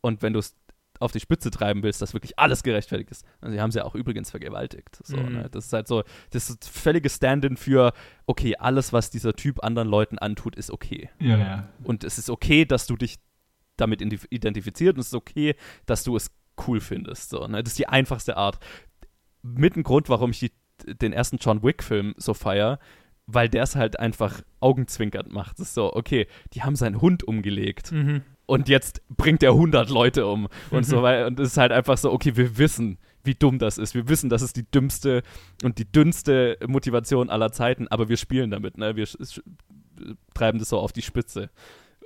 Und 0.00 0.22
wenn 0.22 0.32
du 0.32 0.40
es 0.40 0.56
auf 1.00 1.12
die 1.12 1.20
Spitze 1.20 1.50
treiben 1.50 1.82
willst, 1.82 2.00
dass 2.00 2.14
wirklich 2.14 2.38
alles 2.38 2.62
gerechtfertigt 2.62 3.10
ist. 3.10 3.26
Also 3.40 3.54
sie 3.54 3.60
haben 3.60 3.70
sie 3.70 3.78
ja 3.78 3.84
auch 3.84 3.94
übrigens 3.94 4.30
vergewaltigt. 4.30 4.98
So, 5.04 5.16
mhm. 5.16 5.32
ne? 5.32 5.48
Das 5.50 5.66
ist 5.66 5.72
halt 5.72 5.88
so, 5.88 6.04
das 6.30 6.50
ist 6.50 6.68
völlige 6.68 7.08
Stand-in 7.08 7.56
für, 7.56 7.92
okay, 8.26 8.56
alles, 8.56 8.92
was 8.92 9.10
dieser 9.10 9.34
Typ 9.34 9.62
anderen 9.64 9.88
Leuten 9.88 10.18
antut, 10.18 10.56
ist 10.56 10.70
okay. 10.70 11.10
Ja, 11.18 11.36
ja. 11.36 11.68
Und 11.82 12.04
es 12.04 12.18
ist 12.18 12.30
okay, 12.30 12.64
dass 12.64 12.86
du 12.86 12.96
dich 12.96 13.18
damit 13.76 14.00
identifizierst 14.02 14.94
und 14.94 15.00
es 15.00 15.08
ist 15.08 15.14
okay, 15.14 15.56
dass 15.86 16.04
du 16.04 16.16
es 16.16 16.30
cool 16.66 16.80
findest. 16.80 17.30
So, 17.30 17.46
ne? 17.46 17.62
Das 17.62 17.72
ist 17.72 17.78
die 17.78 17.88
einfachste 17.88 18.36
Art. 18.36 18.58
Mit 19.42 19.76
ein 19.76 19.82
Grund, 19.82 20.08
warum 20.08 20.30
ich 20.30 20.38
die, 20.38 20.52
den 20.86 21.12
ersten 21.12 21.38
John 21.38 21.62
Wick-Film 21.62 22.14
so 22.16 22.34
feiere, 22.34 22.78
weil 23.26 23.48
der 23.48 23.62
es 23.62 23.74
halt 23.74 23.98
einfach 23.98 24.42
augenzwinkernd 24.60 25.32
macht. 25.32 25.58
Das 25.58 25.68
ist 25.68 25.74
so, 25.74 25.94
okay, 25.94 26.26
die 26.52 26.62
haben 26.62 26.76
seinen 26.76 27.00
Hund 27.00 27.24
umgelegt. 27.24 27.90
Mhm 27.90 28.22
und 28.46 28.68
jetzt 28.68 29.02
bringt 29.08 29.42
er 29.42 29.52
100 29.52 29.90
Leute 29.90 30.26
um 30.26 30.48
und 30.70 30.84
so 30.84 31.02
weiter. 31.02 31.26
Und 31.26 31.40
es 31.40 31.52
ist 31.52 31.56
halt 31.56 31.72
einfach 31.72 31.96
so, 31.98 32.12
okay, 32.12 32.36
wir 32.36 32.58
wissen, 32.58 32.98
wie 33.22 33.34
dumm 33.34 33.58
das 33.58 33.78
ist. 33.78 33.94
Wir 33.94 34.08
wissen, 34.08 34.28
das 34.28 34.42
ist 34.42 34.56
die 34.56 34.70
dümmste 34.70 35.22
und 35.62 35.78
die 35.78 35.90
dünnste 35.90 36.58
Motivation 36.66 37.30
aller 37.30 37.52
Zeiten, 37.52 37.88
aber 37.88 38.08
wir 38.08 38.16
spielen 38.16 38.50
damit, 38.50 38.78
ne? 38.78 38.96
Wir 38.96 39.08
treiben 40.34 40.58
das 40.58 40.68
so 40.68 40.78
auf 40.78 40.92
die 40.92 41.02
Spitze. 41.02 41.50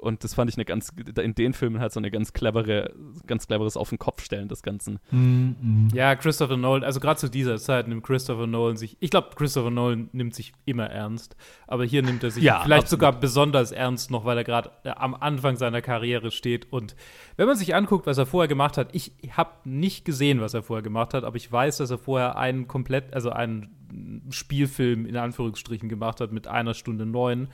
Und 0.00 0.22
das 0.22 0.34
fand 0.34 0.48
ich 0.50 0.56
eine 0.56 0.64
ganz, 0.64 0.92
in 1.20 1.34
den 1.34 1.52
Filmen 1.52 1.80
halt 1.80 1.92
so 1.92 1.98
eine 1.98 2.10
ganz 2.10 2.32
clevere, 2.32 2.94
ganz 3.26 3.46
cleveres 3.48 3.76
Auf 3.76 3.88
den 3.88 3.98
Kopf 3.98 4.22
stellen 4.22 4.48
des 4.48 4.62
Ganzen. 4.62 5.00
Mm, 5.10 5.16
mm. 5.16 5.88
Ja, 5.92 6.14
Christopher 6.14 6.56
Nolan, 6.56 6.84
also 6.84 7.00
gerade 7.00 7.18
zu 7.18 7.28
dieser 7.28 7.58
Zeit 7.58 7.88
nimmt 7.88 8.04
Christopher 8.04 8.46
Nolan 8.46 8.76
sich, 8.76 8.96
ich 9.00 9.10
glaube, 9.10 9.30
Christopher 9.34 9.70
Nolan 9.70 10.08
nimmt 10.12 10.34
sich 10.34 10.52
immer 10.66 10.88
ernst, 10.88 11.36
aber 11.66 11.84
hier 11.84 12.02
nimmt 12.02 12.22
er 12.22 12.30
sich 12.30 12.44
ja, 12.44 12.60
vielleicht 12.60 12.84
absolut. 12.84 12.90
sogar 13.00 13.12
besonders 13.20 13.72
ernst 13.72 14.10
noch, 14.10 14.24
weil 14.24 14.38
er 14.38 14.44
gerade 14.44 14.70
äh, 14.84 14.90
am 14.90 15.14
Anfang 15.14 15.56
seiner 15.56 15.82
Karriere 15.82 16.30
steht. 16.30 16.72
Und 16.72 16.94
wenn 17.36 17.48
man 17.48 17.56
sich 17.56 17.74
anguckt, 17.74 18.06
was 18.06 18.18
er 18.18 18.26
vorher 18.26 18.48
gemacht 18.48 18.76
hat, 18.76 18.94
ich 18.94 19.12
habe 19.32 19.50
nicht 19.64 20.04
gesehen, 20.04 20.40
was 20.40 20.54
er 20.54 20.62
vorher 20.62 20.82
gemacht 20.82 21.12
hat, 21.12 21.24
aber 21.24 21.36
ich 21.36 21.50
weiß, 21.50 21.78
dass 21.78 21.90
er 21.90 21.98
vorher 21.98 22.36
einen 22.36 22.68
komplett, 22.68 23.14
also 23.14 23.30
einen 23.30 24.22
Spielfilm 24.30 25.06
in 25.06 25.16
Anführungsstrichen 25.16 25.88
gemacht 25.88 26.20
hat 26.20 26.30
mit 26.30 26.46
einer 26.46 26.74
Stunde 26.74 27.06
neun 27.06 27.48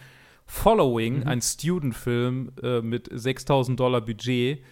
Following, 0.46 1.20
mhm. 1.20 1.28
ein 1.28 1.40
Student-Film 1.40 2.52
äh, 2.62 2.80
mit 2.80 3.08
6000 3.10 3.78
Dollar 3.78 4.00
Budget, 4.00 4.62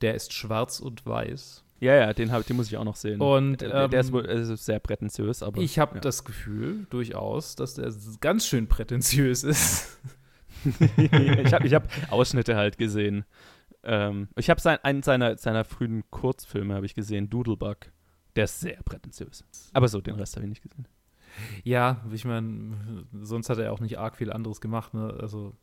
der 0.00 0.14
ist 0.14 0.32
schwarz 0.32 0.80
und 0.80 1.04
weiß. 1.04 1.64
Ja, 1.80 1.94
ja, 1.94 2.12
den, 2.12 2.30
hab, 2.30 2.46
den 2.46 2.56
muss 2.56 2.68
ich 2.68 2.76
auch 2.76 2.84
noch 2.84 2.96
sehen. 2.96 3.20
Und 3.20 3.62
ähm, 3.62 3.70
der, 3.70 3.88
der, 3.88 4.00
ist 4.00 4.08
ähm, 4.08 4.12
wohl 4.12 4.24
ist 4.26 4.64
sehr 4.64 4.80
prätentiös, 4.80 5.42
aber. 5.42 5.60
Ich 5.60 5.78
habe 5.78 5.94
ja. 5.94 6.00
das 6.00 6.24
Gefühl, 6.24 6.86
durchaus, 6.90 7.56
dass 7.56 7.74
der 7.74 7.92
ganz 8.20 8.46
schön 8.46 8.66
prätentiös 8.66 9.44
ist. 9.44 9.98
ich 10.96 11.52
habe 11.54 11.66
ich 11.66 11.74
hab 11.74 11.88
Ausschnitte 12.10 12.56
halt 12.56 12.76
gesehen. 12.76 13.24
Ähm, 13.82 14.28
ich 14.36 14.50
habe 14.50 14.60
sein, 14.60 14.78
einen 14.82 15.02
seiner, 15.02 15.38
seiner 15.38 15.64
frühen 15.64 16.04
Kurzfilme 16.10 16.74
habe 16.74 16.84
ich 16.84 16.94
gesehen, 16.94 17.30
Doodlebug. 17.30 17.78
Der 18.36 18.44
ist 18.44 18.60
sehr 18.60 18.82
prätentiös. 18.84 19.42
Aber 19.72 19.88
so, 19.88 20.00
den 20.00 20.14
Rest 20.16 20.36
habe 20.36 20.44
ich 20.44 20.50
nicht 20.50 20.62
gesehen. 20.62 20.86
Ja, 21.64 22.00
ich 22.12 22.24
meine, 22.24 22.76
sonst 23.22 23.48
hat 23.50 23.58
er 23.58 23.72
auch 23.72 23.80
nicht 23.80 23.98
arg 23.98 24.16
viel 24.16 24.32
anderes 24.32 24.60
gemacht. 24.60 24.94
Ne? 24.94 25.14
Also 25.20 25.54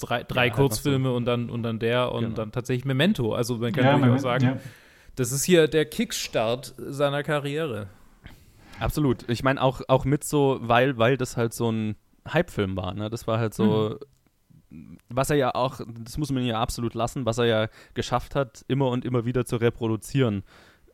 drei, 0.00 0.22
drei 0.24 0.46
ja, 0.46 0.52
Kurzfilme 0.52 1.08
so. 1.08 1.16
und, 1.16 1.24
dann, 1.24 1.50
und 1.50 1.62
dann 1.62 1.78
der 1.78 2.12
und 2.12 2.22
genau. 2.22 2.36
dann 2.36 2.52
tatsächlich 2.52 2.84
Memento. 2.84 3.34
Also 3.34 3.58
man 3.58 3.72
kann 3.72 3.84
ja, 3.84 3.98
durchaus 3.98 4.22
sagen, 4.22 4.44
ja. 4.44 4.58
das 5.16 5.32
ist 5.32 5.44
hier 5.44 5.68
der 5.68 5.84
Kickstart 5.84 6.74
seiner 6.78 7.22
Karriere. 7.22 7.88
Absolut. 8.78 9.28
Ich 9.28 9.42
meine 9.42 9.60
auch, 9.62 9.82
auch 9.88 10.04
mit 10.04 10.24
so, 10.24 10.58
weil, 10.62 10.98
weil 10.98 11.16
das 11.16 11.36
halt 11.36 11.54
so 11.54 11.70
ein 11.70 11.96
Hype-Film 12.28 12.76
war. 12.76 12.94
Ne? 12.94 13.10
Das 13.10 13.26
war 13.26 13.38
halt 13.38 13.54
so, 13.54 13.98
mhm. 14.70 14.98
was 15.08 15.30
er 15.30 15.36
ja 15.36 15.54
auch, 15.54 15.80
das 16.04 16.18
muss 16.18 16.32
man 16.32 16.44
ja 16.44 16.60
absolut 16.60 16.94
lassen, 16.94 17.26
was 17.26 17.38
er 17.38 17.44
ja 17.46 17.68
geschafft 17.94 18.34
hat, 18.34 18.64
immer 18.68 18.88
und 18.88 19.04
immer 19.04 19.24
wieder 19.24 19.44
zu 19.44 19.56
reproduzieren 19.56 20.42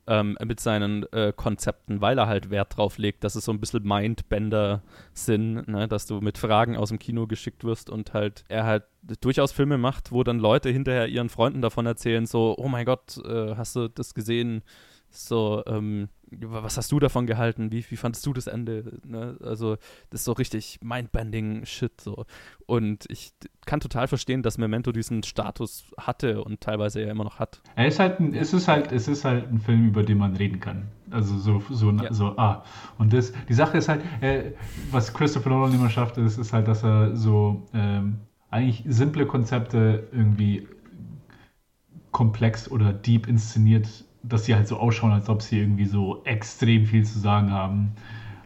ähm, 0.08 0.36
mit 0.44 0.58
seinen 0.58 1.04
äh, 1.12 1.32
Konzepten, 1.34 2.00
weil 2.00 2.18
er 2.18 2.26
halt 2.26 2.50
Wert 2.50 2.76
drauf 2.76 2.98
legt, 2.98 3.22
dass 3.22 3.34
es 3.34 3.44
so 3.44 3.52
ein 3.52 3.60
bisschen 3.60 3.84
Mindbender 3.84 4.82
sind, 5.12 5.68
ne? 5.68 5.86
dass 5.86 6.06
du 6.06 6.20
mit 6.20 6.38
Fragen 6.38 6.76
aus 6.76 6.88
dem 6.88 6.98
Kino 6.98 7.26
geschickt 7.26 7.64
wirst 7.64 7.90
und 7.90 8.14
halt 8.14 8.44
er 8.48 8.64
halt 8.64 8.84
durchaus 9.20 9.52
Filme 9.52 9.78
macht, 9.78 10.10
wo 10.10 10.24
dann 10.24 10.38
Leute 10.38 10.70
hinterher 10.70 11.08
ihren 11.08 11.28
Freunden 11.28 11.62
davon 11.62 11.86
erzählen, 11.86 12.26
so, 12.26 12.56
oh 12.58 12.68
mein 12.68 12.86
Gott, 12.86 13.18
äh, 13.24 13.54
hast 13.54 13.76
du 13.76 13.88
das 13.88 14.14
gesehen? 14.14 14.62
So, 15.10 15.62
ähm, 15.66 16.08
was 16.30 16.76
hast 16.76 16.92
du 16.92 16.98
davon 16.98 17.26
gehalten? 17.26 17.72
Wie, 17.72 17.84
wie 17.88 17.96
fandest 17.96 18.24
du 18.26 18.32
das 18.32 18.46
Ende? 18.46 18.98
Ne? 19.04 19.36
Also, 19.42 19.76
das 20.10 20.20
ist 20.20 20.24
so 20.24 20.32
richtig 20.32 20.80
mindbending 20.82 21.64
Shit. 21.64 22.00
So. 22.00 22.24
Und 22.66 23.04
ich 23.08 23.32
kann 23.66 23.80
total 23.80 24.08
verstehen, 24.08 24.42
dass 24.42 24.58
Memento 24.58 24.92
diesen 24.92 25.22
Status 25.22 25.84
hatte 25.98 26.42
und 26.42 26.60
teilweise 26.60 27.02
ja 27.02 27.10
immer 27.10 27.24
noch 27.24 27.38
hat. 27.38 27.62
Er 27.76 27.88
ist 27.88 27.98
halt 27.98 28.20
ein, 28.20 28.34
es 28.34 28.52
ist 28.52 28.68
halt, 28.68 28.92
es 28.92 29.08
ist 29.08 29.24
halt 29.24 29.50
ein 29.50 29.60
Film, 29.60 29.88
über 29.88 30.02
den 30.02 30.18
man 30.18 30.36
reden 30.36 30.60
kann. 30.60 30.88
Also 31.10 31.38
so, 31.38 31.62
so, 31.70 31.90
ja. 31.92 32.12
so, 32.12 32.36
ah. 32.36 32.64
Und 32.98 33.12
das, 33.12 33.32
die 33.48 33.54
Sache 33.54 33.78
ist 33.78 33.88
halt, 33.88 34.02
äh, 34.20 34.52
was 34.90 35.12
Christopher 35.14 35.50
Nolan 35.50 35.74
immer 35.74 35.90
schafft, 35.90 36.18
ist, 36.18 36.38
ist 36.38 36.52
halt, 36.52 36.68
dass 36.68 36.84
er 36.84 37.16
so 37.16 37.66
ähm, 37.72 38.18
eigentlich 38.50 38.84
simple 38.86 39.26
Konzepte 39.26 40.08
irgendwie 40.12 40.68
komplex 42.10 42.70
oder 42.70 42.92
deep 42.92 43.28
inszeniert 43.28 44.04
dass 44.28 44.44
sie 44.44 44.54
halt 44.54 44.68
so 44.68 44.76
ausschauen, 44.76 45.12
als 45.12 45.28
ob 45.28 45.42
sie 45.42 45.58
irgendwie 45.58 45.86
so 45.86 46.22
extrem 46.24 46.86
viel 46.86 47.04
zu 47.04 47.18
sagen 47.18 47.52
haben. 47.52 47.92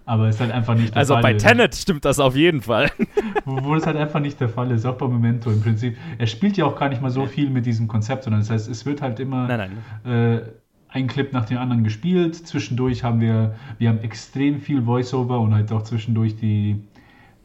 Aber 0.04 0.28
es 0.28 0.36
ist 0.36 0.40
halt 0.40 0.50
einfach 0.50 0.74
nicht 0.74 0.90
der 0.90 0.98
also 0.98 1.14
Fall. 1.14 1.24
Also 1.24 1.46
bei 1.46 1.52
Tenet 1.52 1.74
stimmt 1.74 2.04
das 2.04 2.18
auf 2.18 2.34
jeden 2.34 2.60
Fall. 2.60 2.90
wo, 3.44 3.74
das 3.74 3.86
halt 3.86 3.96
einfach 3.96 4.20
nicht 4.20 4.40
der 4.40 4.48
Fall 4.48 4.70
ist, 4.70 4.84
auch 4.84 4.96
bei 4.96 5.06
Memento 5.06 5.50
im 5.50 5.60
Prinzip. 5.60 5.96
Er 6.18 6.26
spielt 6.26 6.56
ja 6.56 6.64
auch 6.64 6.76
gar 6.76 6.88
nicht 6.88 7.00
mal 7.00 7.10
so 7.10 7.26
viel 7.26 7.50
mit 7.50 7.66
diesem 7.66 7.88
Konzept, 7.88 8.24
sondern 8.24 8.40
das 8.40 8.50
heißt, 8.50 8.68
es 8.68 8.84
wird 8.84 9.00
halt 9.00 9.20
immer 9.20 9.46
nein, 9.46 9.78
nein. 10.04 10.38
Äh, 10.38 10.42
ein 10.88 11.06
Clip 11.06 11.32
nach 11.32 11.46
dem 11.46 11.58
anderen 11.58 11.84
gespielt. 11.84 12.34
Zwischendurch 12.34 13.04
haben 13.04 13.20
wir, 13.20 13.54
wir 13.78 13.88
haben 13.88 14.00
extrem 14.00 14.60
viel 14.60 14.84
Voiceover 14.86 15.40
und 15.40 15.54
halt 15.54 15.72
auch 15.72 15.82
zwischendurch 15.82 16.36
die, 16.36 16.82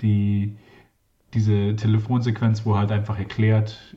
die, 0.02 0.58
diese 1.34 1.76
Telefonsequenz, 1.76 2.66
wo 2.66 2.78
halt 2.78 2.92
einfach 2.92 3.18
erklärt, 3.18 3.96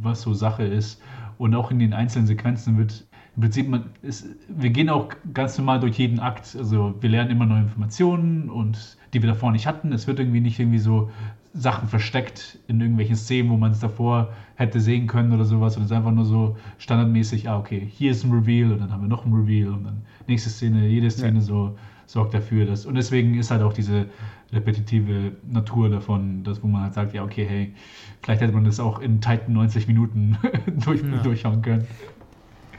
was 0.00 0.22
so 0.22 0.34
Sache 0.34 0.64
ist. 0.64 1.02
Und 1.38 1.54
auch 1.54 1.70
in 1.70 1.78
den 1.78 1.92
einzelnen 1.92 2.26
Sequenzen 2.26 2.78
wird 2.78 3.06
im 3.36 3.42
Prinzip, 3.42 3.68
man 3.68 3.84
ist, 4.00 4.26
wir 4.48 4.70
gehen 4.70 4.88
auch 4.88 5.08
ganz 5.34 5.58
normal 5.58 5.78
durch 5.78 5.98
jeden 5.98 6.20
Akt. 6.20 6.56
Also 6.58 6.94
wir 7.00 7.10
lernen 7.10 7.30
immer 7.30 7.44
neue 7.44 7.60
Informationen 7.60 8.48
und 8.48 8.96
die 9.12 9.22
wir 9.22 9.28
davor 9.28 9.52
nicht 9.52 9.66
hatten. 9.66 9.92
Es 9.92 10.06
wird 10.06 10.18
irgendwie 10.18 10.40
nicht 10.40 10.58
irgendwie 10.58 10.78
so 10.78 11.10
Sachen 11.52 11.88
versteckt 11.88 12.58
in 12.66 12.80
irgendwelchen 12.80 13.16
Szenen, 13.16 13.50
wo 13.50 13.56
man 13.56 13.72
es 13.72 13.80
davor 13.80 14.32
hätte 14.54 14.80
sehen 14.80 15.06
können 15.06 15.32
oder 15.32 15.44
sowas. 15.44 15.76
Und 15.76 15.82
es 15.82 15.90
ist 15.90 15.96
einfach 15.96 16.12
nur 16.12 16.24
so 16.24 16.56
standardmäßig, 16.78 17.48
ah, 17.48 17.58
okay, 17.58 17.86
hier 17.90 18.10
ist 18.10 18.24
ein 18.24 18.32
Reveal 18.32 18.72
und 18.72 18.80
dann 18.80 18.90
haben 18.90 19.02
wir 19.02 19.08
noch 19.08 19.26
ein 19.26 19.32
Reveal 19.34 19.68
und 19.68 19.84
dann 19.84 20.02
nächste 20.26 20.48
Szene, 20.48 20.86
jede 20.86 21.10
Szene 21.10 21.38
ja. 21.38 21.40
so 21.40 21.76
sorgt 22.06 22.32
dafür, 22.32 22.64
dass. 22.64 22.86
Und 22.86 22.94
deswegen 22.94 23.34
ist 23.38 23.50
halt 23.50 23.62
auch 23.62 23.72
diese 23.72 24.06
repetitive 24.52 25.32
Natur 25.50 25.90
davon, 25.90 26.42
dass 26.44 26.62
wo 26.62 26.68
man 26.68 26.82
halt 26.82 26.94
sagt, 26.94 27.14
ja, 27.14 27.24
okay, 27.24 27.44
hey, 27.46 27.74
vielleicht 28.22 28.40
hätte 28.40 28.52
man 28.52 28.64
das 28.64 28.80
auch 28.80 29.00
in 29.00 29.20
tighten 29.20 29.52
90 29.52 29.88
Minuten 29.88 30.38
durch, 30.84 31.02
ja. 31.02 31.22
durchhauen 31.22 31.62
können. 31.62 31.86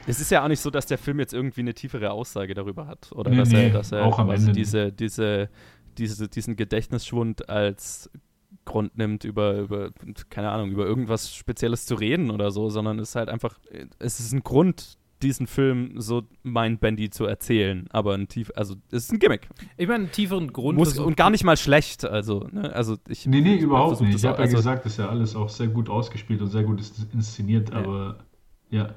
Es 0.08 0.20
ist 0.20 0.30
ja 0.30 0.42
auch 0.44 0.48
nicht 0.48 0.60
so, 0.60 0.70
dass 0.70 0.86
der 0.86 0.98
Film 0.98 1.20
jetzt 1.20 1.34
irgendwie 1.34 1.60
eine 1.60 1.74
tiefere 1.74 2.10
Aussage 2.10 2.54
darüber 2.54 2.86
hat. 2.86 3.10
Oder 3.12 3.30
nee, 3.30 3.36
dass 3.36 3.52
er, 3.52 3.70
dass 3.70 3.92
er 3.92 4.04
auch 4.04 4.16
quasi 4.16 4.52
diese, 4.52 4.90
diese, 4.92 5.48
diese, 5.98 6.28
diesen 6.28 6.56
Gedächtnisschwund 6.56 7.48
als 7.48 8.10
Grund 8.64 8.96
nimmt, 8.96 9.24
über, 9.24 9.58
über, 9.58 9.90
keine 10.30 10.50
Ahnung, 10.50 10.70
über 10.70 10.86
irgendwas 10.86 11.34
Spezielles 11.34 11.86
zu 11.86 11.94
reden 11.94 12.30
oder 12.30 12.50
so, 12.50 12.68
sondern 12.70 12.98
es 12.98 13.10
ist 13.10 13.14
halt 13.16 13.28
einfach, 13.28 13.58
es 13.98 14.20
ist 14.20 14.32
ein 14.32 14.42
Grund, 14.42 14.96
diesen 15.22 15.46
Film 15.46 15.94
so 16.00 16.22
meint 16.42 16.80
Bendy 16.80 17.10
zu 17.10 17.24
erzählen, 17.24 17.86
aber 17.90 18.14
ein 18.14 18.28
tief, 18.28 18.52
also 18.54 18.76
es 18.90 19.04
ist 19.04 19.12
ein 19.12 19.18
Gimmick. 19.18 19.48
Ich 19.76 19.88
meine, 19.88 20.04
einen 20.04 20.12
tieferen 20.12 20.52
Grund. 20.52 20.78
Muss, 20.78 20.98
und 20.98 21.16
gar 21.16 21.30
nicht 21.30 21.44
mal 21.44 21.56
schlecht, 21.56 22.04
also, 22.04 22.46
ne? 22.52 22.72
also 22.72 22.96
ich. 23.08 23.26
Nee, 23.26 23.40
nee, 23.40 23.56
überhaupt 23.56 24.00
nicht. 24.00 24.14
das 24.14 24.22
Ich 24.22 24.26
habe 24.28 24.38
ja 24.38 24.44
also, 24.44 24.56
gesagt, 24.56 24.84
das 24.84 24.92
ist 24.92 24.98
ja 24.98 25.08
alles 25.08 25.34
auch 25.34 25.48
sehr 25.48 25.68
gut 25.68 25.88
ausgespielt 25.90 26.40
und 26.40 26.48
sehr 26.48 26.62
gut 26.62 26.78
ins- 26.78 27.06
inszeniert, 27.12 27.70
Ja. 27.70 27.76
aber 27.76 28.18
ja. 28.70 28.94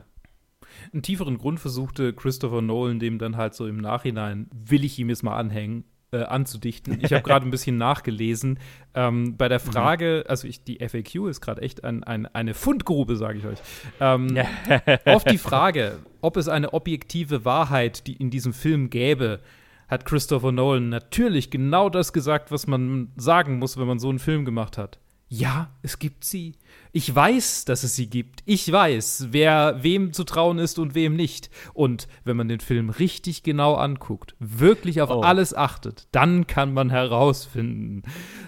Einen 0.93 1.01
tieferen 1.01 1.37
Grund 1.37 1.59
versuchte 1.59 2.13
Christopher 2.13 2.61
Nolan 2.61 2.99
dem 2.99 3.19
dann 3.19 3.37
halt 3.37 3.53
so 3.53 3.67
im 3.67 3.77
Nachhinein, 3.77 4.49
will 4.53 4.83
ich 4.83 4.97
ihm 4.99 5.09
jetzt 5.09 5.23
mal 5.23 5.37
anhängen, 5.37 5.85
äh, 6.11 6.23
anzudichten. 6.23 6.99
Ich 7.01 7.13
habe 7.13 7.23
gerade 7.23 7.47
ein 7.47 7.51
bisschen 7.51 7.77
nachgelesen. 7.77 8.59
Ähm, 8.93 9.37
bei 9.37 9.47
der 9.47 9.59
Frage, 9.59 10.25
also 10.27 10.47
ich, 10.47 10.63
die 10.63 10.79
FAQ 10.85 11.29
ist 11.29 11.41
gerade 11.41 11.61
echt 11.61 11.83
ein, 11.83 12.03
ein, 12.03 12.25
eine 12.27 12.53
Fundgrube, 12.53 13.15
sage 13.15 13.39
ich 13.39 13.45
euch. 13.45 13.59
Ähm, 13.99 14.37
auf 15.05 15.23
die 15.23 15.37
Frage, 15.37 15.99
ob 16.21 16.37
es 16.37 16.49
eine 16.49 16.73
objektive 16.73 17.45
Wahrheit 17.45 18.07
die 18.07 18.13
in 18.13 18.29
diesem 18.29 18.53
Film 18.53 18.89
gäbe, 18.89 19.39
hat 19.87 20.05
Christopher 20.05 20.51
Nolan 20.51 20.89
natürlich 20.89 21.49
genau 21.49 21.89
das 21.89 22.13
gesagt, 22.13 22.51
was 22.51 22.65
man 22.65 23.11
sagen 23.17 23.59
muss, 23.59 23.77
wenn 23.77 23.87
man 23.87 23.99
so 23.99 24.09
einen 24.09 24.19
Film 24.19 24.45
gemacht 24.45 24.77
hat. 24.77 24.99
Ja, 25.33 25.69
es 25.81 25.97
gibt 25.97 26.25
sie. 26.25 26.55
Ich 26.91 27.15
weiß, 27.15 27.63
dass 27.63 27.83
es 27.83 27.95
sie 27.95 28.09
gibt. 28.09 28.43
Ich 28.45 28.69
weiß, 28.69 29.27
wer 29.31 29.81
wem 29.81 30.11
zu 30.11 30.25
trauen 30.25 30.59
ist 30.59 30.77
und 30.77 30.93
wem 30.93 31.15
nicht. 31.15 31.49
Und 31.73 32.09
wenn 32.25 32.35
man 32.35 32.49
den 32.49 32.59
Film 32.59 32.89
richtig 32.89 33.41
genau 33.41 33.75
anguckt, 33.75 34.35
wirklich 34.39 35.01
auf 35.01 35.09
Oh. 35.09 35.21
alles 35.21 35.53
achtet, 35.55 36.09
dann 36.11 36.47
kann 36.47 36.73
man 36.73 36.89
herausfinden. 36.89 38.03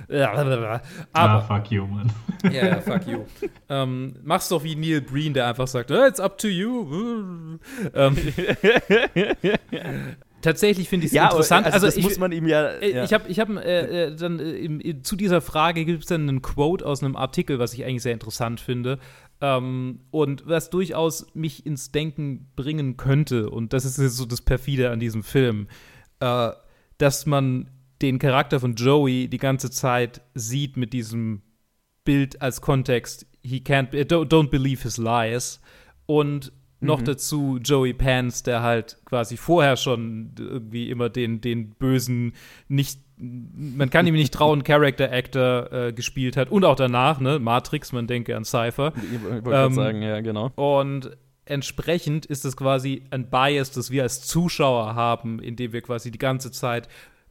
ah, 0.10 0.82
Aber 1.14 1.42
fuck 1.44 1.72
you, 1.72 1.88
Mann. 1.88 2.12
ja, 2.52 2.66
ja, 2.68 2.82
fuck 2.82 3.08
you. 3.08 3.20
ähm, 3.70 4.18
mach's 4.22 4.50
doch 4.50 4.66
wie 4.66 4.76
Neil 4.76 5.00
Breen, 5.00 5.34
der 5.34 5.48
einfach 5.48 5.68
sagt, 5.68 5.90
"Eh, 5.90 6.06
it's 6.10 6.20
up 6.20 6.38
to 6.38 6.50
you. 6.50 7.58
ähm, 7.94 8.18
tatsächlich 10.44 10.88
finde 10.90 11.06
ich 11.06 11.12
es 11.12 11.16
ja, 11.16 11.26
interessant. 11.26 11.66
Also, 11.66 11.76
Also, 11.76 11.88
das 11.88 11.98
ich, 11.98 12.04
muss 12.04 12.20
man 12.20 12.32
ihm 12.32 12.48
ja. 12.48 12.68
äh, 12.68 12.96
ja. 12.96 13.04
ich 13.04 13.14
habe 13.14 13.28
ich 13.28 13.40
hab, 13.40 13.50
äh, 13.50 14.08
äh, 14.08 14.16
dann 14.16 14.40
äh, 14.40 14.52
im, 14.52 15.04
zu 15.04 15.16
dieser 15.16 15.42
Frage 15.42 15.86
gibt 15.86 16.04
es 16.04 16.06
dann 16.08 16.30
einen 16.30 16.42
Quote 16.44 16.86
aus 16.86 17.02
einem 17.02 17.16
Artikel, 17.16 17.58
was 17.58 17.74
ich 17.74 17.84
eigentlich 17.84 18.04
sehr 18.04 18.14
interessant 18.14 18.60
finde. 18.60 19.00
Ähm, 19.42 20.02
und 20.12 20.48
was 20.48 20.70
durchaus 20.70 21.26
mich 21.34 21.66
ins 21.66 21.92
Denken 21.92 22.52
bringen 22.56 22.98
könnte, 22.98 23.50
und 23.50 23.74
das 23.74 23.86
ist 23.86 23.98
jetzt 23.98 24.18
so 24.18 24.26
das 24.26 24.42
Perfide 24.42 24.92
an 24.92 25.00
diesem 25.00 25.24
Film, 25.24 25.68
äh, 26.20 26.52
dass 27.00 27.26
man 27.26 27.72
den 28.02 28.20
Charakter 28.20 28.60
von 28.60 28.76
Joey 28.76 29.30
die 29.30 29.38
ganze 29.38 29.72
Zeit 29.72 30.22
sieht 30.36 30.78
mit 30.78 30.94
diesem 30.94 31.42
Bild 32.04 32.42
als 32.42 32.62
Kontext, 32.62 33.26
he 33.42 33.58
can't, 33.58 33.94
äh, 33.94 34.04
don't, 34.04 34.30
don't 34.30 34.50
believe 34.50 34.84
his 34.84 34.98
lies. 34.98 35.62
Und 36.06 36.52
noch 36.84 37.00
Mhm. 37.02 37.06
dazu 37.06 37.60
Joey 37.64 37.94
Pants, 37.94 38.44
der 38.44 38.62
halt 38.62 38.98
quasi 39.06 39.38
vorher 39.38 39.78
schon 39.78 40.32
irgendwie 40.38 40.90
immer 40.90 41.10
den, 41.10 41.42
den 41.42 41.72
bösen, 41.72 42.34
nicht, 42.68 43.00
man 43.18 43.90
kann 43.90 44.06
ihm 44.08 44.16
nicht 44.16 44.34
trauen, 44.34 44.64
Character 44.64 45.12
Actor 45.12 45.72
äh, 45.72 45.94
gespielt 45.94 46.38
hat. 46.38 46.52
Und 46.52 46.66
auch 46.66 46.76
danach, 46.76 47.20
ne, 47.20 47.40
Matrix, 47.40 47.92
man 47.92 48.08
denke 48.08 48.36
an 48.36 48.46
Cypher. 48.46 48.94
ich 48.98 49.24
wollte 49.46 49.52
ähm, 49.52 49.74
sagen, 49.74 50.02
ja, 50.02 50.20
genau. 50.22 50.52
Und 50.56 51.18
entsprechend 51.46 52.26
ist 52.26 52.46
es 52.46 52.56
quasi 52.56 53.04
ein 53.12 53.30
Bias, 53.30 53.72
das 53.72 53.92
wir 53.92 54.04
als 54.04 54.22
Zuschauer 54.22 54.96
haben, 54.96 55.40
indem 55.40 55.74
wir 55.74 55.82
quasi 55.82 56.12
die 56.12 56.18
ganze 56.18 56.52
Zeit 56.52 56.88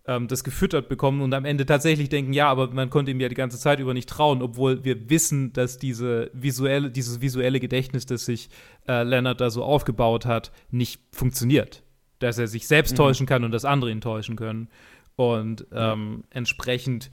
ähm, 0.06 0.28
das 0.28 0.42
gefüttert 0.44 0.88
bekommen 0.88 1.20
und 1.20 1.32
am 1.34 1.44
Ende 1.44 1.64
tatsächlich 1.66 2.08
denken, 2.08 2.32
ja, 2.32 2.48
aber 2.48 2.70
man 2.70 2.90
konnte 2.90 3.10
ihm 3.12 3.20
ja 3.20 3.28
die 3.28 3.34
ganze 3.34 3.58
Zeit 3.58 3.78
über 3.78 3.94
nicht 3.94 4.08
trauen, 4.08 4.42
obwohl 4.42 4.84
wir 4.84 5.08
wissen, 5.10 5.52
dass 5.52 5.78
diese 5.78 6.30
visuelle, 6.32 6.90
dieses 6.90 7.20
visuelle 7.20 7.60
Gedächtnis, 7.60 8.06
das 8.06 8.24
sich 8.24 8.48
äh, 8.88 9.02
Leonard 9.04 9.40
da 9.40 9.50
so 9.50 9.62
aufgebaut 9.62 10.26
hat, 10.26 10.52
nicht 10.70 11.00
funktioniert. 11.12 11.82
Dass 12.18 12.38
er 12.38 12.46
sich 12.48 12.66
selbst 12.66 12.92
Mhm. 12.92 12.96
täuschen 12.96 13.26
kann 13.26 13.44
und 13.44 13.52
dass 13.52 13.64
andere 13.64 13.90
ihn 13.90 14.00
täuschen 14.00 14.36
können. 14.36 14.68
Und 15.16 15.66
ähm, 15.72 16.24
entsprechend 16.30 17.10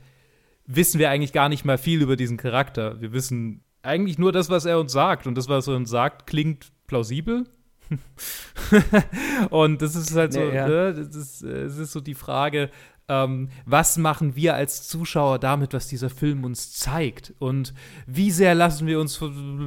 wissen 0.66 1.00
wir 1.00 1.10
eigentlich 1.10 1.34
gar 1.34 1.50
nicht 1.50 1.66
mal 1.66 1.78
viel 1.78 2.02
über 2.02 2.16
diesen 2.16 2.38
Charakter. 2.38 3.02
Wir 3.02 3.12
wissen 3.12 3.64
eigentlich 3.82 4.18
nur 4.18 4.32
das, 4.32 4.50
was 4.50 4.66
er 4.66 4.80
uns 4.80 4.92
sagt. 4.92 5.28
Und 5.28 5.36
das, 5.36 5.50
was 5.50 5.68
er 5.68 5.76
uns 5.76 5.90
sagt, 5.90 6.28
klingt 6.28 6.72
plausibel. 6.88 7.46
und 9.50 9.82
das 9.82 9.96
ist 9.96 10.16
halt 10.16 10.34
so, 10.34 10.40
Nee, 10.40 10.56
ja. 10.56 10.68
ne, 10.68 10.94
das 10.94 11.16
ist, 11.16 11.44
äh, 11.44 11.64
es 11.64 11.78
ist 11.78 11.92
so 11.92 12.02
die 12.02 12.16
Frage, 12.16 12.70
ähm, 13.10 13.50
was 13.66 13.98
machen 13.98 14.36
wir 14.36 14.54
als 14.54 14.88
Zuschauer 14.88 15.40
damit, 15.40 15.74
was 15.74 15.88
dieser 15.88 16.10
Film 16.10 16.44
uns 16.44 16.74
zeigt? 16.74 17.34
Und 17.40 17.74
wie 18.06 18.30
sehr 18.30 18.54
lassen 18.54 18.86
wir 18.86 19.00
uns 19.00 19.20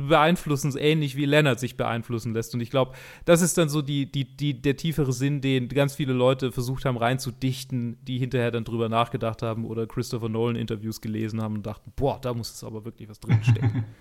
beeinflussen, 0.09 0.73
ähnlich 0.79 1.17
wie 1.17 1.27
Leonard 1.27 1.59
sich 1.59 1.77
beeinflussen 1.77 2.33
lässt? 2.33 2.55
Und 2.55 2.61
ich 2.61 2.71
glaube, 2.71 2.93
das 3.25 3.43
ist 3.43 3.59
dann 3.59 3.69
so 3.69 3.83
die, 3.83 4.11
die, 4.11 4.37
die, 4.37 4.63
der 4.63 4.77
tiefere 4.77 5.13
Sinn, 5.13 5.41
den 5.41 5.69
ganz 5.69 5.97
viele 5.97 6.13
Leute 6.13 6.53
versucht 6.53 6.85
haben 6.85 6.97
reinzudichten, 6.97 7.99
die 8.05 8.19
hinterher 8.19 8.53
dann 8.53 8.65
drüber 8.65 8.89
nachgedacht 8.89 9.43
haben 9.43 9.65
oder 9.67 9.87
Christopher 9.89 10.29
Nolan 10.29 10.57
Interviews 10.57 11.01
gelesen 11.01 11.43
haben 11.43 11.57
und 11.57 11.67
dachten, 11.67 11.93
boah, 11.97 12.21
da 12.21 12.33
muss 12.33 12.55
es 12.55 12.63
aber 12.63 12.85
wirklich 12.85 13.09
was 13.09 13.19
drinstecken. 13.19 13.85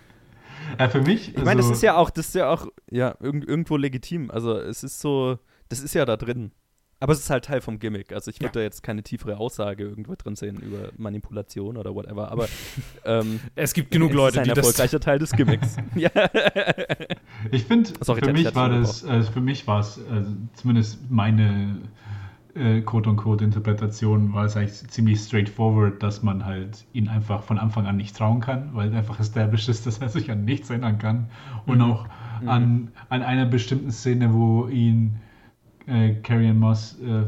Ja, 0.79 0.89
für 0.89 1.01
mich. 1.01 1.29
Ich 1.29 1.43
meine, 1.43 1.57
das 1.57 1.65
also- 1.65 1.73
ist 1.73 1.83
ja 1.83 1.95
auch, 1.95 2.09
das 2.09 2.27
ist 2.27 2.35
ja 2.35 2.49
auch, 2.49 2.67
ja, 2.89 3.15
irg 3.19 3.47
irgendwo 3.47 3.77
legitim. 3.77 4.31
Also 4.31 4.57
es 4.57 4.83
ist 4.83 4.99
so, 4.99 5.39
das 5.69 5.79
ist 5.79 5.93
ja 5.93 6.05
da 6.05 6.17
drin. 6.17 6.51
Aber 6.99 7.13
es 7.13 7.19
ist 7.19 7.31
halt 7.31 7.45
Teil 7.45 7.61
vom 7.61 7.79
Gimmick. 7.79 8.13
Also 8.13 8.29
ich 8.29 8.39
würde 8.41 8.51
da 8.53 8.61
jetzt 8.61 8.83
keine 8.83 9.01
tiefere 9.01 9.37
Aussage 9.37 9.85
irgendwo 9.85 10.13
drin 10.13 10.35
sehen 10.35 10.57
über 10.57 10.89
Manipulation 10.97 11.75
oder 11.77 11.95
whatever. 11.95 12.31
Aber 12.31 12.47
ähm, 13.05 13.39
es 13.55 13.73
gibt 13.73 13.89
genug 13.89 14.11
es 14.11 14.15
Leute, 14.15 14.35
ist 14.35 14.37
ein 14.37 14.43
die 14.43 14.49
das 14.49 14.57
erfolgreicher 14.59 14.99
Teil 14.99 15.17
des 15.17 15.31
Gimmicks. 15.31 15.77
ja. 15.95 16.11
Ich 17.51 17.63
finde, 17.65 17.89
Sorry, 18.01 18.21
für 18.23 18.33
mich 18.33 18.53
war 18.53 18.69
das, 18.69 19.03
für 19.33 19.41
mich 19.41 19.65
war 19.65 19.79
es, 19.79 19.99
zumindest 20.53 20.99
meine 21.09 21.81
äh, 22.55 22.81
Quote-unquote-Interpretation 22.81 24.33
war 24.33 24.45
es 24.45 24.57
eigentlich 24.57 24.87
ziemlich 24.89 25.19
straightforward, 25.19 26.01
dass 26.01 26.23
man 26.23 26.45
halt 26.45 26.85
ihn 26.93 27.07
einfach 27.07 27.43
von 27.43 27.57
Anfang 27.57 27.85
an 27.85 27.97
nicht 27.97 28.15
trauen 28.15 28.39
kann, 28.39 28.69
weil 28.73 28.93
einfach 28.93 29.19
established 29.19 29.69
ist, 29.69 29.85
dass 29.85 29.99
er 29.99 30.09
sich 30.09 30.29
an 30.31 30.45
nichts 30.45 30.69
erinnern 30.69 30.97
kann. 30.97 31.27
Und 31.65 31.77
Mhm. 31.79 31.83
auch 31.83 32.05
an, 32.45 32.91
an 33.09 33.21
einer 33.21 33.45
bestimmten 33.45 33.91
Szene, 33.91 34.33
wo 34.33 34.67
ihn 34.67 35.17
äh, 35.87 36.15
Carrie 36.15 36.53
Moss 36.53 36.99
äh, 37.01 37.25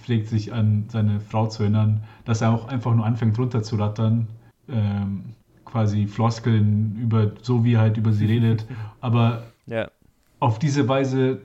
pflegt, 0.00 0.28
sich 0.28 0.52
an 0.52 0.84
seine 0.88 1.20
Frau 1.20 1.46
zu 1.46 1.62
erinnern, 1.62 2.02
dass 2.24 2.40
er 2.40 2.52
auch 2.52 2.68
einfach 2.68 2.94
nur 2.94 3.06
anfängt 3.06 3.38
runterzurattern. 3.38 4.26
Ähm, 4.68 5.24
quasi 5.64 6.06
Floskeln 6.06 6.96
über 6.98 7.32
so 7.42 7.64
wie 7.64 7.74
er 7.74 7.80
halt 7.80 7.96
über 7.98 8.12
sie 8.12 8.26
redet, 8.26 8.66
aber 9.00 9.42
ja. 9.66 9.90
auf 10.40 10.58
diese 10.58 10.88
Weise 10.88 11.40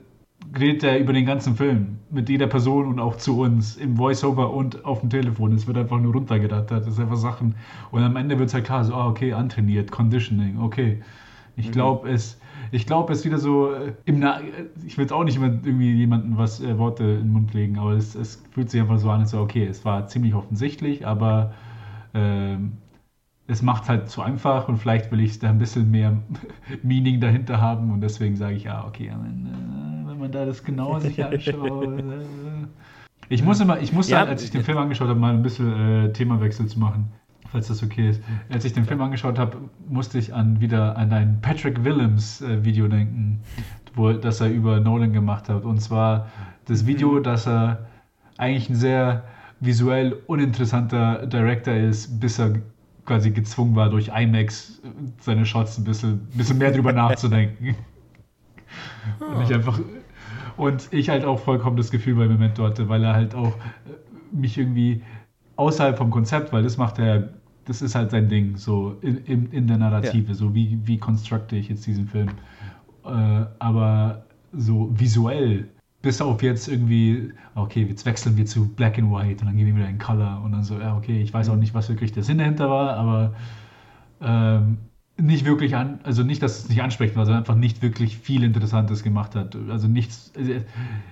redet 0.58 0.82
er 0.84 0.98
über 0.98 1.12
den 1.12 1.26
ganzen 1.26 1.56
Film 1.56 1.98
mit 2.10 2.28
jeder 2.28 2.46
Person 2.46 2.86
und 2.86 2.98
auch 3.00 3.16
zu 3.16 3.40
uns 3.40 3.76
im 3.76 3.98
Voiceover 3.98 4.52
und 4.52 4.84
auf 4.84 5.00
dem 5.00 5.10
Telefon. 5.10 5.52
Es 5.54 5.66
wird 5.66 5.78
einfach 5.78 5.98
nur 6.00 6.12
runtergerattert. 6.12 6.86
Das 6.86 6.94
ist 6.94 7.00
einfach 7.00 7.16
Sachen. 7.16 7.54
Und 7.90 8.02
am 8.02 8.16
Ende 8.16 8.38
wird 8.38 8.48
es 8.48 8.54
halt 8.54 8.64
klar, 8.64 8.84
so, 8.84 8.94
ah, 8.94 9.06
okay, 9.08 9.32
antrainiert, 9.32 9.90
Conditioning, 9.90 10.58
okay. 10.60 11.02
Ich 11.56 11.70
glaube, 11.70 12.08
es, 12.10 12.40
ich 12.70 12.86
glaube, 12.86 13.12
es 13.12 13.20
ist 13.20 13.24
wieder 13.26 13.38
so, 13.38 13.72
äh, 13.74 13.92
Na 14.06 14.40
ich 14.86 14.96
will 14.96 15.04
jetzt 15.04 15.12
auch 15.12 15.24
nicht 15.24 15.36
immer 15.36 15.48
irgendwie 15.48 15.92
jemandem 15.92 16.38
was 16.38 16.60
äh, 16.62 16.78
Worte 16.78 17.04
in 17.04 17.18
den 17.20 17.32
Mund 17.32 17.54
legen, 17.54 17.78
aber 17.78 17.92
es, 17.92 18.14
es 18.14 18.42
fühlt 18.52 18.70
sich 18.70 18.80
einfach 18.80 18.98
so 18.98 19.10
an, 19.10 19.20
als 19.20 19.30
so, 19.32 19.40
okay, 19.40 19.66
es 19.66 19.84
war 19.84 20.06
ziemlich 20.08 20.34
offensichtlich, 20.34 21.06
aber 21.06 21.52
ähm, 22.14 22.78
es 23.46 23.62
macht 23.62 23.88
halt 23.88 24.08
zu 24.08 24.22
einfach 24.22 24.68
und 24.68 24.78
vielleicht 24.78 25.10
will 25.12 25.20
ich 25.20 25.38
da 25.38 25.50
ein 25.50 25.58
bisschen 25.58 25.90
mehr 25.90 26.22
Meaning 26.82 27.20
dahinter 27.20 27.60
haben 27.60 27.90
und 27.92 28.00
deswegen 28.00 28.36
sage 28.36 28.54
ich, 28.56 28.64
ja, 28.64 28.86
okay, 28.86 29.10
wenn, 29.10 29.46
äh, 29.46 29.50
wenn 29.50 30.01
man 30.01 30.01
da 30.32 30.44
das 30.44 30.64
genauer 30.64 31.00
sich 31.00 31.24
anschaut. 31.24 31.98
Äh, 31.98 32.02
ich 33.28 33.42
muss 33.42 33.60
immer, 33.60 33.80
ich 33.80 33.92
muss 33.92 34.08
Ja, 34.08 34.20
dann, 34.20 34.30
als 34.30 34.42
ich 34.42 34.50
den 34.50 34.64
Film 34.64 34.78
angeschaut 34.78 35.08
habe, 35.08 35.18
mal 35.18 35.32
ein 35.32 35.42
bisschen 35.42 36.06
äh, 36.06 36.12
Themawechsel 36.12 36.66
zu 36.66 36.78
machen, 36.78 37.12
falls 37.50 37.68
das 37.68 37.82
okay 37.82 38.10
ist. 38.10 38.22
Als 38.50 38.64
ich 38.64 38.72
den 38.72 38.84
Film 38.84 39.00
angeschaut 39.00 39.38
habe, 39.38 39.58
musste 39.88 40.18
ich 40.18 40.34
an 40.34 40.60
wieder 40.60 40.96
an 40.96 41.12
ein 41.12 41.38
Patrick 41.40 41.84
Willems 41.84 42.42
äh, 42.42 42.64
Video 42.64 42.88
denken, 42.88 43.40
wo, 43.94 44.12
das 44.12 44.40
er 44.40 44.50
über 44.50 44.80
Nolan 44.80 45.12
gemacht 45.12 45.48
hat. 45.48 45.64
Und 45.64 45.80
zwar 45.80 46.28
das 46.66 46.86
Video, 46.86 47.20
dass 47.20 47.46
er 47.46 47.86
eigentlich 48.38 48.68
ein 48.68 48.74
sehr 48.74 49.24
visuell 49.60 50.16
uninteressanter 50.26 51.26
Director 51.26 51.74
ist, 51.74 52.20
bis 52.20 52.38
er 52.38 52.54
quasi 53.04 53.30
gezwungen 53.30 53.74
war, 53.76 53.90
durch 53.90 54.08
IMAX 54.08 54.80
seine 55.20 55.46
Shots 55.46 55.78
ein 55.78 55.84
bisschen, 55.84 56.26
bisschen 56.34 56.58
mehr 56.58 56.72
drüber 56.72 56.92
nachzudenken. 56.92 57.76
Und 59.20 59.42
ich 59.42 59.54
einfach 59.54 59.80
und 60.56 60.88
ich 60.92 61.08
halt 61.08 61.24
auch 61.24 61.38
vollkommen 61.38 61.76
das 61.76 61.90
Gefühl 61.90 62.14
bei 62.14 62.26
Memento 62.26 62.64
hatte, 62.64 62.88
weil 62.88 63.02
er 63.04 63.14
halt 63.14 63.34
auch 63.34 63.54
äh, 63.56 64.36
mich 64.36 64.58
irgendwie 64.58 65.02
außerhalb 65.56 65.96
vom 65.96 66.10
Konzept, 66.10 66.52
weil 66.52 66.62
das 66.62 66.76
macht 66.76 66.98
er, 66.98 67.30
das 67.64 67.82
ist 67.82 67.94
halt 67.94 68.10
sein 68.10 68.28
Ding, 68.28 68.56
so 68.56 68.96
in, 69.02 69.18
in, 69.24 69.52
in 69.52 69.66
der 69.66 69.78
Narrative, 69.78 70.34
so 70.34 70.54
wie, 70.54 70.78
wie 70.84 70.98
constructe 70.98 71.56
ich 71.56 71.68
jetzt 71.68 71.86
diesen 71.86 72.06
Film. 72.06 72.28
Äh, 73.04 73.44
aber 73.58 74.24
so 74.52 74.90
visuell, 74.94 75.68
bis 76.02 76.20
auf 76.20 76.42
jetzt 76.42 76.68
irgendwie, 76.68 77.32
okay, 77.54 77.84
jetzt 77.88 78.04
wechseln 78.04 78.36
wir 78.36 78.46
zu 78.46 78.68
Black 78.68 78.98
and 78.98 79.12
White 79.12 79.40
und 79.40 79.46
dann 79.46 79.56
gehen 79.56 79.66
wir 79.66 79.76
wieder 79.76 79.88
in 79.88 79.98
Color 79.98 80.42
und 80.44 80.52
dann 80.52 80.64
so, 80.64 80.78
ja, 80.78 80.96
okay, 80.96 81.22
ich 81.22 81.32
weiß 81.32 81.48
auch 81.48 81.56
nicht, 81.56 81.74
was 81.74 81.88
wirklich 81.88 82.12
der 82.12 82.24
Sinn 82.24 82.38
dahinter 82.38 82.68
war, 82.68 82.96
aber 82.96 83.34
ähm, 84.20 84.78
nicht 85.18 85.44
wirklich 85.44 85.76
an, 85.76 86.00
also 86.04 86.22
nicht, 86.22 86.42
dass 86.42 86.60
es 86.60 86.68
nicht 86.68 86.82
ansprechend 86.82 87.16
war, 87.16 87.26
sondern 87.26 87.42
einfach 87.42 87.54
nicht 87.54 87.82
wirklich 87.82 88.16
viel 88.18 88.42
Interessantes 88.42 89.02
gemacht 89.02 89.34
hat. 89.34 89.56
Also 89.70 89.88
nichts, 89.88 90.32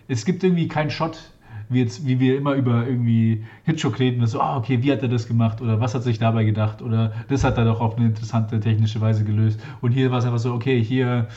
es 0.08 0.24
gibt 0.24 0.42
irgendwie 0.42 0.68
keinen 0.68 0.90
Shot, 0.90 1.32
wie, 1.68 1.80
jetzt, 1.80 2.06
wie 2.06 2.18
wir 2.18 2.36
immer 2.36 2.54
über 2.54 2.86
irgendwie 2.86 3.44
Hitchcock 3.64 3.98
reden, 3.98 4.26
so, 4.26 4.40
ah, 4.40 4.56
okay, 4.56 4.82
wie 4.82 4.90
hat 4.90 5.02
er 5.02 5.08
das 5.08 5.28
gemacht 5.28 5.60
oder 5.60 5.80
was 5.80 5.94
hat 5.94 6.02
sich 6.02 6.18
dabei 6.18 6.44
gedacht 6.44 6.82
oder 6.82 7.12
das 7.28 7.44
hat 7.44 7.58
er 7.58 7.64
doch 7.64 7.80
auf 7.80 7.96
eine 7.96 8.06
interessante 8.06 8.58
technische 8.58 9.00
Weise 9.00 9.24
gelöst. 9.24 9.60
Und 9.80 9.92
hier 9.92 10.10
war 10.10 10.18
es 10.18 10.24
einfach 10.24 10.38
so, 10.38 10.52
okay, 10.52 10.82
hier 10.82 11.28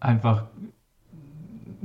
einfach 0.00 0.44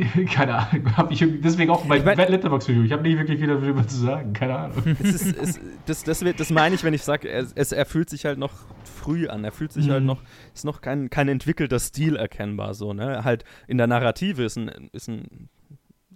keine 0.34 0.56
Ahnung, 0.56 0.98
habe 0.98 1.14
ich 1.14 1.20
deswegen 1.20 1.72
auch 1.72 1.86
bei 1.86 1.98
ich 1.98 2.06
mein, 2.06 2.18
Letterbox 2.18 2.68
Review. 2.68 2.84
Ich 2.84 2.92
habe 2.92 3.04
nicht 3.04 3.18
wirklich 3.18 3.40
viel 3.40 3.48
darüber 3.48 3.88
zu 3.88 3.98
sagen, 3.98 4.34
keine 4.34 4.58
Ahnung. 4.58 4.84
Es 5.02 5.22
ist, 5.22 5.38
es, 5.38 5.60
das, 5.86 6.04
das, 6.04 6.24
das 6.38 6.50
meine 6.50 6.76
ich, 6.76 6.84
wenn 6.84 6.94
ich 6.94 7.04
sage, 7.04 7.28
er, 7.30 7.46
er 7.56 7.86
fühlt 7.86 8.10
sich 8.10 8.26
halt 8.26 8.38
noch 8.38 8.54
früh 8.84 9.28
an. 9.28 9.44
Er 9.44 9.52
fühlt 9.52 9.72
sich 9.72 9.90
halt 9.90 10.04
mhm. 10.04 10.10
halt 10.10 10.20
noch, 10.20 10.24
ist 10.54 10.66
noch 10.66 10.82
kein, 10.82 11.10
kein 11.10 11.28
entwickelter 11.28 11.80
Stil 11.80 12.16
erkennbar 12.16 12.74
so, 12.74 12.94
ne? 12.94 13.24
Halt 13.24 13.44
in 13.68 13.78
der 13.78 13.88
Narrative 13.88 14.44
ist 14.44 14.58
ein, 14.58 14.90
ist 14.92 15.08
ein 15.08 15.50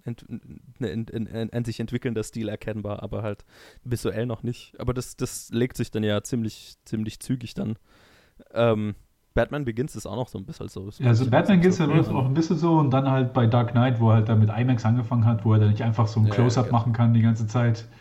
ent, 0.04 0.26
ein, 0.80 1.08
ein, 1.12 1.50
ein, 1.52 1.66
sich 1.66 1.80
entwickelnder 1.80 2.24
Stil 2.24 2.50
erkennbar, 2.50 3.04
aber 3.04 3.24
halt 3.24 3.46
visuell 3.84 4.26
noch 4.26 4.44
nicht. 4.44 4.80
Aber 4.80 4.94
das, 4.94 5.16
das 5.18 5.50
legt 5.52 5.78
sich 5.78 5.92
dann 5.92 6.04
ja 6.04 6.24
ziemlich, 6.24 6.76
ziemlich 6.86 7.20
zügig 7.20 7.54
dann. 7.54 7.78
Ähm, 8.54 8.96
Batman 9.36 9.66
Begins 9.66 9.96
ist 9.96 10.08
auch 10.08 10.16
noch 10.16 10.30
so 10.30 10.40
ein 10.40 10.46
bisschen 10.46 10.70
so. 10.70 10.90
Ja, 10.98 11.10
also 11.10 11.30
Batman 11.30 11.60
Begins 11.60 11.78
so 11.78 11.92
ist 11.92 12.10
auch 12.10 12.26
ein 12.26 12.34
bisschen 12.34 12.58
so 12.58 12.80
und 12.80 12.90
dann 12.90 13.08
halt 13.08 13.34
bei 13.34 13.46
Dark 13.46 13.72
Knight, 13.72 14.00
wo 14.00 14.10
er 14.10 14.16
halt 14.16 14.30
da 14.30 14.36
mit 14.36 14.50
IMAX 14.50 14.86
angefangen 14.86 15.26
hat, 15.26 15.46
wo 15.46 15.54
er 15.54 15.60
dann 15.60 15.70
nicht 15.70 15.84
einfach 15.84 16.08
so 16.08 16.22
ein 16.22 16.30
Close-Up 16.30 16.68
ja, 16.68 16.72
machen 16.72 16.94
kann 16.94 17.14
die 17.14 17.22
ganze 17.22 17.46
Zeit. 17.46 17.86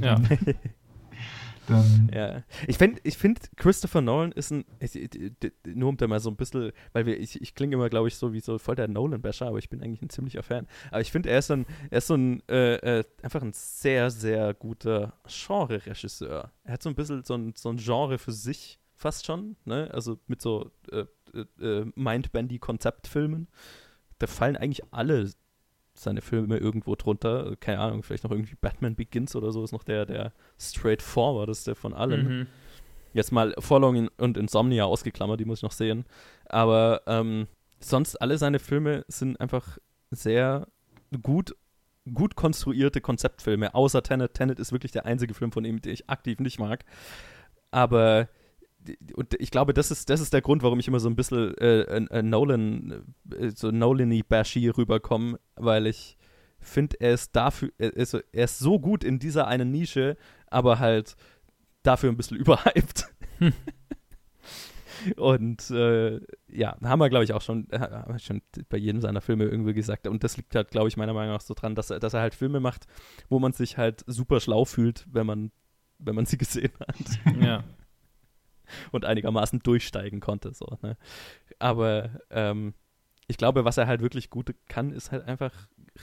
Ja. 0.00 0.20
dann 1.66 2.08
ja. 2.14 2.44
Ich 2.68 2.78
finde, 2.78 3.00
ich 3.02 3.18
find, 3.18 3.50
Christopher 3.56 4.02
Nolan 4.02 4.30
ist 4.30 4.52
ein, 4.52 4.64
nur 5.66 5.88
um 5.88 5.96
da 5.96 6.06
mal 6.06 6.20
so 6.20 6.30
ein 6.30 6.36
bisschen, 6.36 6.70
weil 6.92 7.06
wir, 7.06 7.18
ich, 7.18 7.42
ich 7.42 7.56
klinge 7.56 7.74
immer, 7.74 7.88
glaube 7.88 8.06
ich, 8.06 8.14
so 8.14 8.32
wie 8.32 8.38
so 8.38 8.56
voll 8.58 8.76
der 8.76 8.86
Nolan-Basher, 8.86 9.48
aber 9.48 9.58
ich 9.58 9.68
bin 9.68 9.82
eigentlich 9.82 10.00
ein 10.00 10.10
ziemlicher 10.10 10.44
Fan. 10.44 10.68
Aber 10.92 11.00
ich 11.00 11.10
finde, 11.10 11.30
er 11.30 11.40
ist 11.40 11.50
ein, 11.50 11.66
er 11.90 11.98
ist 11.98 12.06
so 12.06 12.14
ein, 12.14 12.40
äh, 12.48 13.00
äh, 13.00 13.04
einfach 13.20 13.42
ein 13.42 13.52
sehr, 13.52 14.12
sehr 14.12 14.54
guter 14.54 15.14
Genre-Regisseur. 15.26 16.52
Er 16.62 16.72
hat 16.72 16.82
so 16.84 16.88
ein 16.88 16.94
bisschen 16.94 17.24
so 17.24 17.34
ein, 17.34 17.52
so 17.56 17.70
ein 17.70 17.78
Genre 17.78 18.18
für 18.18 18.32
sich 18.32 18.78
fast 19.04 19.26
schon, 19.26 19.56
ne? 19.66 19.90
Also 19.92 20.18
mit 20.28 20.40
so 20.40 20.70
äh, 20.90 21.04
äh, 21.34 21.62
äh, 21.62 21.92
Mindbandy-Konzeptfilmen. 21.94 23.48
Da 24.18 24.26
fallen 24.26 24.56
eigentlich 24.56 24.82
alle 24.92 25.30
seine 25.92 26.22
Filme 26.22 26.56
irgendwo 26.56 26.94
drunter. 26.94 27.54
Keine 27.60 27.80
Ahnung, 27.80 28.02
vielleicht 28.02 28.24
noch 28.24 28.30
irgendwie 28.30 28.56
Batman 28.58 28.96
Begins 28.96 29.36
oder 29.36 29.52
so 29.52 29.62
ist 29.62 29.72
noch 29.72 29.84
der, 29.84 30.06
der 30.06 30.32
straightforward 30.58 31.50
ist, 31.50 31.66
der 31.66 31.76
von 31.76 31.92
allen. 31.92 32.26
Mhm. 32.26 32.46
Jetzt 33.12 33.30
mal 33.30 33.54
Following 33.58 34.08
und 34.16 34.38
Insomnia 34.38 34.86
ausgeklammert, 34.86 35.38
die 35.38 35.44
muss 35.44 35.58
ich 35.58 35.64
noch 35.64 35.72
sehen. 35.72 36.06
Aber 36.46 37.02
ähm, 37.06 37.46
sonst 37.80 38.16
alle 38.16 38.38
seine 38.38 38.58
Filme 38.58 39.04
sind 39.08 39.38
einfach 39.38 39.76
sehr 40.10 40.66
gut 41.22 41.54
gut 42.12 42.36
konstruierte 42.36 43.00
Konzeptfilme, 43.02 43.74
außer 43.74 44.02
Tenet. 44.02 44.34
Tenet 44.34 44.58
ist 44.58 44.72
wirklich 44.72 44.92
der 44.92 45.04
einzige 45.04 45.34
Film 45.34 45.52
von 45.52 45.64
ihm, 45.64 45.80
den 45.80 45.92
ich 45.92 46.08
aktiv 46.08 46.38
nicht 46.40 46.58
mag. 46.58 46.84
Aber 47.70 48.28
und 49.14 49.34
ich 49.38 49.50
glaube, 49.50 49.74
das 49.74 49.90
ist, 49.90 50.10
das 50.10 50.20
ist 50.20 50.32
der 50.32 50.42
Grund, 50.42 50.62
warum 50.62 50.78
ich 50.78 50.88
immer 50.88 51.00
so 51.00 51.08
ein 51.08 51.16
bisschen 51.16 51.56
äh, 51.58 51.82
äh, 51.82 52.22
Nolan, 52.22 53.04
äh, 53.32 53.50
so 53.50 53.70
Nolan-y-bashy 53.70 54.68
rüberkomme, 54.68 55.38
weil 55.56 55.86
ich 55.86 56.16
finde, 56.60 56.96
er 57.00 57.14
ist 57.14 57.34
dafür, 57.36 57.70
er 57.78 57.94
ist, 57.94 58.14
er 58.14 58.44
ist 58.44 58.58
so 58.58 58.78
gut 58.78 59.04
in 59.04 59.18
dieser 59.18 59.46
einen 59.46 59.70
Nische, 59.70 60.16
aber 60.46 60.78
halt 60.78 61.16
dafür 61.82 62.10
ein 62.10 62.16
bisschen 62.16 62.36
überhyped. 62.38 63.08
Und 65.16 65.70
äh, 65.70 66.20
ja, 66.48 66.78
haben 66.82 67.00
wir, 67.00 67.10
glaube 67.10 67.24
ich, 67.24 67.34
auch 67.34 67.42
schon, 67.42 67.68
äh, 67.70 68.18
schon 68.18 68.40
bei 68.70 68.78
jedem 68.78 69.02
seiner 69.02 69.20
Filme 69.20 69.44
irgendwie 69.44 69.74
gesagt. 69.74 70.06
Und 70.06 70.24
das 70.24 70.38
liegt 70.38 70.54
halt, 70.54 70.70
glaube 70.70 70.88
ich, 70.88 70.96
meiner 70.96 71.12
Meinung 71.12 71.34
nach 71.34 71.42
so 71.42 71.52
dran, 71.52 71.74
dass 71.74 71.90
er, 71.90 71.98
dass 72.00 72.14
er 72.14 72.20
halt 72.20 72.34
Filme 72.34 72.58
macht, 72.60 72.86
wo 73.28 73.38
man 73.38 73.52
sich 73.52 73.76
halt 73.76 74.02
super 74.06 74.40
schlau 74.40 74.64
fühlt, 74.64 75.06
wenn 75.10 75.26
man, 75.26 75.50
wenn 75.98 76.14
man 76.14 76.24
sie 76.24 76.38
gesehen 76.38 76.72
hat. 76.80 77.36
Ja 77.38 77.64
und 78.92 79.04
einigermaßen 79.04 79.60
durchsteigen 79.60 80.20
konnte. 80.20 80.52
So, 80.54 80.78
ne? 80.82 80.96
Aber 81.58 82.10
ähm, 82.30 82.74
ich 83.26 83.36
glaube, 83.36 83.64
was 83.64 83.76
er 83.76 83.86
halt 83.86 84.00
wirklich 84.02 84.30
gut 84.30 84.54
kann, 84.68 84.92
ist 84.92 85.12
halt 85.12 85.26
einfach 85.26 85.52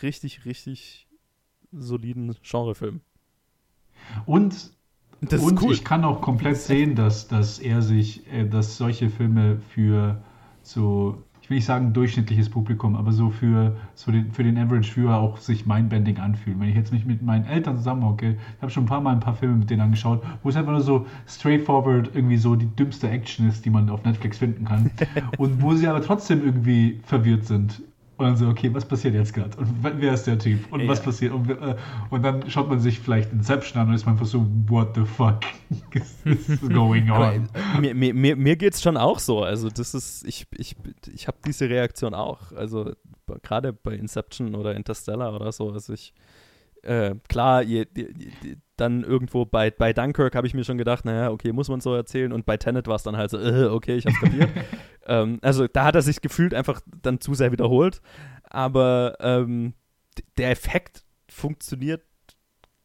richtig, 0.02 0.46
richtig 0.46 1.08
soliden 1.72 2.36
Genrefilm. 2.44 3.02
Und, 4.26 4.72
und 5.22 5.62
cool. 5.62 5.74
ich 5.74 5.84
kann 5.84 6.04
auch 6.04 6.22
komplett 6.22 6.58
sehen, 6.58 6.96
dass, 6.96 7.28
dass 7.28 7.60
er 7.60 7.82
sich, 7.82 8.28
äh, 8.32 8.48
dass 8.48 8.78
solche 8.78 9.10
Filme 9.10 9.60
für 9.74 10.24
so 10.64 11.24
will 11.50 11.58
nicht 11.58 11.66
sagen 11.66 11.94
durchschnittliches 11.94 12.50
Publikum, 12.50 12.96
aber 12.96 13.12
so 13.12 13.30
für, 13.30 13.76
so 13.94 14.12
den, 14.12 14.32
für 14.32 14.44
den 14.44 14.58
Average-Viewer 14.58 15.18
auch 15.18 15.38
sich 15.38 15.66
Mindbending 15.66 16.18
anfühlen. 16.18 16.60
Wenn 16.60 16.70
ich 16.70 16.76
jetzt 16.76 16.92
mich 16.92 17.06
mit 17.06 17.22
meinen 17.22 17.46
Eltern 17.46 17.78
zusammenhocke, 17.78 18.38
ich 18.56 18.62
habe 18.62 18.72
schon 18.72 18.84
ein 18.84 18.88
paar 18.88 19.02
Mal 19.02 19.14
ein 19.14 19.20
paar 19.20 19.36
Filme 19.36 19.58
mit 19.58 19.70
denen 19.70 19.82
angeschaut, 19.82 20.24
wo 20.42 20.50
es 20.50 20.56
einfach 20.56 20.72
nur 20.72 20.82
so 20.82 21.06
straightforward 21.28 22.12
irgendwie 22.14 22.38
so 22.38 22.56
die 22.56 22.68
dümmste 22.76 23.10
Action 23.10 23.48
ist, 23.48 23.66
die 23.66 23.70
man 23.70 23.90
auf 23.90 24.04
Netflix 24.04 24.38
finden 24.40 24.66
kann. 24.66 24.92
und 25.38 25.62
wo 25.62 25.74
sie 25.74 25.88
aber 25.88 26.02
trotzdem 26.02 26.44
irgendwie 26.44 27.00
verwirrt 27.04 27.46
sind 27.46 27.82
und 28.22 28.28
dann 28.28 28.38
so, 28.38 28.48
okay, 28.48 28.72
was 28.72 28.86
passiert 28.86 29.16
jetzt 29.16 29.34
gerade? 29.34 29.58
Und 29.58 29.68
wer 29.82 30.14
ist 30.14 30.28
der 30.28 30.38
Typ? 30.38 30.72
Und 30.72 30.82
ja. 30.82 30.88
was 30.88 31.02
passiert? 31.02 31.34
Und, 31.34 31.50
äh, 31.50 31.76
und, 32.12 32.24
dann 32.24 32.48
schaut 32.50 32.70
man 32.70 32.80
sich 32.80 33.00
vielleicht 33.00 33.34
Inception 33.34 33.82
an 33.82 33.90
und 33.90 33.96
ist 33.96 34.06
man 34.06 34.14
einfach 34.14 34.28
so, 34.28 34.46
what 34.68 34.96
the 34.96 35.04
fuck 35.04 35.40
is 36.26 36.60
going 36.70 37.10
on? 37.10 37.50
Äh, 37.76 37.94
mir, 37.94 38.14
mir, 38.14 38.36
mir 38.36 38.56
geht 38.56 38.76
es 38.76 38.82
schon 38.82 38.96
auch 38.96 39.18
so. 39.18 39.44
Also, 39.44 39.70
das 39.70 39.96
ist, 39.96 40.24
ich, 40.28 40.46
ich, 40.56 40.76
ich 41.12 41.28
habe 41.28 41.38
diese 41.46 41.68
Reaktion 41.68 42.14
auch. 42.14 42.52
Also, 42.52 42.94
gerade 43.42 43.74
bei 43.74 43.96
Inception 43.96 44.54
oder 44.54 44.76
Interstellar 44.76 45.34
oder 45.34 45.52
so. 45.52 45.72
Also, 45.72 45.94
ich, 45.94 46.14
äh, 46.84 47.16
klar, 47.28 47.64
je, 47.64 47.88
je, 47.96 48.08
je, 48.44 48.56
dann 48.78 49.04
irgendwo 49.04 49.46
bei, 49.46 49.72
bei 49.72 49.94
Dunkirk 49.94 50.36
habe 50.36 50.46
ich 50.46 50.54
mir 50.54 50.64
schon 50.64 50.78
gedacht, 50.78 51.06
naja, 51.06 51.32
okay, 51.32 51.52
muss 51.54 51.70
man 51.70 51.82
so 51.82 51.96
erzählen. 51.96 52.32
Und 52.32 52.46
bei 52.46 52.58
Tenet 52.58 52.88
war 52.88 52.96
es 52.96 53.04
dann 53.04 53.18
halt 53.18 53.32
so, 53.32 53.40
äh, 53.40 53.66
okay, 53.66 53.96
ich 53.96 54.06
hab's 54.06 54.20
kapiert. 54.20 54.50
Ähm, 55.06 55.40
also 55.42 55.68
da 55.68 55.86
hat 55.86 55.96
er 55.96 56.02
sich 56.02 56.22
gefühlt 56.22 56.54
einfach 56.54 56.82
dann 57.02 57.20
zu 57.20 57.34
sehr 57.34 57.52
wiederholt. 57.52 58.02
Aber 58.44 59.18
ähm, 59.20 59.74
der 60.38 60.52
Effekt 60.52 61.04
funktioniert, 61.30 62.04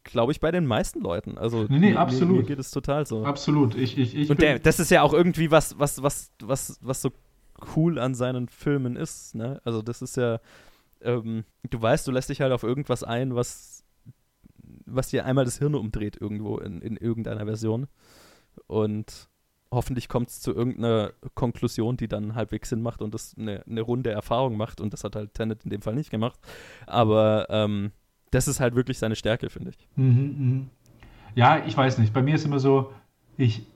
glaube 0.05 0.33
ich, 0.33 0.41
bei 0.41 0.51
den 0.51 0.67
meisten 0.67 1.01
Leuten. 1.01 1.37
Also 1.39 1.65
nee, 1.65 1.79
nee, 1.79 1.91
mir, 1.91 1.99
absolut. 1.99 2.39
Mir, 2.39 2.45
geht 2.45 2.59
es 2.59 2.71
total 2.71 3.07
so. 3.07 3.25
Absolut. 3.25 3.75
Ich, 3.75 3.99
ich, 3.99 4.17
ich 4.17 4.31
Und 4.31 4.41
der, 4.41 4.59
das 4.59 4.79
ist 4.79 4.91
ja 4.91 5.03
auch 5.03 5.13
irgendwie 5.13 5.51
was, 5.51 5.79
was, 5.79 6.03
was, 6.03 6.31
was, 6.41 6.79
was 6.81 7.03
so 7.03 7.11
cool 7.75 7.99
an 7.99 8.15
seinen 8.15 8.49
Filmen 8.49 8.97
ist. 8.97 9.35
Ne? 9.35 9.61
Also 9.65 9.83
das 9.83 10.03
ist 10.03 10.17
ja, 10.17 10.41
ähm, 11.01 11.45
du 11.69 11.81
weißt, 11.81 12.07
du 12.07 12.13
lässt 12.13 12.29
dich 12.29 12.41
halt 12.41 12.53
auf 12.53 12.63
irgendwas 12.63 13.03
ein, 13.03 13.35
was, 13.35 13.85
was 14.85 15.09
dir 15.09 15.25
einmal 15.27 15.45
das 15.45 15.59
Hirn 15.59 15.75
umdreht 15.75 16.17
irgendwo 16.21 16.59
in, 16.59 16.81
in 16.81 16.97
irgendeiner 16.97 17.45
Version. 17.45 17.89
Und 18.67 19.29
hoffentlich 19.77 20.09
kommt 20.09 20.31
es 20.31 20.41
zu 20.41 20.55
irgendeiner 20.55 21.12
Konklusion, 21.35 21.97
die 21.97 22.09
dann 22.09 22.35
halbwegs 22.35 22.71
Sinn 22.71 22.83
macht 22.83 23.03
und 23.03 23.15
das 23.15 23.37
eine, 23.39 23.62
eine 23.67 23.83
runde 23.83 24.11
Erfahrung 24.11 24.57
macht. 24.57 24.81
Und 24.81 24.93
das 24.93 25.05
hat 25.05 25.15
halt 25.15 25.35
Tenet 25.35 25.65
in 25.65 25.71
dem 25.71 25.83
Fall 25.83 25.95
nicht 25.95 26.11
gemacht. 26.11 26.41
Aber 26.87 27.47
ähm, 27.51 27.93
das 28.31 28.49
ist 28.49 28.59
halt 28.59 28.75
wirklich 28.75 28.99
seine 28.99 29.17
Stärke, 29.17 29.51
finde 29.51 29.71
ich. 29.71 29.89
Mhm, 29.95 30.35
mh. 30.39 30.65
Ja, 31.35 31.65
ich 31.67 31.77
weiß 31.77 31.99
nicht. 31.99 32.15
Bei 32.15 32.23
mir 32.23 32.35
ist 32.35 32.47
immer 32.47 32.59
so, 32.59 32.91
ich, 33.37 33.67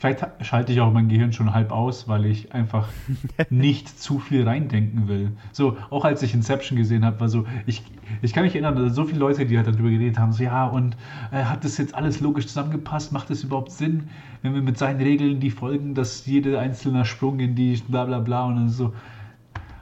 Vielleicht 0.00 0.26
schalte 0.40 0.72
ich 0.72 0.80
auch 0.80 0.90
mein 0.90 1.10
Gehirn 1.10 1.34
schon 1.34 1.52
halb 1.52 1.72
aus, 1.72 2.08
weil 2.08 2.24
ich 2.24 2.54
einfach 2.54 2.88
nicht 3.50 4.00
zu 4.00 4.18
viel 4.18 4.44
reindenken 4.44 5.08
will. 5.08 5.32
So, 5.52 5.76
auch 5.90 6.06
als 6.06 6.22
ich 6.22 6.32
Inception 6.32 6.78
gesehen 6.78 7.04
habe, 7.04 7.20
war 7.20 7.28
so, 7.28 7.44
ich, 7.66 7.82
ich 8.22 8.32
kann 8.32 8.44
mich 8.44 8.54
erinnern, 8.54 8.76
dass 8.76 8.94
so 8.94 9.04
viele 9.04 9.18
Leute, 9.18 9.44
die 9.44 9.58
halt 9.58 9.66
darüber 9.66 9.90
geredet 9.90 10.18
haben, 10.18 10.32
so, 10.32 10.42
ja, 10.42 10.66
und 10.66 10.96
äh, 11.32 11.44
hat 11.44 11.66
das 11.66 11.76
jetzt 11.76 11.94
alles 11.94 12.20
logisch 12.20 12.46
zusammengepasst? 12.46 13.12
Macht 13.12 13.28
das 13.28 13.44
überhaupt 13.44 13.72
Sinn, 13.72 14.04
wenn 14.40 14.54
wir 14.54 14.62
mit 14.62 14.78
seinen 14.78 15.02
Regeln 15.02 15.38
die 15.38 15.50
folgen, 15.50 15.94
dass 15.94 16.24
jeder 16.24 16.60
einzelne 16.60 17.04
Sprung 17.04 17.38
in 17.38 17.54
die 17.54 17.76
bla 17.86 18.06
bla 18.06 18.20
bla 18.20 18.46
und 18.46 18.56
dann 18.56 18.68
so. 18.70 18.94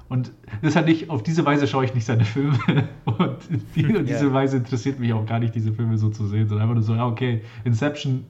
Und 0.09 0.33
das 0.63 0.75
hat 0.75 0.87
nicht, 0.87 1.11
auf 1.11 1.23
diese 1.23 1.47
Weise 1.47 1.69
schaue 1.69 1.85
ich 1.85 1.95
nicht 1.95 2.07
seine 2.07 2.25
Filme. 2.25 2.59
Und 3.05 3.37
die, 3.77 3.85
yeah. 3.85 4.01
diese 4.01 4.33
Weise 4.33 4.57
interessiert 4.57 4.99
mich 4.99 5.13
auch 5.13 5.27
gar 5.27 5.39
nicht, 5.39 5.55
diese 5.55 5.71
Filme 5.71 5.99
so 5.99 6.09
zu 6.09 6.27
sehen, 6.27 6.49
sondern 6.49 6.63
einfach 6.63 6.77
nur 6.77 6.83
so, 6.83 6.95
ja, 6.95 7.07
okay, 7.07 7.43
Inception 7.65 8.25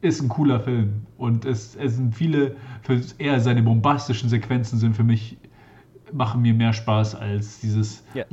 ist 0.00 0.22
ein 0.22 0.28
cooler 0.28 0.60
Film. 0.60 1.06
Und 1.16 1.44
es, 1.44 1.74
es 1.76 1.96
sind 1.96 2.14
viele, 2.14 2.56
eher 3.18 3.40
seine 3.40 3.62
bombastischen 3.62 4.28
Sequenzen 4.28 4.78
sind 4.78 4.94
für 4.94 5.04
mich, 5.04 5.36
machen 6.12 6.42
mir 6.42 6.54
mehr 6.54 6.72
Spaß 6.72 7.16
als 7.16 7.60
dieses 7.60 8.04
yeah. 8.14 8.24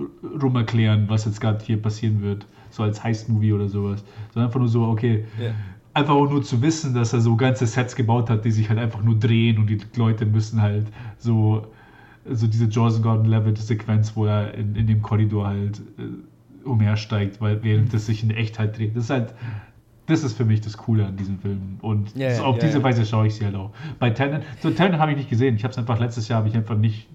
Rumerklären, 0.41 1.09
was 1.09 1.25
jetzt 1.25 1.41
gerade 1.41 1.63
hier 1.63 1.81
passieren 1.81 2.21
wird. 2.21 2.45
So 2.69 2.83
als 2.83 3.03
Heist-Movie 3.03 3.53
oder 3.53 3.67
sowas. 3.67 4.03
Sondern 4.33 4.49
einfach 4.49 4.59
nur 4.59 4.69
so, 4.69 4.83
okay. 4.83 5.25
Yeah. 5.39 5.53
Einfach 5.93 6.13
auch 6.13 6.29
nur 6.29 6.43
zu 6.43 6.61
wissen, 6.61 6.93
dass 6.93 7.13
er 7.13 7.21
so 7.21 7.37
ganze 7.37 7.65
Sets 7.65 7.95
gebaut 7.95 8.29
hat, 8.29 8.43
die 8.43 8.51
sich 8.51 8.67
halt 8.67 8.79
einfach 8.79 9.01
nur 9.01 9.17
drehen 9.17 9.57
und 9.57 9.69
die 9.69 9.79
Leute 9.95 10.25
müssen 10.25 10.61
halt 10.61 10.87
so, 11.17 11.67
so 12.29 12.47
diese 12.47 12.65
Jaws 12.65 13.01
Gordon-Levitt-Sequenz, 13.01 14.13
wo 14.15 14.25
er 14.25 14.53
in, 14.55 14.75
in 14.75 14.87
dem 14.87 15.01
Korridor 15.01 15.47
halt 15.47 15.81
äh, 15.97 16.67
umhersteigt, 16.67 17.39
weil 17.39 17.63
während 17.63 17.93
das 17.93 18.07
sich 18.07 18.23
in 18.23 18.31
Echtheit 18.31 18.77
dreht. 18.77 18.97
Das 18.97 19.05
ist 19.05 19.09
halt 19.09 19.33
das 20.07 20.23
ist 20.23 20.37
für 20.37 20.45
mich 20.45 20.61
das 20.61 20.77
Coole 20.77 21.05
an 21.05 21.17
diesem 21.17 21.39
Film. 21.39 21.77
Und 21.81 22.15
Ja, 22.15 22.29
ja, 22.29 22.35
so 22.35 22.43
auf 22.43 22.57
ja, 22.57 22.63
diese 22.65 22.77
ja. 22.79 22.83
Weise 22.83 23.05
schaue 23.05 23.27
ich 23.27 23.35
sie 23.35 23.45
halt 23.45 23.55
auch. 23.55 23.71
Bei 23.99 24.09
Tenet, 24.11 24.43
so 24.61 24.69
Tenet 24.69 24.99
habe 24.99 25.11
ich 25.11 25.17
nicht 25.17 25.29
gesehen. 25.29 25.55
Ich 25.55 25.63
habe 25.63 25.71
es 25.71 25.77
einfach 25.77 25.99
letztes 25.99 26.27
Jahr 26.27 26.39
habe 26.39 26.49
ich 26.49 26.55
einfach 26.55 26.77
nicht. 26.77 27.07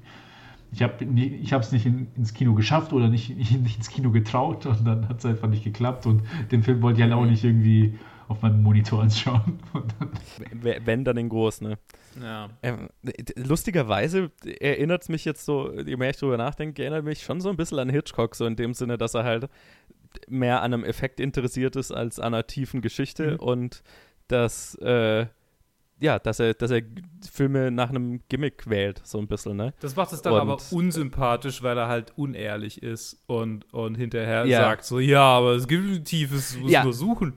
Ich 0.73 0.83
habe 0.83 0.95
ich 1.03 1.51
es 1.51 1.73
nicht 1.73 1.85
in, 1.87 2.07
ins 2.17 2.33
Kino 2.33 2.55
geschafft 2.55 2.93
oder 2.93 3.09
nicht, 3.09 3.31
nicht 3.37 3.77
ins 3.77 3.89
Kino 3.91 4.11
getraut 4.11 4.67
und 4.67 4.87
dann 4.87 5.09
hat 5.09 5.19
es 5.19 5.27
einfach 5.27 5.49
nicht 5.49 5.65
geklappt 5.65 6.07
und 6.07 6.23
den 6.53 6.63
Film 6.63 6.81
wollte 6.83 6.99
ich 6.99 7.03
halt 7.05 7.13
auch 7.13 7.23
Mhm. 7.25 7.31
nicht 7.31 7.45
irgendwie 7.45 7.99
auf 8.29 8.43
meinem 8.43 8.63
Monitor 8.63 9.03
anschauen. 9.03 9.59
Und 9.73 9.93
dann, 9.99 10.63
W- 10.63 10.79
Wenn 10.85 11.05
dann 11.05 11.17
in 11.17 11.29
groß, 11.29 11.63
ne? 11.63 11.79
Ja. 12.23 12.49
Ähm, 12.63 12.89
lustigerweise 13.37 14.31
erinnert 14.61 15.03
es 15.03 15.09
mich 15.09 15.25
jetzt 15.25 15.45
so, 15.45 15.73
je 15.73 15.97
mehr 15.97 16.11
ich 16.11 16.17
drüber 16.17 16.37
nachdenke, 16.37 16.83
erinnert 16.83 17.05
mich 17.05 17.23
schon 17.23 17.41
so 17.41 17.49
ein 17.51 17.57
bisschen 17.57 17.79
an 17.81 17.89
Hitchcock, 17.89 18.37
so 18.37 18.47
in 18.47 18.55
dem 18.57 18.73
Sinne, 18.75 18.99
dass 18.99 19.15
er 19.15 19.25
halt 19.25 19.49
mehr 20.29 20.63
an 20.63 20.73
einem 20.75 20.85
Effekt 20.85 21.21
interessiert 21.21 21.77
ist 21.77 21.93
als 21.93 22.19
an 22.19 22.35
einer 22.35 22.47
tiefen 22.47 22.81
Geschichte 22.83 23.33
Mhm. 23.33 23.37
und 23.39 23.83
dass, 24.29 24.75
äh, 24.77 25.27
ja, 26.01 26.19
dass 26.19 26.41
er, 26.41 26.55
dass 26.55 26.71
er 26.71 26.83
Filme 27.31 27.71
nach 27.71 27.91
einem 27.91 28.21
Gimmick 28.29 28.69
wählt, 28.71 29.01
so 29.05 29.19
ein 29.19 29.27
bisschen, 29.29 29.57
ne? 29.57 29.75
Das 29.81 29.97
macht 29.97 30.13
es 30.13 30.23
dann 30.23 30.33
Und- 30.33 30.41
aber 30.41 30.59
unsympathisch, 30.71 31.63
weil 31.63 31.77
er 31.77 31.89
halt 31.89 32.13
unehrlich 32.17 32.83
ist 32.83 33.23
und, 33.27 33.73
und 33.75 33.97
hinterher 33.97 34.47
Ja. 34.47 34.61
sagt 34.61 34.85
so, 34.85 34.99
ja, 34.99 35.23
aber 35.23 35.53
es 35.57 35.69
gibt 35.69 35.85
ein 35.85 36.05
tiefes, 36.05 36.57
muss 36.59 36.71
Ja. 36.73 36.85
nur 36.85 36.93
suchen. 36.95 37.35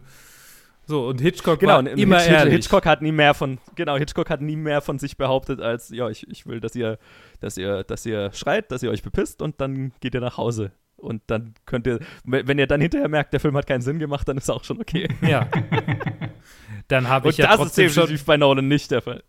So, 0.86 1.08
und 1.08 1.22
Hitchcock 1.22 1.60
Genau, 1.62 1.74
war 1.74 1.80
und 1.80 1.88
immer 1.88 2.18
Hitch- 2.20 2.28
ehrlich. 2.32 2.54
Hitchcock 2.56 2.86
hat 2.86 3.02
nie 3.02 3.14
mehr 3.14 3.34
von, 3.34 3.58
genau, 3.76 3.96
Hitchcock 3.98 4.30
hat 4.30 4.42
nie 4.42 4.58
mehr 4.58 4.82
von 4.82 5.00
sich 5.00 5.16
behauptet 5.18 5.62
als, 5.62 5.90
ja, 5.90 6.10
ich, 6.10 6.28
ich 6.30 6.46
will, 6.46 6.60
dass 6.60 6.76
ihr, 6.76 7.00
dass 7.40 7.58
ihr, 7.58 7.84
dass 7.86 8.06
ihr 8.06 8.32
schreit, 8.34 8.70
dass 8.72 8.84
ihr 8.84 8.92
euch 8.92 9.02
bepisst 9.02 9.42
und 9.42 9.62
dann 9.62 9.94
geht 10.02 10.14
ihr 10.14 10.20
nach 10.22 10.38
Hause. 10.38 10.72
Und 11.04 11.22
dann 11.28 11.54
könnt 11.66 11.86
ihr, 11.88 12.00
wenn 12.26 12.58
ihr 12.58 12.68
dann 12.68 12.82
hinterher 12.82 13.08
merkt, 13.10 13.34
der 13.34 13.40
Film 13.40 13.56
hat 13.58 13.68
keinen 13.68 13.82
Sinn 13.82 14.00
gemacht, 14.00 14.28
dann 14.28 14.38
ist 14.38 14.50
auch 14.50 14.64
schon 14.64 14.80
okay. 14.82 15.08
Ja. 15.22 15.48
Dann 16.90 17.08
habe 17.08 17.30
ich 17.30 17.36
Und 17.36 17.44
ja 17.44 17.46
das 17.46 17.56
ist 17.56 17.62
trotzdem 17.62 17.90
schon 17.90 18.02
definitiv 18.04 18.26
bei 18.26 18.36
Nolan 18.38 18.68
nicht 18.68 18.92
der 18.92 19.02
Fall. 19.02 19.24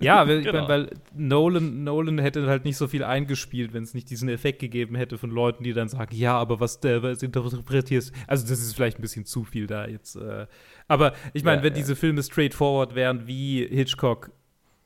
Ja, 0.00 0.26
weil, 0.28 0.42
Genau. 0.42 0.68
weil 0.68 0.90
Nolan, 1.14 1.82
Nolan 1.82 2.18
hätte 2.18 2.46
halt 2.46 2.64
nicht 2.64 2.76
so 2.76 2.86
viel 2.86 3.02
eingespielt, 3.02 3.72
wenn 3.72 3.82
es 3.82 3.94
nicht 3.94 4.10
diesen 4.10 4.28
Effekt 4.28 4.60
gegeben 4.60 4.94
hätte 4.94 5.18
von 5.18 5.30
Leuten, 5.30 5.64
die 5.64 5.72
dann 5.72 5.88
sagen, 5.88 6.14
ja, 6.14 6.36
aber 6.38 6.60
was 6.60 6.80
der 6.80 7.02
was 7.02 7.22
interpretierst. 7.22 8.12
Also 8.26 8.46
das 8.46 8.60
ist 8.60 8.74
vielleicht 8.74 8.98
ein 8.98 9.02
bisschen 9.02 9.24
zu 9.24 9.44
viel 9.44 9.66
da 9.66 9.86
jetzt. 9.88 10.16
Äh. 10.16 10.46
Aber 10.86 11.14
ich 11.32 11.42
meine, 11.42 11.58
Ja, 11.58 11.62
wenn 11.64 11.72
ja. 11.72 11.78
diese 11.80 11.96
Filme 11.96 12.22
straightforward 12.22 12.94
wären 12.94 13.26
wie 13.26 13.66
Hitchcock, 13.66 14.30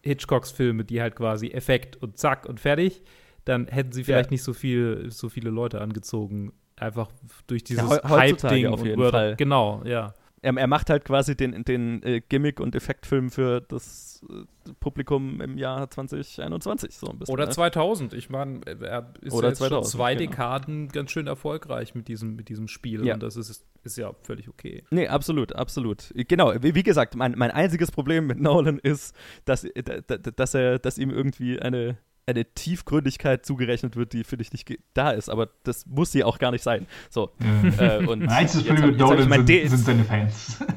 Hitchcocks 0.03 0.51
Filme, 0.51 0.85
die 0.85 1.03
halt 1.03 1.15
quasi 1.15 1.49
Effekt 1.49 1.97
und 1.97 2.17
zack 2.17 2.47
und 2.47 2.59
fertig, 2.59 3.03
dann 3.49 3.67
hätten 3.67 3.93
sie 3.93 4.05
vielleicht 4.05 4.31
Ja. 4.31 4.35
nicht 4.35 4.43
so 4.43 4.53
viel, 4.53 5.07
so 5.11 5.29
viele 5.29 5.51
Leute 5.51 5.81
angezogen. 5.81 6.53
Einfach 6.77 7.11
durch 7.49 7.65
dieses 7.65 7.83
heutzutage 7.85 8.09
Hype-Ding 8.17 8.67
auf 8.67 8.85
jeden 8.85 9.01
Word- 9.01 9.11
Fall. 9.11 9.37
Genau, 9.37 9.83
ja. 9.85 10.15
Er, 10.41 10.57
er 10.57 10.67
macht 10.69 10.89
halt 10.89 11.05
quasi 11.05 11.37
den, 11.37 11.65
den 11.65 12.01
äh, 12.05 12.21
Gimmick- 12.21 12.61
und 12.61 12.77
Effektfilm 12.77 13.29
für 13.29 13.61
das 13.61 14.25
äh, 14.31 14.73
Publikum 14.79 15.41
im 15.41 15.59
Jahr 15.59 15.91
2021, 15.91 16.95
so 16.97 17.09
ein 17.09 17.19
bisschen. 17.19 17.33
Oder 17.33 17.47
ne? 17.47 17.51
2000. 17.51 18.13
Ich 18.15 18.31
meine, 18.31 18.61
er 18.65 19.13
ist 19.21 19.33
Oder 19.35 19.49
ja 19.49 19.51
jetzt 19.51 19.59
2000, 19.59 19.71
schon 19.91 19.99
zwei 19.99 20.15
genau. 20.15 20.31
Dekaden 20.31 20.89
ganz 20.91 21.11
schön 21.11 21.27
erfolgreich 21.27 21.97
mit 21.97 22.07
diesem, 22.07 22.37
mit 22.37 22.49
diesem 22.49 22.69
Spiel. 22.69 23.05
Ja. 23.05 23.15
Und 23.15 23.23
das 23.25 23.35
ist, 23.35 23.67
ist 23.83 23.99
ja 23.99 24.13
völlig 24.23 24.49
okay. 24.49 24.85
Nee, 24.91 25.09
absolut, 25.09 25.57
absolut. 25.57 26.13
Genau, 26.15 26.53
wie, 26.63 26.77
wie 26.77 26.85
gesagt, 26.85 27.17
mein, 27.17 27.35
mein 27.37 27.51
einziges 27.51 27.91
Problem 27.91 28.29
mit 28.29 28.39
Nolan 28.41 28.79
ist, 28.79 29.17
dass, 29.45 29.65
äh, 29.65 29.83
da- 29.83 30.01
da- 30.03 30.19
dass, 30.31 30.55
er, 30.55 30.79
dass 30.79 30.99
ihm 30.99 31.11
irgendwie 31.11 31.59
eine, 31.59 31.99
eine 32.29 32.45
Tiefgründigkeit 32.45 33.45
zugerechnet 33.45 33.97
wird, 33.97 34.13
die 34.13 34.23
für 34.25 34.37
dich 34.37 34.53
nicht 34.53 34.71
da 34.95 35.11
ist. 35.11 35.29
Aber 35.29 35.49
das 35.65 35.87
muss 35.87 36.13
sie 36.13 36.23
auch 36.25 36.39
gar 36.39 36.51
nicht 36.53 36.63
sein. 36.63 36.87
So. 37.11 37.31
ja. 37.79 37.99
Äh, 37.99 38.07
und 38.07 38.21
Mein 38.21 38.29
einziges 38.31 38.67
jetzt 38.69 38.77
hab- 38.79 38.83
hab 38.85 38.91
ich 38.93 38.99
Nolan 38.99 39.29
mein 39.29 39.47
sind, 39.47 39.69
sind 39.71 39.79
seine 39.85 40.05
Fans. 40.05 40.59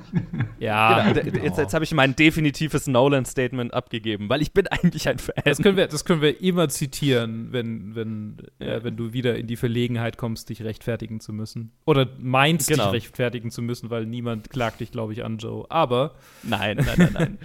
Ja, 0.59 1.11
Genau, 1.11 1.37
jetzt, 1.43 1.57
jetzt 1.57 1.73
habe 1.73 1.83
ich 1.83 1.91
mein 1.93 2.15
definitives 2.15 2.85
Nolan-Statement 2.85 3.73
abgegeben, 3.73 4.29
weil 4.29 4.43
ich 4.43 4.53
bin 4.53 4.67
eigentlich 4.67 5.09
ein 5.09 5.17
Fan. 5.17 5.33
das 5.43 5.57
können, 5.57 5.75
wir, 5.75 5.87
das 5.87 6.05
können 6.05 6.21
wir 6.21 6.39
immer 6.41 6.69
zitieren, 6.69 7.47
wenn, 7.51 7.95
wenn, 7.95 8.37
Ja. 8.59 8.75
äh, 8.75 8.83
wenn 8.83 8.95
du 8.95 9.11
wieder 9.11 9.35
in 9.37 9.47
die 9.47 9.55
Verlegenheit 9.55 10.17
kommst, 10.17 10.49
dich 10.49 10.63
rechtfertigen 10.63 11.19
zu 11.19 11.33
müssen. 11.33 11.71
Oder 11.85 12.07
meinst, 12.19 12.67
Genau. 12.67 12.85
dich 12.91 13.05
rechtfertigen 13.05 13.49
zu 13.49 13.61
müssen, 13.63 13.89
weil 13.89 14.05
niemand 14.05 14.51
klagt 14.51 14.79
dich, 14.81 14.91
glaube 14.91 15.13
ich, 15.13 15.23
an, 15.25 15.39
Joe. 15.39 15.65
Aber 15.69 16.13
Nein, 16.43 16.77
nein, 16.77 16.95
nein, 16.97 17.09
nein. 17.13 17.37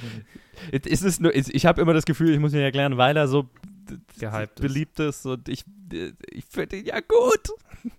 es 0.72 1.02
ist 1.02 1.20
nur, 1.20 1.34
ich 1.34 1.54
ich 1.54 1.64
habe 1.64 1.80
immer 1.80 1.94
das 1.94 2.04
Gefühl, 2.04 2.34
ich 2.34 2.38
muss 2.40 2.52
mir 2.52 2.61
erklären, 2.62 2.96
weil 2.98 3.16
er 3.16 3.28
so 3.28 3.48
Gehypt 4.18 4.61
ist. 4.61 4.62
beliebt 4.62 5.01
ist 5.01 5.26
und 5.26 5.49
ich, 5.49 5.64
ich 6.30 6.45
finde 6.45 6.76
ihn 6.76 6.87
ja 6.87 7.01
gut. 7.01 7.51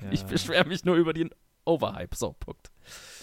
ja. 0.00 0.10
Ich 0.10 0.24
beschwere 0.24 0.66
mich 0.66 0.84
nur 0.84 0.96
über 0.96 1.12
den 1.12 1.30
Overhype. 1.64 2.14
So, 2.16 2.32
Punkt. 2.32 2.70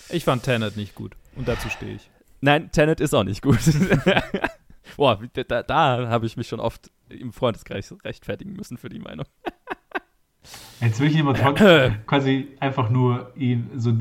ich 0.09 0.23
fand 0.23 0.43
Tenet 0.43 0.77
nicht 0.77 0.95
gut. 0.95 1.15
Und 1.35 1.47
dazu 1.47 1.69
stehe 1.69 1.95
ich. 1.95 2.09
Nein, 2.41 2.71
Tenet 2.71 2.99
ist 2.99 3.13
auch 3.13 3.23
nicht 3.23 3.41
gut. 3.41 3.59
Boah, 4.97 5.19
da, 5.47 5.63
da 5.63 6.07
habe 6.09 6.25
ich 6.25 6.37
mich 6.37 6.47
schon 6.47 6.59
oft 6.59 6.91
im 7.09 7.33
Freundeskreis 7.33 7.93
rechtfertigen 8.03 8.53
müssen 8.53 8.77
für 8.77 8.89
die 8.89 8.99
Meinung. 8.99 9.25
Jetzt 10.81 10.99
will 10.99 11.09
ich 11.09 11.15
ihn 11.15 11.27
aber 11.27 11.33
trotzdem 11.33 12.05
quasi 12.05 12.47
einfach 12.59 12.89
nur 12.89 13.33
ihn, 13.35 13.69
so, 13.75 13.93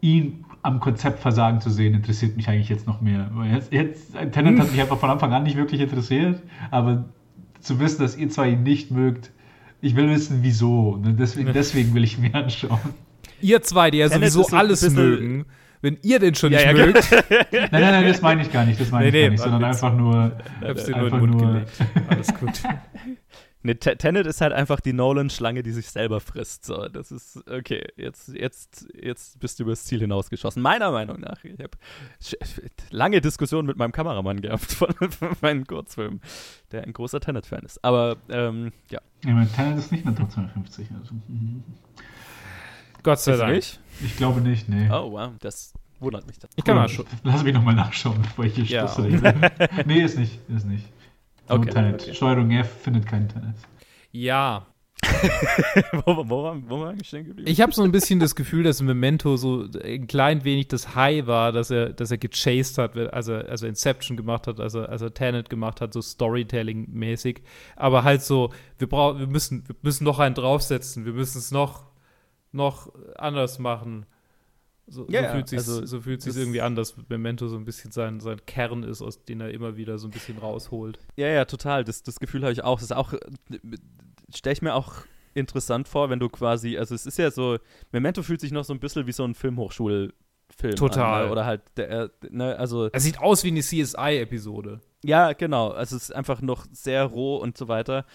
ihn 0.00 0.44
am 0.62 0.78
Konzept 0.78 1.18
versagen 1.18 1.60
zu 1.60 1.70
sehen, 1.70 1.94
interessiert 1.94 2.36
mich 2.36 2.48
eigentlich 2.48 2.68
jetzt 2.68 2.86
noch 2.86 3.00
mehr. 3.00 3.30
Jetzt, 3.50 3.72
jetzt, 3.72 4.12
Tenet 4.32 4.58
hat 4.60 4.70
mich 4.70 4.80
einfach 4.80 4.98
von 4.98 5.10
Anfang 5.10 5.32
an 5.32 5.42
nicht 5.42 5.56
wirklich 5.56 5.80
interessiert, 5.80 6.42
aber 6.70 7.08
zu 7.60 7.80
wissen, 7.80 8.00
dass 8.00 8.16
ihr 8.16 8.30
zwei 8.30 8.50
ihn 8.50 8.62
nicht 8.62 8.90
mögt, 8.90 9.30
ich 9.80 9.96
will 9.96 10.10
wissen, 10.10 10.40
wieso. 10.42 10.96
Ne? 10.96 11.14
Deswegen, 11.18 11.52
deswegen 11.52 11.94
will 11.94 12.04
ich 12.04 12.18
mir 12.18 12.34
anschauen. 12.34 12.80
Ihr 13.40 13.62
zwei, 13.62 13.90
die 13.90 13.98
ja 13.98 14.08
Tenet 14.08 14.32
sowieso 14.32 14.50
so 14.50 14.56
alles 14.56 14.90
mögen, 14.90 15.46
wenn 15.80 15.98
ihr 16.02 16.18
den 16.18 16.34
schon 16.34 16.52
Ja, 16.52 16.58
nicht 16.58 16.78
ja, 16.78 16.86
mögt, 16.86 17.10
Nein, 17.30 17.68
nein, 17.70 17.80
nein, 17.80 18.06
das 18.06 18.20
meine 18.20 18.42
ich 18.42 18.52
gar 18.52 18.66
nicht, 18.66 18.78
das 18.78 18.90
meine 18.90 19.04
Nee, 19.04 19.08
ich 19.08 19.14
nee, 19.14 19.22
gar 19.22 19.30
nicht, 19.30 19.42
sondern 19.42 19.64
einfach 19.64 19.94
nur, 19.94 20.32
ich 20.60 20.68
hab's 20.68 20.84
dir 20.84 20.96
nur 20.96 21.06
in 21.06 21.06
den 21.06 21.14
einfach 21.14 21.18
Mund 21.20 21.40
nur, 21.40 21.52
gelegt. 21.52 21.70
Alles 22.08 22.34
gut. 22.34 22.50
Ne, 23.62 23.78
Te- 23.78 23.96
Tenet 23.96 24.26
ist 24.26 24.40
halt 24.40 24.54
einfach 24.54 24.80
die 24.80 24.94
Nolan-Schlange, 24.94 25.62
die 25.62 25.72
sich 25.72 25.90
selber 25.90 26.20
frisst. 26.20 26.64
So, 26.64 26.88
das 26.88 27.12
ist, 27.12 27.46
okay, 27.46 27.86
jetzt, 27.96 28.28
jetzt, 28.28 28.88
jetzt 28.98 29.38
bist 29.38 29.58
du 29.58 29.64
übers 29.64 29.84
Ziel 29.84 30.00
hinausgeschossen. 30.00 30.62
Meiner 30.62 30.90
Meinung 30.90 31.20
nach. 31.20 31.44
Ich 31.44 31.58
habe 31.58 31.70
lange 32.90 33.20
Diskussionen 33.20 33.66
mit 33.66 33.76
meinem 33.76 33.92
Kameramann 33.92 34.40
gehabt 34.40 34.72
von, 34.72 34.94
von 34.94 35.36
meinen 35.42 35.66
Kurzfilmen, 35.66 36.22
der 36.72 36.84
ein 36.84 36.94
großer 36.94 37.20
Tenet-Fan 37.20 37.62
ist. 37.64 37.84
Aber, 37.84 38.16
ähm, 38.30 38.72
ja. 38.90 39.00
Ja, 39.26 39.32
mein 39.32 39.52
Tenet 39.52 39.78
ist 39.78 39.92
nicht 39.92 40.06
mehr 40.06 40.14
Top 40.14 40.30
250. 40.30 40.88
Also, 40.98 41.14
mhm. 41.28 41.62
Gott 43.02 43.20
sei 43.20 43.36
Dank. 43.36 43.54
nicht? 43.56 43.78
ich 44.02 44.16
glaube 44.16 44.40
nicht, 44.40 44.68
nee. 44.70 44.88
Oh, 44.90 45.12
wow, 45.12 45.32
das 45.40 45.74
wundert 46.00 46.26
mich 46.26 46.38
dann. 46.38 46.50
Ich 46.56 46.64
kann 46.64 46.76
mal 46.76 46.88
schon. 46.88 47.04
Lass 47.24 47.42
mich 47.42 47.52
nochmal 47.54 47.74
nachschauen, 47.74 48.22
bevor 48.22 48.46
ich 48.46 48.54
hier 48.54 48.64
Ja. 48.64 48.88
Schluss 48.88 49.04
rede. 49.06 49.34
nee, 49.86 50.02
ist 50.02 50.18
nicht, 50.18 50.38
ist 50.48 50.64
nicht. 50.66 50.86
Okay, 51.50 51.70
Tenet. 51.70 52.02
okay. 52.02 52.14
Steuerung 52.14 52.50
F 52.50 52.82
findet 52.82 53.06
keinen 53.06 53.28
Tenet. 53.28 53.56
Ja, 54.12 54.66
wo, 56.04 56.16
wo, 56.16 56.28
wo, 56.28 56.56
wo 56.68 56.80
war 56.80 56.94
ich 56.94 57.06
stehen 57.06 57.26
geblieben? 57.26 57.50
ich 57.50 57.60
habe 57.60 57.72
so 57.72 57.82
ein 57.82 57.92
bisschen 57.92 58.20
das 58.20 58.34
Gefühl, 58.34 58.64
dass 58.64 58.82
Memento 58.82 59.36
so 59.36 59.66
ein 59.82 60.06
klein 60.06 60.44
wenig 60.44 60.68
das 60.68 60.94
High 60.94 61.26
war, 61.26 61.52
dass 61.52 61.70
er, 61.70 61.90
dass 61.92 62.10
er 62.10 62.18
gechased 62.18 62.78
hat, 62.78 62.96
als 62.96 63.28
er, 63.28 63.48
als 63.48 63.62
er 63.62 63.68
Inception 63.68 64.16
gemacht 64.16 64.46
hat, 64.46 64.60
als 64.60 64.74
er, 64.74 64.88
als 64.88 65.02
er 65.02 65.14
Tenet 65.14 65.48
gemacht 65.48 65.80
hat, 65.80 65.92
so 65.92 66.00
Storytelling-mäßig. 66.00 67.42
Aber 67.76 68.04
halt 68.04 68.22
so, 68.22 68.52
wir, 68.78 68.88
brauchen, 68.88 69.20
wir, 69.20 69.26
müssen, 69.26 69.66
wir 69.66 69.76
müssen 69.82 70.04
noch 70.04 70.18
einen 70.18 70.34
draufsetzen, 70.34 71.06
wir 71.06 71.12
müssen 71.12 71.38
es 71.38 71.50
noch, 71.50 71.84
noch 72.52 72.92
anders 73.16 73.58
machen. 73.58 74.06
So, 74.86 75.06
Ja, 75.08 75.22
so 75.28 75.28
fühlt 75.34 75.48
sich 75.48 75.58
also 75.58 75.86
so 75.86 76.00
fühlt 76.00 76.20
sich's 76.22 76.34
das- 76.34 76.42
irgendwie 76.42 76.60
an, 76.60 76.74
dass 76.74 76.94
Memento 77.08 77.46
so 77.48 77.56
ein 77.56 77.64
bisschen 77.64 77.92
sein, 77.92 78.18
sein 78.20 78.40
Kern 78.46 78.82
ist, 78.82 79.02
aus 79.02 79.24
dem 79.24 79.40
er 79.40 79.50
immer 79.50 79.76
wieder 79.76 79.98
so 79.98 80.08
ein 80.08 80.10
bisschen 80.10 80.38
rausholt. 80.38 80.98
Ja, 81.16 81.28
ja, 81.28 81.44
total. 81.44 81.84
Das, 81.84 82.02
das 82.02 82.18
Gefühl 82.18 82.42
habe 82.42 82.52
ich 82.52 82.64
auch. 82.64 82.76
Das 82.80 82.84
ist 82.90 82.92
auch, 82.92 83.14
stelle 84.34 84.52
ich 84.52 84.62
mir 84.62 84.74
auch 84.74 84.94
interessant 85.34 85.86
vor, 85.86 86.10
wenn 86.10 86.18
du 86.18 86.28
quasi, 86.28 86.76
also 86.76 86.94
es 86.94 87.06
ist 87.06 87.18
ja 87.18 87.30
so, 87.30 87.58
Memento 87.92 88.22
fühlt 88.22 88.40
sich 88.40 88.50
noch 88.52 88.64
so 88.64 88.72
ein 88.72 88.80
bisschen 88.80 89.06
wie 89.06 89.12
so 89.12 89.22
ein 89.24 89.34
Filmhochschulfilm 89.34 90.74
Total. 90.76 91.20
An, 91.22 91.26
ne? 91.26 91.32
Oder 91.32 91.44
halt, 91.44 91.62
der, 91.76 92.10
ne, 92.30 92.56
also, 92.58 92.88
Er 92.88 93.00
sieht 93.00 93.20
aus 93.20 93.44
wie 93.44 93.48
eine 93.48 93.60
CSI-Episode. 93.60 94.80
ja, 95.04 95.32
genau. 95.34 95.68
Also 95.70 95.96
es 95.96 96.04
ist 96.04 96.14
einfach 96.14 96.40
noch 96.42 96.66
sehr 96.72 97.04
roh 97.04 97.36
und 97.36 97.56
so 97.56 97.68
weiter. 97.68 98.06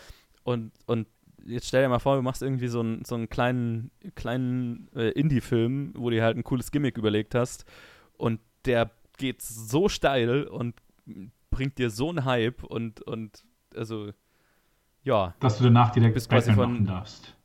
Und, 0.43 0.71
und 0.85 1.07
jetzt 1.45 1.67
stell 1.67 1.83
dir 1.83 1.89
mal 1.89 1.99
vor, 1.99 2.15
du 2.15 2.21
machst 2.21 2.41
irgendwie 2.41 2.67
so 2.67 2.79
einen, 2.79 3.05
so 3.05 3.15
einen 3.15 3.29
kleinen, 3.29 3.91
kleinen 4.15 4.89
äh, 4.95 5.09
Indie-Film, 5.11 5.93
wo 5.95 6.09
du 6.09 6.15
dir 6.15 6.23
halt 6.23 6.37
ein 6.37 6.43
cooles 6.43 6.71
Gimmick 6.71 6.97
überlegt 6.97 7.35
hast 7.35 7.65
und 8.17 8.39
der 8.65 8.91
geht 9.17 9.41
so 9.41 9.87
steil 9.89 10.43
und 10.43 10.75
bringt 11.51 11.77
dir 11.77 11.89
so 11.89 12.09
einen 12.09 12.25
Hype 12.25 12.63
und, 12.63 13.01
und 13.01 13.43
also, 13.75 14.11
ja, 15.03 15.35
Dass 15.39 15.57
du 15.57 15.63
danach 15.65 15.91
direkt 15.91 16.15
Bist 16.15 16.29
quasi 16.29 16.51
von- 16.53 16.73
machen 16.73 16.85
darfst. 16.85 17.35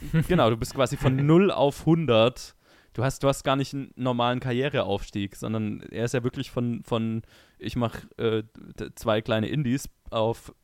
genau, 0.28 0.50
du 0.50 0.56
bist 0.56 0.74
quasi 0.74 0.96
von 0.96 1.24
0 1.24 1.50
auf 1.50 1.80
100. 1.80 2.56
Du 2.92 3.02
hast, 3.02 3.22
du 3.22 3.28
hast 3.28 3.42
gar 3.42 3.56
nicht 3.56 3.74
einen 3.74 3.90
normalen 3.96 4.38
Karriereaufstieg, 4.40 5.34
sondern 5.34 5.80
er 5.90 6.04
ist 6.04 6.14
ja 6.14 6.22
wirklich 6.22 6.50
von, 6.50 6.82
von 6.84 7.22
ich 7.58 7.74
mache 7.76 8.06
äh, 8.18 8.42
zwei 8.94 9.20
kleine 9.20 9.48
Indies 9.48 9.88
auf 10.10 10.54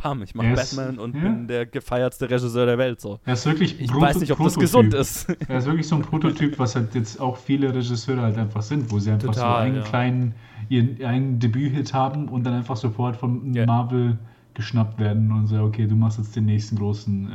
bam, 0.00 0.22
ich 0.22 0.34
mache 0.34 0.54
Batman 0.54 0.98
und 0.98 1.14
ja. 1.16 1.22
bin 1.22 1.48
der 1.48 1.66
gefeiertste 1.66 2.30
Regisseur 2.30 2.66
der 2.66 2.78
Welt. 2.78 3.00
So. 3.00 3.18
Er 3.24 3.32
ist 3.32 3.44
wirklich 3.46 3.80
Ich 3.80 3.90
Proto- 3.90 4.00
weiß 4.02 4.20
nicht, 4.20 4.30
ob 4.32 4.38
das 4.38 4.54
Prototyp. 4.54 4.60
gesund 4.60 4.94
ist. 4.94 5.28
Er 5.48 5.58
ist 5.58 5.66
wirklich 5.66 5.88
so 5.88 5.96
ein 5.96 6.02
Prototyp, 6.02 6.58
was 6.58 6.76
halt 6.76 6.94
jetzt 6.94 7.20
auch 7.20 7.36
viele 7.36 7.74
Regisseure 7.74 8.20
halt 8.22 8.38
einfach 8.38 8.62
sind, 8.62 8.90
wo 8.92 8.98
sie 8.98 9.10
einfach 9.10 9.34
so 9.34 9.40
Total, 9.40 9.62
einen 9.62 9.76
ja. 9.76 9.82
kleinen, 9.82 10.34
ihren 10.68 11.02
einen 11.04 11.38
Debüthit 11.40 11.92
haben 11.92 12.28
und 12.28 12.44
dann 12.44 12.54
einfach 12.54 12.76
sofort 12.76 13.16
von 13.16 13.52
Ja. 13.54 13.66
Marvel 13.66 14.18
geschnappt 14.54 14.98
werden 14.98 15.32
und 15.32 15.46
so, 15.48 15.56
okay, 15.62 15.86
du 15.86 15.96
machst 15.96 16.18
jetzt 16.18 16.34
den 16.36 16.46
nächsten 16.46 16.76
großen 16.76 17.30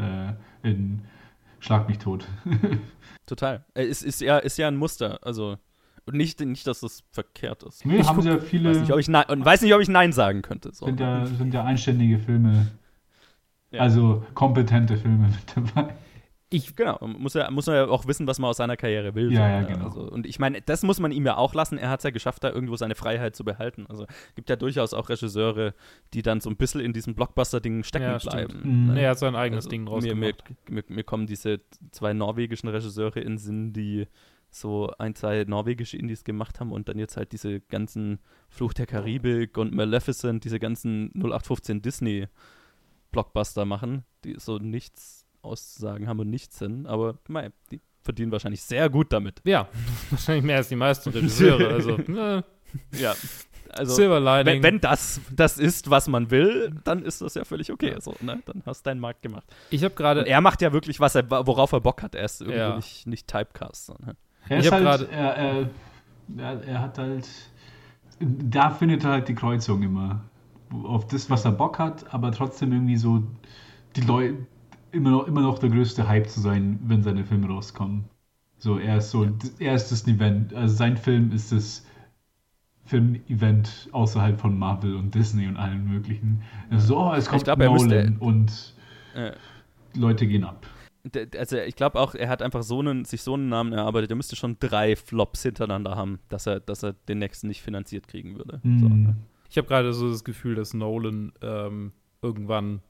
äh, 0.64 0.68
in 0.70 1.01
Schlag 1.59 1.88
mich 1.88 1.99
tot. 1.99 2.26
Total. 3.28 3.64
Äh, 3.76 3.86
Ist, 3.86 4.01
ist, 4.03 4.22
ja, 4.22 4.38
ist 4.39 4.57
ja 4.57 4.68
ein 4.68 4.76
Muster. 4.78 5.20
Also, 5.22 5.57
und 6.12 6.18
nicht, 6.18 6.39
nicht, 6.41 6.68
dass 6.68 6.82
das 6.82 7.03
verkehrt 7.12 7.64
ist. 7.64 7.86
Nee, 7.86 7.97
ich 7.97 8.07
haben 8.07 8.16
guck- 8.16 8.24
sie 8.24 8.30
ja 8.30 8.39
viele, 8.39 8.70
weiß, 8.72 8.80
nicht, 8.82 8.91
ob 8.93 8.99
ich 8.99 9.07
nein, 9.07 9.26
und 9.30 9.43
weiß 9.45 9.62
nicht, 9.62 9.74
ob 9.74 9.82
ich 9.82 9.89
Nein 9.89 10.12
sagen 10.14 10.41
könnte. 10.41 10.72
So. 10.74 10.86
sind, 10.86 10.99
ja, 10.99 11.26
sind 11.26 11.53
ja 11.53 11.64
einständige 11.64 12.20
Filme, 12.20 12.68
Ja. 13.72 13.82
also 13.82 14.24
kompetente 14.34 14.97
Filme 14.97 15.28
mit 15.30 15.55
dabei. 15.76 15.93
Ich, 16.53 16.76
Genau, 16.76 16.97
man 16.99 17.14
muss 17.22 17.34
ja, 17.34 17.49
muss 17.49 17.68
ja 17.68 17.88
auch 17.88 18.05
wissen, 18.07 18.28
was 18.28 18.38
man 18.38 18.49
aus 18.49 18.57
seiner 18.57 18.76
Karriere 18.76 19.16
will. 19.16 19.32
Ja, 19.32 19.38
so, 19.39 19.43
ja, 19.53 19.62
ne? 19.62 19.68
genau. 19.68 19.86
Also, 19.86 20.01
und 20.01 20.26
ich 20.26 20.38
meine, 20.38 20.62
das 20.62 20.84
muss 20.84 20.99
man 20.99 21.14
ihm 21.14 21.26
ja 21.26 21.38
auch 21.38 21.53
lassen. 21.53 21.78
Er 21.78 21.89
hat 21.89 22.01
es 22.01 22.03
ja 22.03 22.09
geschafft, 22.09 22.43
da 22.43 22.49
irgendwo 22.49 22.76
seine 22.76 22.93
Freiheit 22.95 23.38
zu 23.38 23.45
behalten. 23.45 23.86
Also 23.88 24.05
gibt 24.36 24.49
ja 24.49 24.57
durchaus 24.57 24.93
auch 24.93 25.07
Regisseure, 25.07 25.74
die 26.14 26.22
dann 26.24 26.41
so 26.41 26.49
ein 26.49 26.57
bisschen 26.57 26.82
in 26.82 26.91
diesem 26.91 27.16
Blockbuster-Ding 27.16 27.84
stecken 27.86 28.03
Ja, 28.03 28.18
bleiben. 28.18 28.59
Mhm. 28.88 28.93
nee, 28.95 29.01
er 29.03 29.12
hat 29.12 29.20
sein 29.20 29.34
eigenes 29.38 29.59
Also, 29.66 29.70
Ding 29.70 29.86
mir, 29.86 29.89
draus 29.91 30.03
mir, 30.03 30.09
gemacht. 30.14 30.43
mir, 30.70 30.84
mir 30.89 31.03
kommen 31.05 31.26
diese 31.26 31.62
zwei 31.91 32.12
norwegischen 32.12 32.68
Regisseure 32.68 33.22
in 33.22 33.28
den 33.30 33.38
Sinn, 33.38 33.72
die 33.72 34.07
so 34.53 34.91
ein, 34.99 35.15
zwei 35.15 35.45
norwegische 35.47 35.97
Indies 35.97 36.23
gemacht 36.25 36.59
haben 36.59 36.71
und 36.73 36.89
dann 36.89 36.99
jetzt 36.99 37.15
halt 37.17 37.31
diese 37.31 37.61
ganzen 37.61 38.19
Fluch 38.49 38.73
der 38.73 38.85
Karibik 38.85 39.57
und 39.57 39.73
Maleficent, 39.73 40.43
diese 40.43 40.59
ganzen 40.59 41.09
0815 41.15 41.81
Disney-Blockbuster 41.81 43.65
machen, 43.65 44.03
die 44.23 44.35
so 44.37 44.57
nichts 44.57 45.25
auszusagen 45.41 46.07
haben 46.07 46.19
und 46.19 46.29
nichts 46.29 46.59
sind, 46.59 46.85
aber 46.85 47.17
mei, 47.27 47.51
die 47.71 47.81
verdienen 48.03 48.31
wahrscheinlich 48.31 48.61
sehr 48.61 48.89
gut 48.89 49.11
damit. 49.13 49.41
Ja, 49.45 49.67
wahrscheinlich 50.09 50.43
mehr 50.43 50.57
als 50.57 50.69
die 50.69 50.75
meisten 50.75 51.09
Regisseure. 51.13 51.69
Also, 51.69 51.97
äh, 51.97 52.43
Ja, 52.99 53.15
also 53.69 53.95
Silver 53.95 54.19
Lining. 54.21 54.55
wenn, 54.55 54.63
wenn 54.63 54.79
das 54.81 55.19
das 55.29 55.57
ist, 55.57 55.89
was 55.89 56.07
man 56.07 56.31
will, 56.31 56.73
dann 56.85 57.03
ist 57.03 57.21
das 57.21 57.33
ja 57.35 57.43
völlig 57.43 57.71
okay. 57.71 57.95
So, 57.99 58.15
ne? 58.21 58.41
Dann 58.45 58.63
hast 58.65 58.85
du 58.85 58.89
deinen 58.89 58.99
Markt 59.01 59.21
gemacht. 59.21 59.45
ich 59.71 59.83
habe 59.83 59.93
gerade. 59.93 60.25
er 60.25 60.39
macht 60.41 60.61
ja 60.61 60.71
wirklich, 60.73 60.99
was 61.01 61.15
er, 61.15 61.29
worauf 61.29 61.71
er 61.73 61.81
Bock 61.81 62.01
hat. 62.01 62.15
Er 62.15 62.25
ist 62.25 62.39
irgendwie 62.41 62.57
Ja. 62.59 62.75
nicht, 62.77 63.07
nicht 63.07 63.27
Typecast. 63.27 63.87
So, 63.87 63.95
ne? 63.99 64.15
Er 64.49 64.59
Ich 64.59 64.65
ist 64.65 64.71
halt, 64.71 64.83
grade- 64.83 65.09
er, 65.11 65.35
er, 66.37 66.63
er, 66.63 66.81
hat 66.81 66.97
halt, 66.97 67.27
da 68.19 68.69
findet 68.69 69.03
er 69.03 69.11
halt 69.11 69.27
die 69.27 69.35
Kreuzung 69.35 69.81
immer. 69.83 70.21
Auf 70.83 71.07
das, 71.07 71.29
was 71.29 71.43
er 71.45 71.51
Bock 71.51 71.79
hat, 71.79 72.13
aber 72.13 72.31
trotzdem 72.31 72.71
irgendwie 72.71 72.95
so 72.97 73.23
die 73.95 74.01
Leute, 74.01 74.37
immer 74.91 75.11
noch, 75.11 75.27
immer 75.27 75.41
noch 75.41 75.59
der 75.59 75.69
größte 75.69 76.07
Hype 76.07 76.29
zu 76.29 76.39
sein, 76.39 76.79
wenn 76.83 77.03
seine 77.03 77.25
Filme 77.25 77.47
rauskommen. 77.47 78.05
So, 78.57 78.77
er 78.77 78.97
ist 78.97 79.11
so, 79.11 79.27
er 79.59 79.75
ist 79.75 79.91
das 79.91 80.07
Event, 80.07 80.53
also 80.53 80.75
sein 80.75 80.95
Film 80.97 81.31
ist 81.31 81.51
das 81.51 81.85
Film-Event 82.85 83.89
außerhalb 83.91 84.39
von 84.39 84.57
Marvel 84.57 84.95
und 84.95 85.13
Disney 85.15 85.47
und 85.47 85.57
allen 85.57 85.87
möglichen. 85.89 86.41
Also, 86.69 86.97
oh, 86.99 87.13
es 87.13 87.29
kommt 87.29 87.43
glaub, 87.45 87.59
er 87.59 87.65
Nolan 87.69 87.87
müsste- 87.87 88.15
und 88.19 88.73
Äh, 89.13 89.31
Leute 89.93 90.25
gehen 90.27 90.43
ab. 90.45 90.65
Der- 91.03 91.27
also 91.39 91.57
ich 91.57 91.75
glaube 91.75 91.99
auch, 91.99 92.15
er 92.15 92.29
hat 92.29 92.41
einfach 92.41 92.63
so 92.63 92.79
einen, 92.79 93.05
sich 93.05 93.21
so 93.21 93.33
einen 93.33 93.49
Namen 93.49 93.73
erarbeitet. 93.73 94.09
Er 94.11 94.15
müsste 94.15 94.35
schon 94.35 94.57
drei 94.59 94.95
Flops 94.95 95.43
hintereinander 95.43 95.95
haben, 95.95 96.19
dass 96.29 96.47
er, 96.47 96.59
dass 96.59 96.83
er 96.83 96.93
den 96.93 97.19
nächsten 97.19 97.47
nicht 97.47 97.61
finanziert 97.61 98.07
kriegen 98.07 98.35
würde. 98.37 98.59
So, 98.63 98.69
Hm. 98.89 99.03
ne? 99.03 99.15
Ich 99.49 99.57
habe 99.57 99.67
gerade 99.67 99.91
so 99.93 100.09
das 100.09 100.23
Gefühl, 100.23 100.55
dass 100.55 100.73
Nolan 100.73 101.33
ähm, 101.41 101.91
irgendwann 102.21 102.81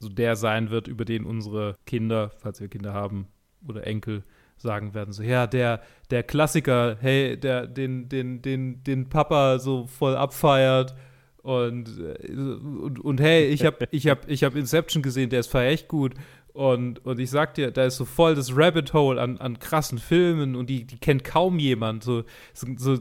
so 0.00 0.08
der 0.08 0.34
sein 0.36 0.70
wird, 0.70 0.88
über 0.88 1.04
den 1.04 1.24
unsere 1.24 1.76
Kinder, 1.86 2.30
falls 2.38 2.60
wir 2.60 2.68
Kinder 2.68 2.92
haben 2.94 3.26
oder 3.68 3.86
Enkel, 3.86 4.24
sagen 4.56 4.92
werden 4.92 5.12
so, 5.12 5.22
ja, 5.22 5.46
der, 5.46 5.80
der 6.10 6.22
Klassiker, 6.22 6.96
hey, 7.00 7.38
der, 7.38 7.66
den, 7.66 8.08
den, 8.10 8.42
den, 8.42 8.82
den 8.84 9.08
Papa 9.08 9.58
so 9.58 9.86
voll 9.86 10.16
abfeiert 10.16 10.94
und, 11.42 11.88
äh, 11.98 12.30
und, 12.32 12.98
und 13.00 13.20
hey, 13.20 13.46
ich 13.46 13.64
habe 13.64 13.88
ich 13.90 14.06
hab, 14.06 14.28
ich 14.28 14.44
hab 14.44 14.54
Inception 14.56 15.02
gesehen, 15.02 15.30
der 15.30 15.40
ist 15.40 15.46
voll 15.50 15.62
echt 15.62 15.88
gut. 15.88 16.12
Und, 16.52 17.04
und 17.06 17.20
ich 17.20 17.30
sag 17.30 17.54
dir, 17.54 17.70
da 17.70 17.84
ist 17.84 17.96
so 17.96 18.04
voll 18.04 18.34
das 18.34 18.56
Rabbit 18.56 18.92
Hole 18.92 19.20
an, 19.20 19.38
an 19.38 19.58
krassen 19.60 19.98
Filmen 19.98 20.56
und 20.56 20.68
die, 20.68 20.84
die 20.84 20.98
kennt 20.98 21.22
kaum 21.24 21.58
jemand. 21.58 22.02
So, 22.02 22.24
so, 22.52 22.66
so, 22.76 22.96
so 22.96 23.00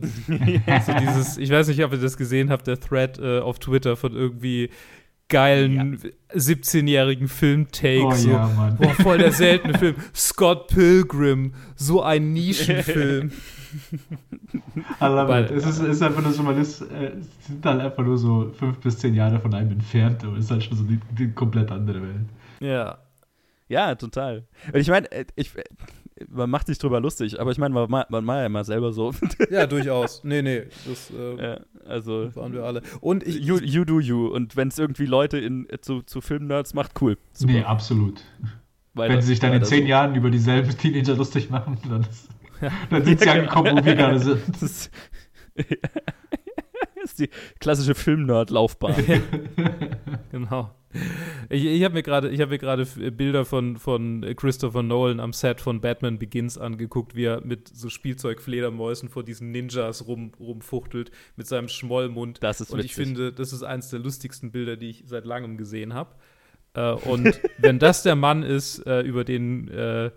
dieses, 1.00 1.38
ich 1.38 1.50
weiß 1.50 1.68
nicht, 1.68 1.84
ob 1.84 1.91
ihr 1.91 1.97
das 2.00 2.16
gesehen 2.18 2.50
habt, 2.52 2.68
der 2.68 2.80
Thread 2.80 3.18
äh, 3.20 3.39
auf 3.39 3.58
Twitter 3.60 3.95
von 3.95 4.14
irgendwie 4.14 4.70
geilen 5.30 6.00
17-jährigen 6.36 7.28
Filmtakes. 7.28 8.04
Oh 8.04 8.12
so, 8.14 8.30
ja, 8.32 8.47
Mann. 8.56 8.78
Boah, 8.78 8.93
voll 8.95 9.18
der 9.20 9.32
seltene 9.32 9.78
Film. 9.80 9.95
Scott 10.16 10.68
Pilgrim, 10.68 11.54
so 11.76 12.02
ein 12.02 12.34
Nischenfilm. 12.34 13.32
I 15.00 15.06
love 15.06 15.28
Weil- 15.28 15.45
it. 15.45 15.52
Es 15.52 15.66
ist, 15.66 15.80
ist 15.80 16.02
einfach 16.02 16.24
nur 16.24 16.34
so, 16.34 16.41
man 16.43 16.58
ist, 16.60 16.82
äh, 16.82 17.12
sind 17.47 17.64
halt 17.66 17.82
einfach 17.82 18.04
nur 18.04 18.18
so 18.18 18.52
fünf 18.58 18.78
bis 18.80 18.97
zehn 18.97 19.14
Jahre 19.14 19.39
von 19.39 19.54
einem 19.54 19.72
entfernt, 19.72 20.24
es 20.38 20.45
ist 20.45 20.52
halt 20.52 20.64
schon 20.64 20.78
so 20.78 20.84
die, 20.84 21.00
die 21.18 21.32
komplett 21.32 21.72
andere 21.72 22.02
Welt. 22.02 22.26
ja. 22.60 22.97
Ja, 23.70 23.96
total. 23.96 24.46
Und 24.74 24.80
ich 24.80 24.90
meine, 24.90 25.10
äh, 25.12 25.26
ich, 25.36 25.56
äh, 25.58 25.64
man 26.28 26.50
macht 26.50 26.68
sich 26.68 26.78
drüber 26.80 27.00
lustig, 27.00 27.40
aber 27.40 27.52
ich 27.52 27.58
meine, 27.58 27.74
man, 27.74 27.90
ma- 27.90 28.06
man 28.10 28.28
war 28.28 28.42
ja 28.42 28.50
mal 28.50 28.66
selber 28.66 28.92
so. 28.92 29.14
Ja, 29.52 29.66
durchaus. 29.68 30.22
Nee, 30.24 30.42
nee, 30.42 30.64
das 30.88 31.12
äh, 31.12 31.42
ja, 31.42 31.60
also, 31.86 32.36
waren 32.36 32.52
wir 32.52 32.64
alle. 32.64 32.82
Und 33.00 33.26
ich, 33.26 33.40
you, 33.40 33.58
you 33.60 33.86
do 33.86 34.00
you. 34.02 34.28
Und 34.28 34.58
wenn 34.58 34.68
es 34.68 34.78
irgendwie 34.80 35.06
Leute 35.06 35.38
in, 35.38 35.70
äh, 35.70 35.80
zu, 35.80 36.02
zu 36.02 36.20
Filmnerds 36.20 36.74
macht, 36.74 37.00
cool. 37.02 37.18
Super. 37.32 37.54
Nee, 37.54 37.64
absolut. 37.64 38.22
Weiter- 38.96 39.14
Wenn 39.14 39.22
sie 39.22 39.28
sich 39.28 39.40
dann 39.40 39.54
in 39.54 39.64
zehn 39.64 39.84
so. 39.84 39.88
Jahren 39.90 40.16
über 40.16 40.30
dieselben 40.30 40.76
Teenager 40.78 41.16
lustig 41.16 41.50
machen, 41.50 41.78
dann, 41.88 42.06
dann 42.90 43.06
sind 43.06 43.22
sie 43.22 43.30
angekommen, 43.30 43.78
wo 43.78 43.86
wir 43.86 43.96
gerade 43.96 44.20
sind. 44.20 44.42
Das 44.50 44.62
ist, 44.64 44.92
das 45.56 47.04
ist 47.04 47.20
die 47.20 47.30
klassische 47.60 47.96
Filmnerd-Laufbahn. 47.96 48.96
Genau. 50.32 50.72
Ich, 51.50 51.66
ich 51.66 51.84
habe 51.84 51.94
mir 51.94 52.04
gerade 52.04 52.30
ich 52.30 52.42
hab 52.42 52.52
f- 52.52 52.98
Bilder 53.12 53.46
von, 53.46 53.78
von 53.78 54.26
Christopher 54.36 54.82
Nolan 54.82 55.20
am 55.20 55.34
Set 55.34 55.62
von 55.62 55.82
Batman 55.82 56.18
Begins 56.18 56.58
angeguckt, 56.58 57.16
wie 57.16 57.26
er 57.26 57.42
mit 57.42 57.68
so 57.68 57.90
Spielzeugfledermäusen 57.90 59.10
vor 59.10 59.24
diesen 59.24 59.52
Ninjas 59.52 60.08
rum, 60.08 60.32
rumfuchtelt 60.40 61.12
mit 61.36 61.48
seinem 61.48 61.68
Schmollmund. 61.68 62.42
Das 62.44 62.60
ist 62.62 62.72
Und 62.72 62.80
ich 62.80 62.98
witzig. 62.98 63.06
finde, 63.06 63.34
das 63.34 63.54
ist 63.54 63.64
eines 63.64 63.90
der 63.90 64.00
lustigsten 64.00 64.52
Bilder, 64.52 64.78
die 64.78 64.90
ich 64.90 65.04
seit 65.06 65.26
langem 65.26 65.58
gesehen 65.58 65.94
habe. 65.94 66.16
Äh, 66.74 66.92
und 66.94 67.40
wenn 67.60 67.78
das 67.80 68.04
der 68.04 68.16
Mann 68.16 68.42
ist, 68.44 68.80
äh, 68.88 69.02
über 69.02 69.24
den 69.24 69.68
äh, 69.70 70.12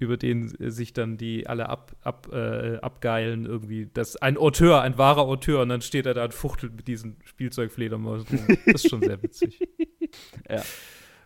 über 0.00 0.16
den 0.16 0.54
äh, 0.60 0.70
sich 0.70 0.92
dann 0.92 1.16
die 1.16 1.48
alle 1.48 1.68
ab, 1.68 1.96
ab, 2.02 2.28
äh, 2.32 2.76
abgeilen, 2.76 3.46
irgendwie, 3.46 3.88
das 3.92 4.14
ein 4.14 4.36
Auteur, 4.36 4.80
ein 4.82 4.96
wahrer 4.96 5.22
Auteur, 5.22 5.62
und 5.62 5.70
dann 5.70 5.80
steht 5.80 6.06
er 6.06 6.14
da 6.14 6.22
und 6.24 6.34
fuchtelt 6.34 6.76
mit 6.76 6.86
diesen 6.86 7.16
Spielzeugfledermäusen 7.24 8.38
rum. 8.38 8.58
Das 8.66 8.84
ist 8.84 8.90
schon 8.90 9.02
sehr 9.02 9.20
witzig. 9.22 9.58
Ja. 10.50 10.62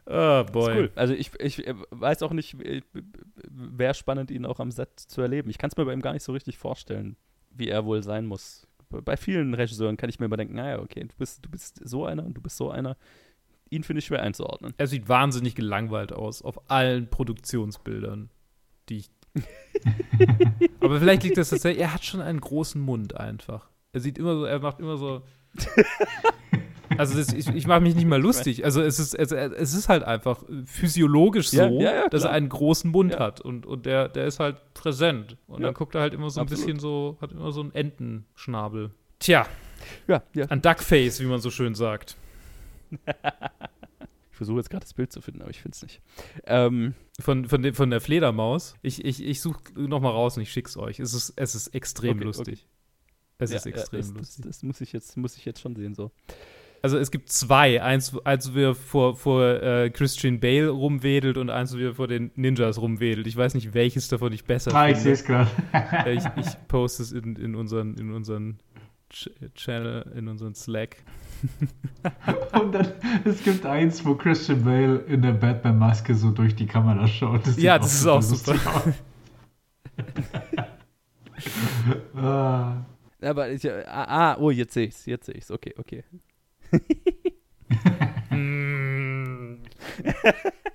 Das 0.05 0.51
boy. 0.51 0.73
ist 0.73 0.79
cool. 0.79 0.91
Also 0.97 1.15
ich, 1.15 1.31
ich 1.39 1.65
äh, 1.67 1.75
weiß 1.91 2.23
auch 2.25 2.33
nicht, 2.33 2.57
wäre 3.49 3.95
spannend, 3.95 4.33
ihn 4.33 4.45
auch 4.47 4.59
am 4.59 4.73
Set 4.73 4.99
zu 4.99 5.21
erleben. 5.23 5.49
Ich 5.49 5.59
kann 5.59 5.71
es 5.71 5.77
mir 5.77 5.85
bei 5.85 5.93
ihm 5.93 6.03
gar 6.03 6.13
nicht 6.13 6.25
so 6.25 6.33
richtig 6.33 6.59
vorstellen, 6.59 7.17
wie 7.51 7.69
er 7.69 7.85
wohl 7.85 8.03
sein 8.03 8.27
muss. 8.27 8.67
Bei- 8.91 9.01
Bei 9.01 9.17
vielen 9.17 9.55
Regisseuren 9.55 9.97
kann 9.97 10.11
ich 10.11 10.19
mir 10.19 10.27
immer 10.27 10.37
denken, 10.37 10.55
naja, 10.57 10.81
okay, 10.81 11.03
du 11.05 11.15
bist, 11.17 11.45
du 11.45 11.49
bist 11.51 11.81
so 11.89 12.05
einer 12.05 12.25
und 12.27 12.35
du 12.35 12.41
bist 12.43 12.57
so 12.57 12.69
einer. 12.71 12.97
Ihn 13.71 13.85
finde 13.85 14.01
ich 14.01 14.07
schwer 14.07 14.23
einzuordnen. 14.23 14.75
Er 14.77 14.89
sieht 14.89 15.09
wahnsinnig 15.09 15.55
gelangweilt 15.55 16.13
aus 16.13 16.43
auf 16.43 16.69
allen 16.71 17.09
Produktionsbildern, 17.09 18.29
die 18.89 18.97
ich. 18.99 19.11
Aber 20.81 20.99
vielleicht 20.99 21.23
liegt 21.23 21.37
das 21.39 21.51
tatsächlich, 21.51 21.81
er 21.83 21.95
hat 21.95 22.05
schon 22.05 22.21
einen 22.21 22.41
großen 22.41 22.81
Mund 22.81 23.17
einfach. 23.17 23.71
Er 23.93 24.01
sieht 24.01 24.19
immer 24.19 24.35
so, 24.35 24.45
er 24.47 24.59
macht 24.59 24.81
immer 24.81 24.97
so. 24.97 25.23
Also 26.99 27.17
das, 27.17 27.33
ich, 27.33 27.49
ich 27.49 27.67
mache 27.67 27.81
mich 27.81 27.95
nicht 27.95 28.07
mal 28.07 28.21
lustig. 28.21 28.65
Also 28.65 28.83
es 28.83 28.99
ist, 28.99 29.15
es, 29.15 29.33
es 29.33 29.75
ist 29.75 29.89
halt 29.89 30.03
einfach 30.03 30.43
physiologisch 30.67 31.49
so, 31.51 31.57
Ja, 31.57 31.69
ja, 31.69 31.95
ja, 31.95 32.09
dass 32.09 32.25
er 32.25 32.31
einen 32.31 32.49
großen 32.49 32.91
Mund 32.91 33.19
hat 33.19 33.41
und, 33.41 33.67
und 33.67 33.87
der, 33.87 34.09
der 34.09 34.27
ist 34.27 34.41
halt 34.41 34.57
präsent. 34.75 35.37
Und 35.47 35.63
dann 35.63 35.75
guckt 35.75 35.95
er 35.95 36.01
halt 36.01 36.15
immer 36.15 36.31
so 36.31 36.41
ein 36.41 36.45
absolut. 36.45 36.67
bisschen 36.67 36.81
so, 36.81 37.17
hat 37.21 37.33
immer 37.33 37.53
so 37.53 37.61
einen 37.61 37.75
Entenschnabel. 37.75 38.91
Tja, 39.19 39.47
Ja, 40.09 40.23
ja. 40.35 40.47
ein 40.47 40.63
Duckface, 40.63 41.21
wie 41.21 41.27
man 41.27 41.41
so 41.41 41.51
schön 41.51 41.75
sagt. 41.75 42.17
Ich 44.33 44.37
versuche 44.39 44.57
jetzt 44.57 44.71
gerade 44.71 44.83
das 44.83 44.95
Bild 44.95 45.13
zu 45.13 45.21
finden, 45.21 45.43
aber 45.43 45.51
ich 45.51 45.61
finde 45.61 45.77
es 45.77 45.83
nicht. 45.83 46.01
Ähm, 46.47 46.95
Von, 47.21 47.47
von, 47.49 47.63
dem, 47.63 47.75
von 47.75 47.91
der 47.91 48.01
Fledermaus. 48.01 48.75
Ich, 48.83 49.05
ich, 49.05 49.23
ich 49.23 49.41
suche 49.43 49.61
nochmal 49.77 50.13
raus 50.13 50.37
und 50.37 50.43
ich 50.43 50.51
schick's 50.51 50.77
euch. 50.77 50.99
Es 50.99 51.13
ist, 51.13 51.35
es 51.37 51.55
ist 51.55 51.69
extrem 51.75 52.17
Okay, 52.17 52.25
lustig. 52.25 52.67
Es 53.39 53.51
ja, 53.51 53.59
ist 53.59 53.67
extrem 53.67 54.01
ja, 54.01 54.07
das, 54.07 54.15
lustig. 54.17 54.45
Das, 54.45 54.57
das 54.57 54.63
muss, 54.63 54.81
ich 54.81 54.93
jetzt, 54.93 55.17
muss 55.19 55.37
ich 55.37 55.45
jetzt 55.45 55.61
schon 55.61 55.77
sehen. 55.77 55.95
So. 55.95 56.11
Also 56.83 56.99
es 56.99 57.13
gibt 57.13 57.31
zwei. 57.31 57.81
Eins, 57.81 58.17
als 58.25 58.55
wir 58.55 58.75
vor, 58.75 59.17
vor 59.17 59.45
äh, 59.63 59.91
Christian 59.91 60.41
Bale 60.41 60.69
rumwedelt 60.69 61.37
und 61.37 61.49
eins, 61.49 61.73
wo 61.73 61.79
wir 61.79 61.95
vor 61.95 62.09
den 62.09 62.33
Ninjas 62.35 62.81
rumwedelt. 62.81 63.27
Ich 63.29 63.37
weiß 63.37 63.55
nicht, 63.55 63.73
welches 63.73 64.09
davon 64.09 64.33
ich 64.33 64.45
besser 64.45 64.75
Ah, 64.75 64.89
ich 64.89 64.99
sehe 64.99 65.15
finde. 65.17 65.47
es 65.47 65.71
gerade. 65.73 66.13
Ich, 66.13 66.25
ich 66.45 66.69
poste 66.69 67.05
es 67.05 67.13
in, 67.13 67.37
in, 67.37 67.55
unseren, 67.55 67.95
in 67.95 68.13
unseren 68.13 68.59
Ch 69.11 69.31
Channel, 69.55 70.11
in 70.17 70.27
unseren 70.27 70.55
Slack. 70.57 70.97
Und 72.61 72.73
dann, 72.75 72.89
es 73.25 73.43
gibt 73.45 73.65
eins, 73.65 74.05
wo 74.05 74.15
Christian 74.15 74.65
Bale 74.65 74.97
in 75.07 75.23
der 75.23 75.33
Batman-Maske 75.33 76.15
so 76.15 76.31
durch 76.31 76.57
die 76.57 76.67
Kamera 76.67 77.07
schaut. 77.07 77.47
Das 77.47 77.61
Ja, 77.61 77.79
das 77.79 77.95
ist 77.95 78.07
auch 78.07 78.23
lustig 78.23 78.61
aus. 78.67 78.89
ah, 82.17 82.85
Aber 83.21 83.51
ich, 83.51 83.71
ah, 83.71 83.85
ah, 83.87 84.37
oh, 84.39 84.51
jetzt 84.51 84.75
sehe 84.75 84.87
ich's, 84.87 85.07
jetzt 85.07 85.27
sehe 85.27 85.35
ich's. 85.37 85.51
Okay, 85.51 85.75
okay. 85.79 86.05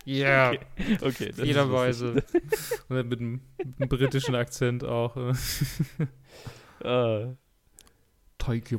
Ja, 0.05 0.51
Okay. 1.01 1.27
das 1.29 1.39
ist 1.39 1.45
jederweise. 1.45 2.13
lustig. 2.13 2.41
Und 2.89 3.07
mit 3.09 3.19
einem, 3.19 3.41
mit 3.57 3.79
einem 3.79 3.89
britischen 3.89 4.35
Akzent 4.35 4.83
auch. 4.83 5.15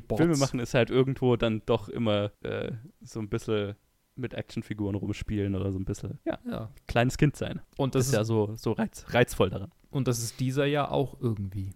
bots. 0.06 0.18
Filme 0.20 0.36
machen 0.36 0.60
ist 0.60 0.72
halt 0.74 0.88
irgendwo 0.90 1.36
dann 1.36 1.62
doch 1.66 1.88
immer 1.90 2.32
äh, 2.42 2.72
so 3.02 3.20
ein 3.20 3.28
bisschen 3.28 3.74
mit 4.16 4.32
Actionfiguren 4.34 4.94
rumspielen 4.96 5.54
oder 5.54 5.70
so 5.70 5.78
ein 5.78 5.84
bisschen, 5.84 6.18
ja, 6.24 6.38
Ja. 6.48 6.70
kleines 6.86 7.18
Kind 7.18 7.36
sein. 7.36 7.60
Und 7.76 7.94
Das 7.94 8.06
das, 8.06 8.08
ist 8.08 8.14
ja 8.14 8.20
ist, 8.22 8.28
so, 8.28 8.54
so 8.56 8.72
reiz, 8.72 9.04
reizvoll 9.10 9.50
daran. 9.50 9.70
und 9.90 10.08
das 10.08 10.20
ist 10.22 10.40
dieser 10.40 10.64
ja 10.64 10.90
auch 10.90 11.20
irgendwie. 11.20 11.70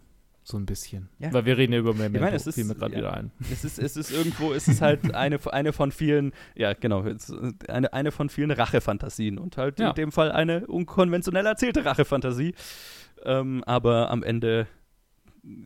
So 0.45 0.57
ein 0.57 0.67
bisschen. 0.67 1.09
Ja. 1.21 1.33
Weil 1.33 1.45
wir 1.45 1.57
reden 1.57 1.73
ja 1.73 1.79
über 1.79 1.93
Memento. 1.95 2.17
Ich 2.17 2.21
meine, 2.23 2.37
es 2.37 2.47
ist- 2.47 2.57
fiel 2.57 2.65
mir 2.65 2.75
gerade 2.75 2.93
ja. 2.95 2.99
wieder 2.99 3.15
ein. 3.15 3.31
Es 3.53 3.65
ist, 3.65 3.79
es 3.79 3.97
ist 3.97 4.11
irgendwo, 4.11 4.53
es 4.53 4.67
ist 4.67 4.81
halt 4.81 5.15
eine, 5.15 5.39
eine 5.53 5.73
von 5.73 5.93
vielen, 5.93 6.33
ja 6.57 6.73
genau, 6.73 7.05
es 7.05 7.29
ist 7.31 7.69
eine, 7.71 7.93
eine 7.93 8.11
von 8.11 8.29
vielen 8.29 8.51
Rachefantasien 8.51 9.39
und 9.39 9.57
halt 9.57 9.79
Ja. 9.79 9.91
in 9.91 9.95
dem 9.95 10.13
Fall 10.13 10.33
eine 10.33 10.67
unkonventionell 10.67 11.47
erzählte 11.47 11.85
Rachefantasie. 11.85 12.55
Ähm, 13.25 13.63
aber 13.67 14.11
am 14.11 14.25
Ende 14.25 14.67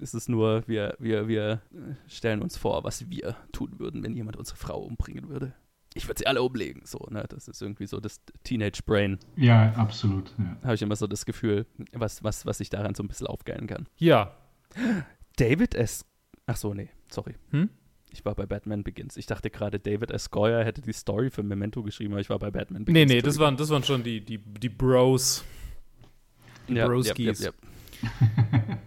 ist 0.00 0.14
es 0.14 0.28
nur, 0.28 0.62
wir, 0.66 0.94
wir, 0.98 1.26
wir 1.28 1.62
stellen 2.06 2.42
uns 2.42 2.56
vor, 2.58 2.84
was 2.84 3.08
wir 3.10 3.36
tun 3.52 3.78
würden, 3.78 4.02
wenn 4.02 4.14
jemand 4.14 4.36
unsere 4.36 4.56
Frau 4.58 4.80
umbringen 4.82 5.28
würde. 5.28 5.54
Ich 5.94 6.06
würde 6.06 6.18
sie 6.18 6.26
alle 6.26 6.42
umlegen, 6.42 6.82
so, 6.84 6.98
ne? 7.10 7.24
Das 7.30 7.48
ist 7.48 7.62
irgendwie 7.62 7.86
so 7.86 7.98
das 8.00 8.20
Teenage 8.44 8.82
Brain, 8.84 9.18
ja, 9.36 9.72
absolut. 9.76 10.34
Ja. 10.38 10.56
habe 10.64 10.74
ich 10.74 10.82
immer 10.82 10.96
so 10.96 11.06
das 11.06 11.24
Gefühl, 11.24 11.64
was, 11.94 12.22
was, 12.22 12.44
was 12.44 12.60
ich 12.60 12.68
daran 12.68 12.94
so 12.94 13.02
ein 13.02 13.08
bisschen 13.08 13.26
aufgeilen 13.26 13.66
kann. 13.66 13.86
Ja. 13.96 14.34
David 15.36 15.74
S. 15.74 16.04
Ach 16.46 16.56
so, 16.56 16.74
nee, 16.74 16.90
sorry. 17.10 17.34
Hm? 17.50 17.70
Ich 18.10 18.24
war 18.24 18.34
bei 18.34 18.46
Batman 18.46 18.82
Begins. 18.82 19.16
Ich 19.16 19.26
dachte 19.26 19.50
gerade, 19.50 19.78
David 19.78 20.10
S. 20.10 20.30
Goyer 20.30 20.64
hätte 20.64 20.80
die 20.80 20.92
Story 20.92 21.30
für 21.30 21.42
Memento 21.42 21.82
geschrieben, 21.82 22.14
aber 22.14 22.20
ich 22.20 22.30
war 22.30 22.38
bei 22.38 22.50
Batman 22.50 22.82
Nee, 22.82 22.92
Begins. 23.04 23.12
nee, 23.12 23.20
das 23.22 23.38
waren, 23.38 23.56
das 23.56 23.68
waren 23.70 23.82
schon 23.84 24.02
die, 24.02 24.20
die, 24.24 24.38
die 24.38 24.68
Bros. 24.68 25.44
die 26.68 26.74
ja, 26.74 26.86
Broskis. 26.86 27.40
Ja, 27.40 27.50
ja, 27.50 28.08
ja. 28.70 28.78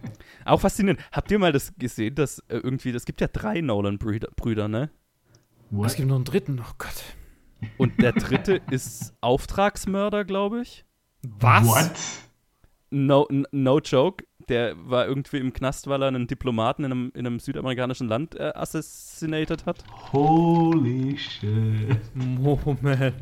Auch 0.46 0.60
faszinierend. 0.60 1.00
Habt 1.12 1.30
ihr 1.30 1.38
mal 1.38 1.52
das 1.52 1.72
gesehen, 1.78 2.14
dass 2.14 2.38
äh, 2.48 2.56
irgendwie, 2.56 2.90
es 2.90 3.04
gibt 3.04 3.20
ja 3.20 3.28
drei 3.28 3.60
Nolan-Brüder, 3.60 4.28
Brüder, 4.34 4.68
ne? 4.68 4.90
Es 5.70 5.76
What? 5.76 5.96
gibt 5.96 6.08
noch 6.08 6.16
einen 6.16 6.24
dritten. 6.24 6.58
Oh 6.60 6.72
Gott. 6.78 7.04
Und 7.76 8.00
der 8.00 8.12
dritte 8.12 8.60
ist 8.70 9.14
Auftragsmörder, 9.20 10.24
glaube 10.24 10.62
ich. 10.62 10.84
Was? 11.22 11.66
What? 11.66 11.92
No, 12.90 13.28
no 13.52 13.78
joke. 13.78 14.24
Der 14.50 14.74
war 14.84 15.06
irgendwie 15.06 15.38
im 15.38 15.52
Knast, 15.52 15.86
weil 15.86 16.02
er 16.02 16.08
einen 16.08 16.26
Diplomaten 16.26 16.82
in 16.82 16.90
einem, 16.90 17.12
in 17.14 17.24
einem 17.24 17.38
südamerikanischen 17.38 18.08
Land 18.08 18.34
äh, 18.34 18.50
assassinated 18.52 19.64
hat. 19.64 19.84
Holy 20.12 21.16
shit. 21.16 22.00
Moment. 22.14 23.14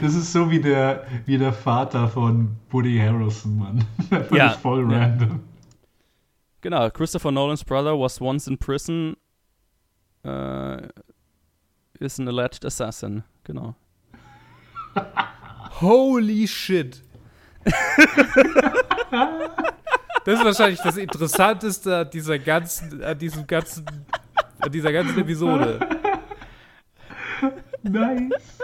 Das 0.00 0.14
ist 0.14 0.32
so 0.32 0.48
wie 0.52 0.60
der, 0.60 1.04
wie 1.26 1.36
der 1.36 1.52
Vater 1.52 2.06
von 2.06 2.54
Woody 2.70 2.96
Harrelson, 2.96 3.58
Mann. 3.58 3.84
Völlig 4.08 4.32
Ja, 4.32 4.50
voll 4.50 4.88
ja. 4.88 4.98
random. 4.98 5.40
Genau, 6.60 6.88
Christopher 6.90 7.32
Nolan's 7.32 7.64
brother 7.64 7.98
was 7.98 8.20
once 8.20 8.46
in 8.46 8.56
prison. 8.56 9.16
Äh, 10.24 10.76
is 11.98 12.20
an 12.20 12.28
alleged 12.28 12.64
assassin. 12.64 13.24
Genau. 13.42 13.74
Holy 15.80 16.46
shit. 16.46 17.02
Das 20.24 20.38
ist 20.38 20.44
wahrscheinlich 20.44 20.80
das 20.80 20.96
Interessanteste 20.96 21.96
an 21.96 22.10
dieser 22.10 22.38
ganzen, 22.38 23.02
an 23.02 23.18
diesem 23.18 23.46
ganzen, 23.46 23.84
an 24.60 24.70
dieser 24.70 24.92
ganzen 24.92 25.18
Episode. 25.18 25.80
Nice. 27.82 28.58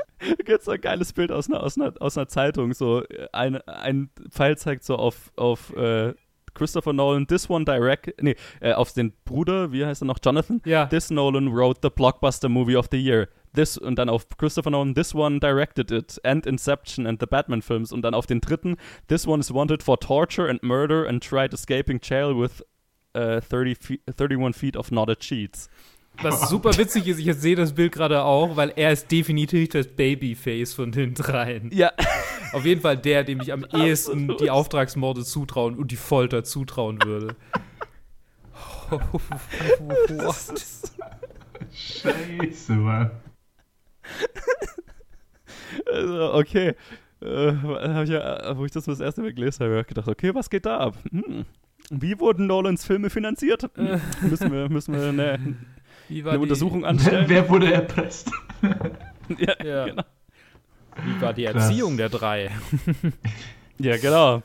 Jetzt 0.47 0.65
so 0.67 0.71
ein 0.73 0.81
geiles 0.81 1.13
Bild 1.13 1.33
aus 1.33 1.49
einer, 1.49 1.63
aus 1.63 1.77
einer, 1.77 1.93
aus 2.01 2.17
einer 2.17 2.29
Zeitung. 2.29 2.73
So 2.75 3.03
ein, 3.33 3.57
ein 3.63 4.11
Pfeil 4.31 4.57
zeigt 4.57 4.85
so 4.85 4.97
auf, 4.97 5.33
auf 5.37 5.75
äh, 5.77 6.15
Christopher 6.55 6.93
Nolan, 6.93 7.27
this 7.27 7.49
one 7.49 7.65
direct, 7.65 8.21
nee, 8.23 8.37
äh, 8.61 8.73
auf 8.73 8.93
den 8.93 9.13
Bruder, 9.25 9.73
wie 9.73 9.85
heißt 9.85 10.03
er 10.03 10.07
noch, 10.07 10.19
Jonathan? 10.25 10.61
Ja. 10.65 10.87
This 10.87 11.11
Nolan 11.11 11.53
wrote 11.53 11.81
the 11.83 11.91
blockbuster 11.91 12.49
movie 12.49 12.77
of 12.77 12.89
the 12.91 12.99
year. 12.99 13.29
This 13.55 13.79
und 13.79 13.97
dann 13.97 14.09
auf 14.09 14.27
Christopher 14.37 14.71
Nolan, 14.71 14.95
this 14.95 15.15
one 15.15 15.41
directed 15.41 15.91
it 15.91 16.21
and 16.25 16.47
Inception 16.47 17.07
and 17.07 17.21
the 17.21 17.27
Batman 17.27 17.63
films 17.63 17.93
und 17.93 18.03
dann 18.03 18.15
auf 18.15 18.27
den 18.27 18.41
dritten, 18.41 18.77
this 19.09 19.27
one 19.27 19.41
is 19.41 19.53
wanted 19.53 19.83
for 19.83 19.99
torture 19.99 20.49
and 20.49 20.63
murder 20.63 21.07
and 21.07 21.23
tried 21.23 21.53
escaping 21.53 22.01
jail 22.03 22.35
with 22.39 22.65
äh, 23.15 23.41
30 23.41 23.77
fe 23.79 24.01
31 24.07 24.55
feet 24.55 24.77
of 24.77 24.89
knotted 24.89 25.23
sheets. 25.23 25.69
Was 26.21 26.49
super 26.49 26.77
witzig 26.77 27.07
ist, 27.07 27.21
ich 27.21 27.33
sehe 27.35 27.55
das 27.55 27.75
Bild 27.75 27.93
gerade 27.93 28.25
auch, 28.25 28.57
weil 28.57 28.73
er 28.75 28.93
ist 28.93 29.09
definitiv 29.11 29.69
das 29.69 29.87
Babyface 29.87 30.75
von 30.75 30.91
den 30.91 31.15
dreien. 31.15 31.71
Ja, 31.73 31.93
Auf 32.53 32.65
jeden 32.65 32.81
Fall 32.81 32.97
der, 32.97 33.25
dem 33.25 33.41
ich 33.41 33.53
am 33.53 33.65
ehesten 33.75 34.37
die 34.39 34.51
Auftragsmorde 34.51 35.25
zutrauen 35.25 35.77
und 35.77 35.91
die 35.91 35.97
Folter 35.97 36.45
zutrauen 36.45 37.03
würde. 37.05 37.37
What? 38.91 40.37
Scheiße, 41.75 42.73
Mann. 42.73 43.11
Also, 45.93 46.33
okay. 46.35 46.75
Äh, 47.21 47.53
hab 47.63 48.05
ich 48.05 48.11
ja, 48.11 48.57
wo 48.57 48.65
ich 48.65 48.73
das 48.73 48.85
das 48.85 49.01
erste 49.01 49.23
Mal 49.23 49.33
gelesen 49.33 49.61
habe, 49.65 49.71
habe 49.73 49.81
ich 49.83 49.87
gedacht, 49.89 50.09
okay, 50.09 50.35
was 50.35 50.49
geht 50.51 50.67
da 50.67 50.79
ab? 50.79 50.97
Hm. 51.11 51.45
Wie 51.91 52.19
wurden 52.21 52.47
Nolans 52.47 52.85
Filme 52.85 53.11
finanziert? 53.11 53.69
Hm. 53.75 54.01
müssen 54.31 54.53
wir, 54.53 54.69
müssen 54.69 54.95
wir 54.95 55.09
eine, 55.09 55.39
Wie 56.09 56.25
war 56.25 56.33
eine 56.33 56.39
die, 56.39 56.43
Untersuchung 56.43 56.83
Wer, 56.83 56.89
anstellen? 56.91 57.25
wer 57.29 57.49
wurde 57.49 57.73
erpresst? 57.73 58.31
ja, 59.39 59.65
Ja. 59.65 59.85
genau. 59.87 60.03
Wie 61.05 61.21
war 61.21 61.33
die 61.33 61.45
Krass. 61.45 61.65
Erziehung 61.69 61.97
der 61.97 62.09
drei? 62.09 62.51
ja, 63.79 63.97
genau. 63.99 64.43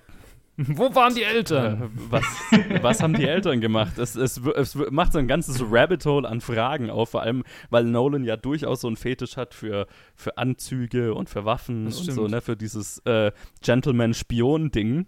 Wo 0.57 0.93
waren 0.93 1.15
die 1.15 1.23
Äh, 1.23 1.33
Eltern? 1.35 1.91
was, 2.09 2.23
was 2.83 3.01
haben 3.01 3.13
die 3.13 3.27
Eltern 3.27 3.61
gemacht? 3.61 3.97
Es, 3.97 4.15
es, 4.15 4.37
es 4.37 4.75
macht 4.91 5.13
so 5.13 5.19
ein 5.19 5.27
ganzes 5.27 5.63
Rabbit 5.69 6.05
Hole 6.05 6.27
an 6.27 6.41
Fragen 6.41 6.89
auf, 6.89 7.09
vor 7.09 7.21
allem, 7.21 7.43
weil 7.69 7.85
Nolan 7.85 8.23
ja 8.23 8.37
durchaus 8.37 8.81
so 8.81 8.87
einen 8.87 8.97
Fetisch 8.97 9.37
hat 9.37 9.53
für, 9.53 9.87
für 10.15 10.37
Anzüge 10.37 11.13
und 11.13 11.29
für 11.29 11.45
Waffen 11.45 11.85
Das 11.85 11.97
und 11.97 12.03
stimmt. 12.03 12.15
so, 12.17 12.27
ne, 12.27 12.41
für 12.41 12.55
dieses 12.55 12.99
äh, 13.05 13.31
Gentleman-Spion-Ding. 13.61 15.07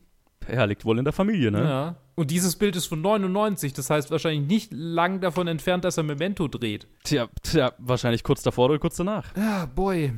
Ja, 0.52 0.66
liegt 0.66 0.86
wohl 0.86 1.00
in 1.00 1.06
der 1.06 1.14
Familie, 1.14 1.52
ne? 1.52 1.64
Ja. 1.64 1.96
Und 2.16 2.32
dieses 2.32 2.56
Bild 2.56 2.76
ist 2.76 2.86
von 2.86 3.02
99, 3.02 3.74
das 3.74 3.90
heißt 3.90 4.12
wahrscheinlich 4.12 4.48
nicht 4.48 4.72
lang 4.72 5.20
davon 5.20 5.48
entfernt, 5.48 5.84
dass 5.84 5.98
er 5.98 6.04
Memento 6.04 6.48
dreht. 6.48 6.88
Tja, 7.04 7.28
tja, 7.44 7.74
wahrscheinlich 7.78 8.24
kurz 8.24 8.42
davor 8.44 8.70
oder 8.70 8.80
kurz 8.80 8.96
danach. 8.96 9.36
Ja, 9.36 9.66
boy. 9.66 10.14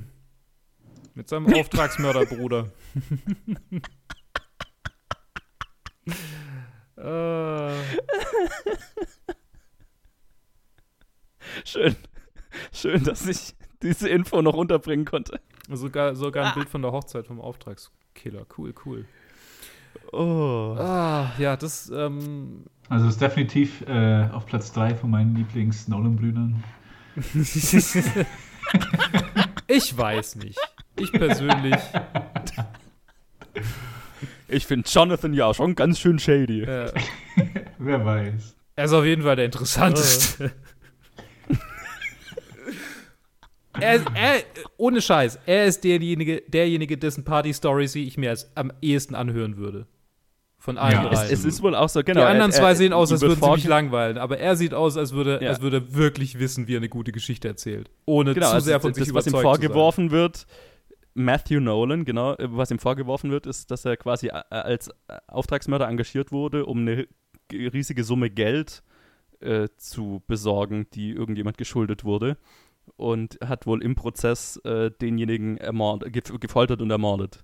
Mit 1.16 1.30
seinem 1.30 1.52
Auftragsmörderbruder. 1.54 2.70
äh, 6.98 7.74
Schön. 11.66 11.96
Schön, 12.74 13.04
dass 13.04 13.28
ich 13.28 13.56
diese 13.82 14.10
Info 14.10 14.42
noch 14.42 14.56
unterbringen 14.56 15.06
konnte. 15.06 15.40
sogar 15.70 16.16
sogar 16.16 16.48
ein 16.48 16.54
Bild 16.56 16.70
von 16.70 16.82
der 16.82 16.92
Hochzeit 16.92 17.28
vom 17.28 17.40
Auftragskiller. 17.40 18.46
Cool, 18.58 18.74
cool. 18.86 19.06
Oh. 20.12 20.76
Ah, 20.78 21.32
ja, 21.38 21.56
das, 21.58 21.90
ähm, 21.90 22.66
Also 22.90 23.08
ist 23.08 23.22
definitiv 23.22 23.82
äh, 23.88 24.28
auf 24.32 24.46
Platz 24.46 24.72
3 24.74 24.96
von 24.96 25.10
meinen 25.10 25.36
Lieblings-Nolan-Brüdern. 25.36 26.64
ich 29.68 29.98
weiß 29.98 30.36
nicht. 30.36 30.60
Ich 31.00 31.12
persönlich, 31.12 31.76
Ich 34.50 34.66
finde 34.66 34.88
Jonathan 34.90 35.34
ja 35.34 35.54
schon 35.54 35.76
ganz 35.76 36.00
schön 36.00 36.20
shady. 36.20 36.62
äh, 36.64 36.92
Wer 37.80 38.06
weiß. 38.06 38.56
er 38.76 38.86
ist 38.86 38.94
auf 38.94 39.06
jeden 39.06 39.24
Fall 39.24 39.36
der 39.36 39.46
interessanteste. 39.46 40.52
er 43.80 43.96
ist, 43.96 44.06
er, 44.16 44.36
ohne 44.78 45.02
Scheiß, 45.02 45.40
er 45.46 45.66
ist 45.66 45.84
derjenige, 45.84 46.42
derjenige, 46.48 46.98
dessen 46.98 47.24
Party-Stories 47.24 47.96
ich 47.96 48.18
mir 48.18 48.32
als 48.32 48.52
am 48.56 48.72
ehesten 48.82 49.14
anhören 49.16 49.58
würde. 49.58 49.86
Von 50.60 50.78
allen 50.80 50.94
Ja, 51.04 51.10
drei. 51.10 51.26
Es, 51.26 51.32
es 51.32 51.46
ist 51.46 51.62
wohl 51.62 51.76
auch 51.76 51.88
so, 51.88 52.02
genau. 52.04 52.22
die 52.22 52.26
anderen 52.26 52.52
er- 52.52 52.58
zwei 52.58 52.70
er- 52.70 52.76
sehen 52.76 52.92
aus, 52.92 53.12
als 53.12 53.22
würden 53.22 53.40
sie 53.40 53.50
mich 53.52 53.66
langweilen, 53.66 54.18
aber 54.18 54.40
er 54.40 54.56
sieht 54.56 54.74
aus, 54.74 54.98
als 54.98 55.14
würde, 55.14 55.40
Ja. 55.42 55.50
als 55.50 55.62
würde 55.62 55.78
er 55.78 55.94
wirklich 55.96 56.40
wissen, 56.40 56.68
wie 56.68 56.74
er 56.74 56.78
eine 56.78 56.90
gute 56.90 57.12
Geschichte 57.12 57.48
erzählt. 57.48 57.92
Ohne 58.06 58.34
Genau, 58.34 58.48
zu 58.48 58.54
also 58.56 58.66
sehr 58.66 58.80
von 58.80 58.92
das, 58.92 58.98
sich 59.06 59.14
was 59.14 59.28
ihm 59.28 59.30
überzeugt 59.30 59.44
zu 59.46 59.62
sein. 59.62 59.68
vorgeworfen 59.70 60.12
wird, 60.12 60.48
Matthew 61.18 61.60
Nolan, 61.60 62.06
genau, 62.06 62.34
äh, 62.36 62.48
was 62.50 62.70
ihm 62.70 62.80
vorgeworfen 62.80 63.32
wird, 63.32 63.48
ist, 63.48 63.72
dass 63.72 63.86
er 63.86 63.98
quasi 63.98 64.28
äh, 64.28 64.44
als 64.50 64.90
äh, 65.08 65.18
Auftragsmörder 65.28 65.88
engagiert 65.88 66.32
wurde, 66.32 66.66
um 66.66 66.80
eine 66.80 67.08
riesige 67.52 68.04
Summe 68.04 68.30
Geld 68.30 68.84
äh, 69.40 69.68
zu 69.78 70.22
besorgen, 70.28 70.88
die 70.94 71.12
irgendjemand 71.12 71.58
geschuldet 71.58 72.04
wurde. 72.04 72.38
Und 72.96 73.38
hat 73.44 73.66
wohl 73.66 73.84
im 73.84 73.96
Prozess 73.96 74.58
äh, 74.64 74.92
denjenigen 74.92 75.58
ermord, 75.58 76.12
ge 76.14 76.22
gefoltert 76.40 76.82
und 76.82 76.90
ermordet. 76.90 77.44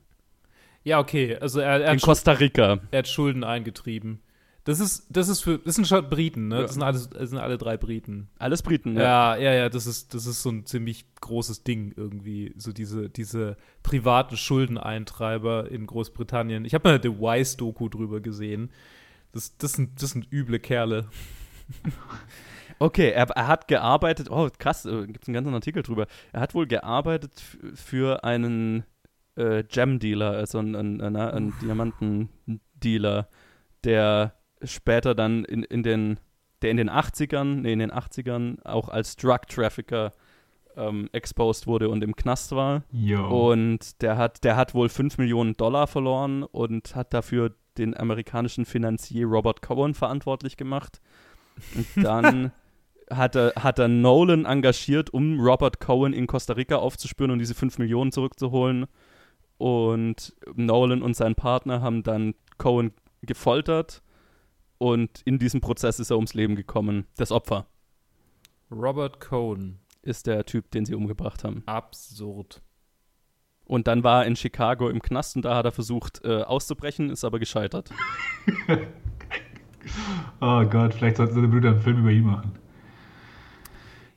Ja, 0.84 1.00
okay. 1.00 1.36
Also 1.38 1.60
er, 1.60 1.82
er 1.82 1.94
In 1.94 2.00
Costa 2.00 2.34
Rica. 2.34 2.80
er 2.92 3.00
hat 3.00 3.08
Schulden 3.08 3.44
eingetrieben. 3.44 4.22
Das 4.66 4.80
ist, 4.80 5.08
das 5.10 5.28
ist 5.28 5.42
für, 5.42 5.60
das 5.60 5.76
sind 5.76 5.88
schon 5.88 6.10
Briten, 6.10 6.48
ne? 6.48 6.56
Ja. 6.56 6.62
Das 6.62 6.74
sind 6.74 6.84
alles, 6.84 7.10
das 7.10 7.30
sind 7.30 7.40
alle 7.40 7.58
drei 7.58 7.76
Briten. 7.76 8.30
Alles 8.40 8.62
Briten, 8.62 8.96
Ja, 8.96 9.36
ja, 9.36 9.54
ja, 9.54 9.68
das 9.68 9.88
ist, 9.88 10.14
das 10.14 10.26
ist 10.26 10.42
so 10.42 10.52
ein 10.52 10.66
ziemlich 10.66 11.06
großes 11.20 11.64
Ding 11.64 11.94
irgendwie. 11.98 12.54
So 12.58 12.72
diese, 12.72 13.10
diese 13.10 13.58
privaten 13.84 14.38
Schuldeneintreiber 14.38 15.70
in 15.70 15.86
Großbritannien. 15.86 16.64
Ich 16.64 16.74
habe 16.74 16.90
mal 16.90 17.00
The 17.02 17.10
Wise-Doku 17.10 17.90
drüber 17.90 18.22
gesehen. 18.22 18.72
Das, 19.34 19.58
das, 19.58 19.74
sind, 19.74 20.02
das 20.02 20.12
sind 20.12 20.32
üble 20.32 20.60
Kerle. 20.60 21.10
Okay, 22.80 23.12
er, 23.12 23.30
er 23.30 23.48
hat 23.48 23.68
gearbeitet, 23.68 24.30
oh 24.30 24.50
krass, 24.58 24.86
äh, 24.86 25.06
gibt 25.08 25.24
es 25.24 25.28
einen 25.28 25.36
ganzen 25.36 25.54
Artikel 25.54 25.84
drüber. 25.84 26.08
Er 26.32 26.42
hat 26.42 26.56
wohl 26.56 26.68
gearbeitet 26.68 27.42
für 27.76 28.24
einen 28.24 28.84
äh, 29.36 29.64
Gem-Dealer, 29.64 30.32
also 30.32 30.60
einen, 30.60 30.76
einen, 30.76 31.02
einen, 31.02 31.16
einen 31.16 31.54
Diamanten-Dealer, 31.62 33.28
der 33.84 34.34
später 34.64 35.16
dann 35.16 35.46
in, 35.46 35.64
in 35.64 35.84
den, 35.84 36.20
der 36.62 36.72
in 36.72 36.78
den 36.78 36.90
80ern, 36.90 37.62
nee, 37.62 37.74
in 37.74 37.80
den 37.80 37.92
80ern 37.92 38.64
auch 38.66 38.90
als 38.90 39.16
Drug-Trafficker 39.16 40.12
ähm, 40.76 41.10
exposed 41.12 41.68
wurde 41.68 41.90
und 41.90 42.04
im 42.04 42.16
Knast 42.16 42.52
war. 42.54 42.84
Yo. 42.92 43.52
Und 43.52 44.02
der 44.02 44.18
hat, 44.18 44.44
der 44.44 44.56
hat 44.56 44.74
wohl 44.74 44.90
5 44.90 45.18
Millionen 45.18 45.56
Dollar 45.56 45.88
verloren 45.88 46.44
und 46.44 46.96
hat 46.96 47.14
dafür 47.14 47.56
den 47.78 47.98
amerikanischen 47.98 48.66
Finanzier 48.66 49.26
Robert 49.26 49.62
Cohen 49.62 49.94
verantwortlich 49.94 50.58
gemacht. 50.58 51.02
Und 51.76 51.88
dann 52.04 52.52
hat 53.10 53.36
er, 53.36 53.54
hat 53.56 53.80
er 53.80 53.88
Nolan 53.88 54.46
engagiert, 54.46 55.12
um 55.12 55.40
Robert 55.40 55.80
Cohen 55.80 56.14
in 56.14 56.28
Costa 56.28 56.54
Rica 56.54 56.78
aufzuspüren 56.78 57.32
und 57.32 57.40
diese 57.40 57.56
5 57.56 57.78
Millionen 57.78 58.12
zurückzuholen. 58.12 58.86
Und 59.58 60.36
Nolan 60.56 61.02
und 61.02 61.16
sein 61.16 61.36
Partner 61.36 61.82
haben 61.82 62.04
dann 62.04 62.34
Cohen 62.58 62.92
gefoltert 63.22 64.03
und 64.78 65.22
in 65.26 65.40
diesem 65.40 65.62
Prozess 65.62 66.00
ist 66.00 66.10
er 66.10 66.18
ums 66.18 66.34
Leben 66.34 66.56
gekommen. 66.56 67.06
Das 67.18 67.32
Opfer 67.32 67.66
Robert 68.72 69.20
Cohn. 69.20 69.80
ist 70.02 70.28
der 70.28 70.46
Typ, 70.46 70.72
den 70.72 70.86
sie 70.86 70.96
umgebracht 70.96 71.44
haben. 71.44 71.64
Absurd. 71.66 72.62
Und 73.66 73.88
dann 73.88 74.04
war 74.04 74.24
er 74.24 74.28
in 74.28 74.36
Chicago 74.36 74.90
im 74.90 75.02
Knast 75.02 75.36
und 75.36 75.46
da 75.46 75.56
hat 75.56 75.66
er 75.66 75.72
versucht 75.72 76.22
äh, 76.26 76.42
auszubrechen, 76.42 77.10
ist 77.10 77.24
aber 77.24 77.40
gescheitert. 77.40 77.92
Oh 80.40 80.64
Gott, 80.64 80.94
vielleicht 80.94 81.18
sollten 81.18 81.36
seine 81.36 81.48
Brüder 81.48 81.72
einen 81.72 81.82
Film 81.82 82.00
über 82.00 82.10
ihn 82.12 82.24
machen. 82.24 82.54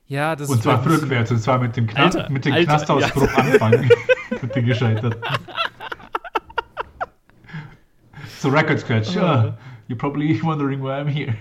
Ja, 0.07 0.37
das 0.37 0.49
Und 0.49 0.59
ist 0.59 0.63
zwar 0.63 0.85
rückwärts, 0.87 1.31
und 1.33 1.41
zwar 1.41 1.59
mit 1.59 1.77
dem, 1.77 1.87
Kna 1.89 2.05
Alter, 2.05 2.31
mit 2.31 2.45
dem 2.45 2.53
Alter, 2.53 2.67
Knastausbruch 2.67 3.35
anfangen. 3.35 3.91
mit 4.43 4.55
den 4.55 4.67
Gescheiterten. 4.67 5.21
So 8.39 8.49
Record 8.49 8.79
Scratch. 8.79 9.17
Ah, 9.17 9.59
you're 9.89 9.99
probably 9.99 10.41
wondering 10.43 10.83
why 10.83 11.01
I'm 11.01 11.09
here. 11.09 11.37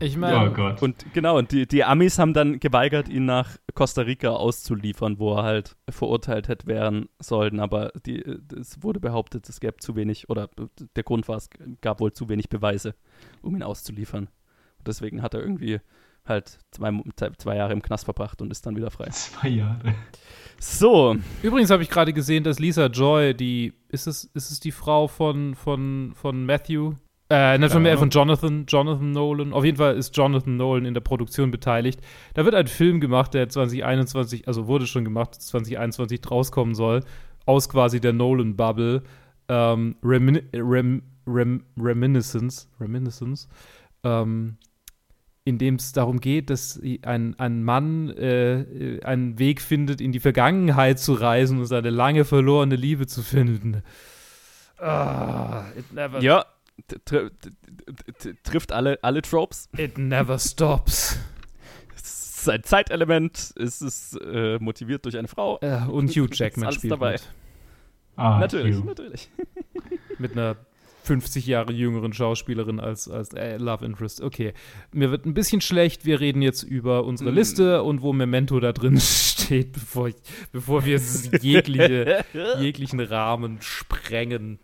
Ich 0.00 0.16
meine, 0.16 0.50
oh 0.50 0.52
Gott. 0.52 0.82
Und 0.82 1.12
genau, 1.12 1.38
und 1.38 1.52
die, 1.52 1.66
die 1.66 1.84
Amis 1.84 2.18
haben 2.18 2.34
dann 2.34 2.58
geweigert, 2.58 3.08
ihn 3.08 3.24
nach 3.24 3.56
Costa 3.74 4.02
Rica 4.02 4.30
auszuliefern, 4.30 5.18
wo 5.18 5.36
er 5.36 5.44
halt 5.44 5.76
verurteilt 5.88 6.48
hätte 6.48 6.66
werden 6.66 7.08
sollen. 7.18 7.60
Aber 7.60 7.92
die, 8.04 8.22
es 8.58 8.82
wurde 8.82 9.00
behauptet, 9.00 9.48
es 9.48 9.60
gäbe 9.60 9.76
zu 9.78 9.96
wenig, 9.96 10.28
oder 10.28 10.48
der 10.96 11.04
Grund 11.04 11.28
war, 11.28 11.36
es 11.36 11.48
gab 11.80 12.00
wohl 12.00 12.12
zu 12.12 12.28
wenig 12.28 12.48
Beweise, 12.48 12.94
um 13.42 13.54
ihn 13.54 13.62
auszuliefern. 13.62 14.28
Und 14.78 14.88
deswegen 14.88 15.22
hat 15.22 15.34
er 15.34 15.40
irgendwie 15.40 15.80
halt 16.24 16.58
zwei, 16.70 16.92
zwei 17.38 17.56
Jahre 17.56 17.72
im 17.72 17.82
Knast 17.82 18.04
verbracht 18.04 18.40
und 18.42 18.50
ist 18.50 18.64
dann 18.66 18.76
wieder 18.76 18.90
frei. 18.90 19.08
Zwei 19.10 19.48
Jahre. 19.48 19.94
So, 20.58 21.16
Übrigens 21.42 21.70
habe 21.70 21.82
ich 21.82 21.90
gerade 21.90 22.12
gesehen, 22.12 22.44
dass 22.44 22.58
Lisa 22.60 22.86
Joy, 22.86 23.34
die, 23.34 23.72
ist 23.88 24.06
es, 24.06 24.24
ist 24.34 24.50
es 24.50 24.60
die 24.60 24.70
Frau 24.70 25.08
von, 25.08 25.54
von, 25.54 26.12
von 26.14 26.46
Matthew? 26.46 26.94
Äh, 27.32 27.56
nicht 27.56 27.72
von, 27.72 27.86
von 27.96 28.10
Jonathan, 28.10 28.66
Jonathan 28.68 29.10
Nolan. 29.10 29.54
Auf 29.54 29.64
jeden 29.64 29.78
Fall 29.78 29.96
ist 29.96 30.14
Jonathan 30.14 30.58
Nolan 30.58 30.84
in 30.84 30.92
der 30.92 31.00
Produktion 31.00 31.50
beteiligt. 31.50 31.98
Da 32.34 32.44
wird 32.44 32.54
ein 32.54 32.66
Film 32.66 33.00
gemacht, 33.00 33.32
der 33.32 33.48
2021, 33.48 34.46
also 34.46 34.66
wurde 34.66 34.86
schon 34.86 35.02
gemacht, 35.02 35.36
2021 35.36 36.30
rauskommen 36.30 36.74
soll, 36.74 37.00
aus 37.46 37.70
quasi 37.70 38.00
der 38.02 38.12
Nolan-Bubble. 38.12 39.02
Ähm, 39.48 39.96
Remin 40.04 40.42
Rem 40.52 41.02
Rem 41.26 41.64
Reminiscence, 41.78 42.68
Reminiscence, 42.78 43.48
ähm, 44.04 44.58
in 45.44 45.56
dem 45.56 45.76
es 45.76 45.92
darum 45.92 46.20
geht, 46.20 46.50
dass 46.50 46.82
ein, 47.00 47.34
ein 47.38 47.64
Mann 47.64 48.10
äh, 48.10 49.00
einen 49.04 49.38
Weg 49.38 49.62
findet, 49.62 50.02
in 50.02 50.12
die 50.12 50.20
Vergangenheit 50.20 50.98
zu 50.98 51.14
reisen 51.14 51.60
und 51.60 51.66
seine 51.66 51.88
lange 51.88 52.26
verlorene 52.26 52.76
Liebe 52.76 53.06
zu 53.06 53.22
finden. 53.22 53.82
Ah, 54.78 55.64
it 55.76 55.92
never, 55.92 56.20
ja, 56.20 56.44
trifft 58.44 58.72
alle, 58.72 58.98
alle 59.02 59.22
Tropes. 59.22 59.68
it 59.76 59.98
never 59.98 60.38
stops. 60.38 61.18
Es 61.94 62.38
ist 62.42 62.48
ein 62.48 62.62
Zeitelement, 62.64 63.54
es 63.56 63.80
ist 63.82 64.16
äh, 64.20 64.58
motiviert 64.58 65.04
durch 65.04 65.16
eine 65.16 65.28
Frau. 65.28 65.58
Äh, 65.60 65.82
und 65.88 66.10
Hugh 66.10 66.28
Jackman 66.32 66.66
alles 66.66 66.76
spielt 66.76 66.92
dabei. 66.92 67.12
mit. 67.12 67.22
Ah, 68.16 68.38
natürlich, 68.40 68.76
Hugh. 68.76 68.84
natürlich. 68.84 69.30
mit 70.18 70.32
einer 70.32 70.56
50 71.04 71.46
Jahre 71.46 71.72
jüngeren 71.72 72.12
Schauspielerin 72.12 72.78
als, 72.78 73.08
als 73.08 73.32
äh, 73.34 73.56
Love 73.56 73.84
Interest. 73.84 74.20
Okay, 74.20 74.54
mir 74.92 75.10
wird 75.10 75.24
ein 75.26 75.34
bisschen 75.34 75.60
schlecht. 75.60 76.04
Wir 76.04 76.20
reden 76.20 76.42
jetzt 76.42 76.62
über 76.62 77.04
unsere 77.04 77.32
Mm. 77.32 77.34
Liste 77.34 77.82
und 77.82 78.02
wo 78.02 78.12
Memento 78.12 78.60
da 78.60 78.72
drin 78.72 79.00
steht, 79.00 79.72
bevor, 79.72 80.08
ich, 80.08 80.16
bevor 80.52 80.84
wir 80.84 81.00
jegliche, 81.40 82.24
jeglichen 82.60 83.00
Rahmen 83.00 83.58
sprengen. 83.62 84.58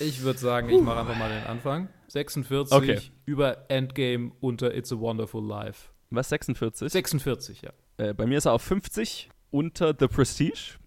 Ich 0.00 0.22
würde 0.22 0.38
sagen, 0.38 0.68
ich 0.70 0.80
mache 0.80 1.00
einfach 1.00 1.16
mal 1.18 1.28
den 1.28 1.44
Anfang. 1.46 1.88
46 2.08 2.76
Okay. 2.76 3.00
über 3.26 3.70
Endgame 3.70 4.32
unter 4.40 4.74
It's 4.74 4.92
a 4.92 4.98
Wonderful 4.98 5.44
Life. 5.46 5.90
Was, 6.10 6.28
46? 6.30 6.90
46, 6.90 7.62
ja. 7.62 7.70
Äh, 7.98 8.14
bei 8.14 8.26
mir 8.26 8.38
ist 8.38 8.46
er 8.46 8.52
auf 8.52 8.62
50 8.62 9.28
unter 9.50 9.94
The 9.98 10.08
Prestige 10.08 10.78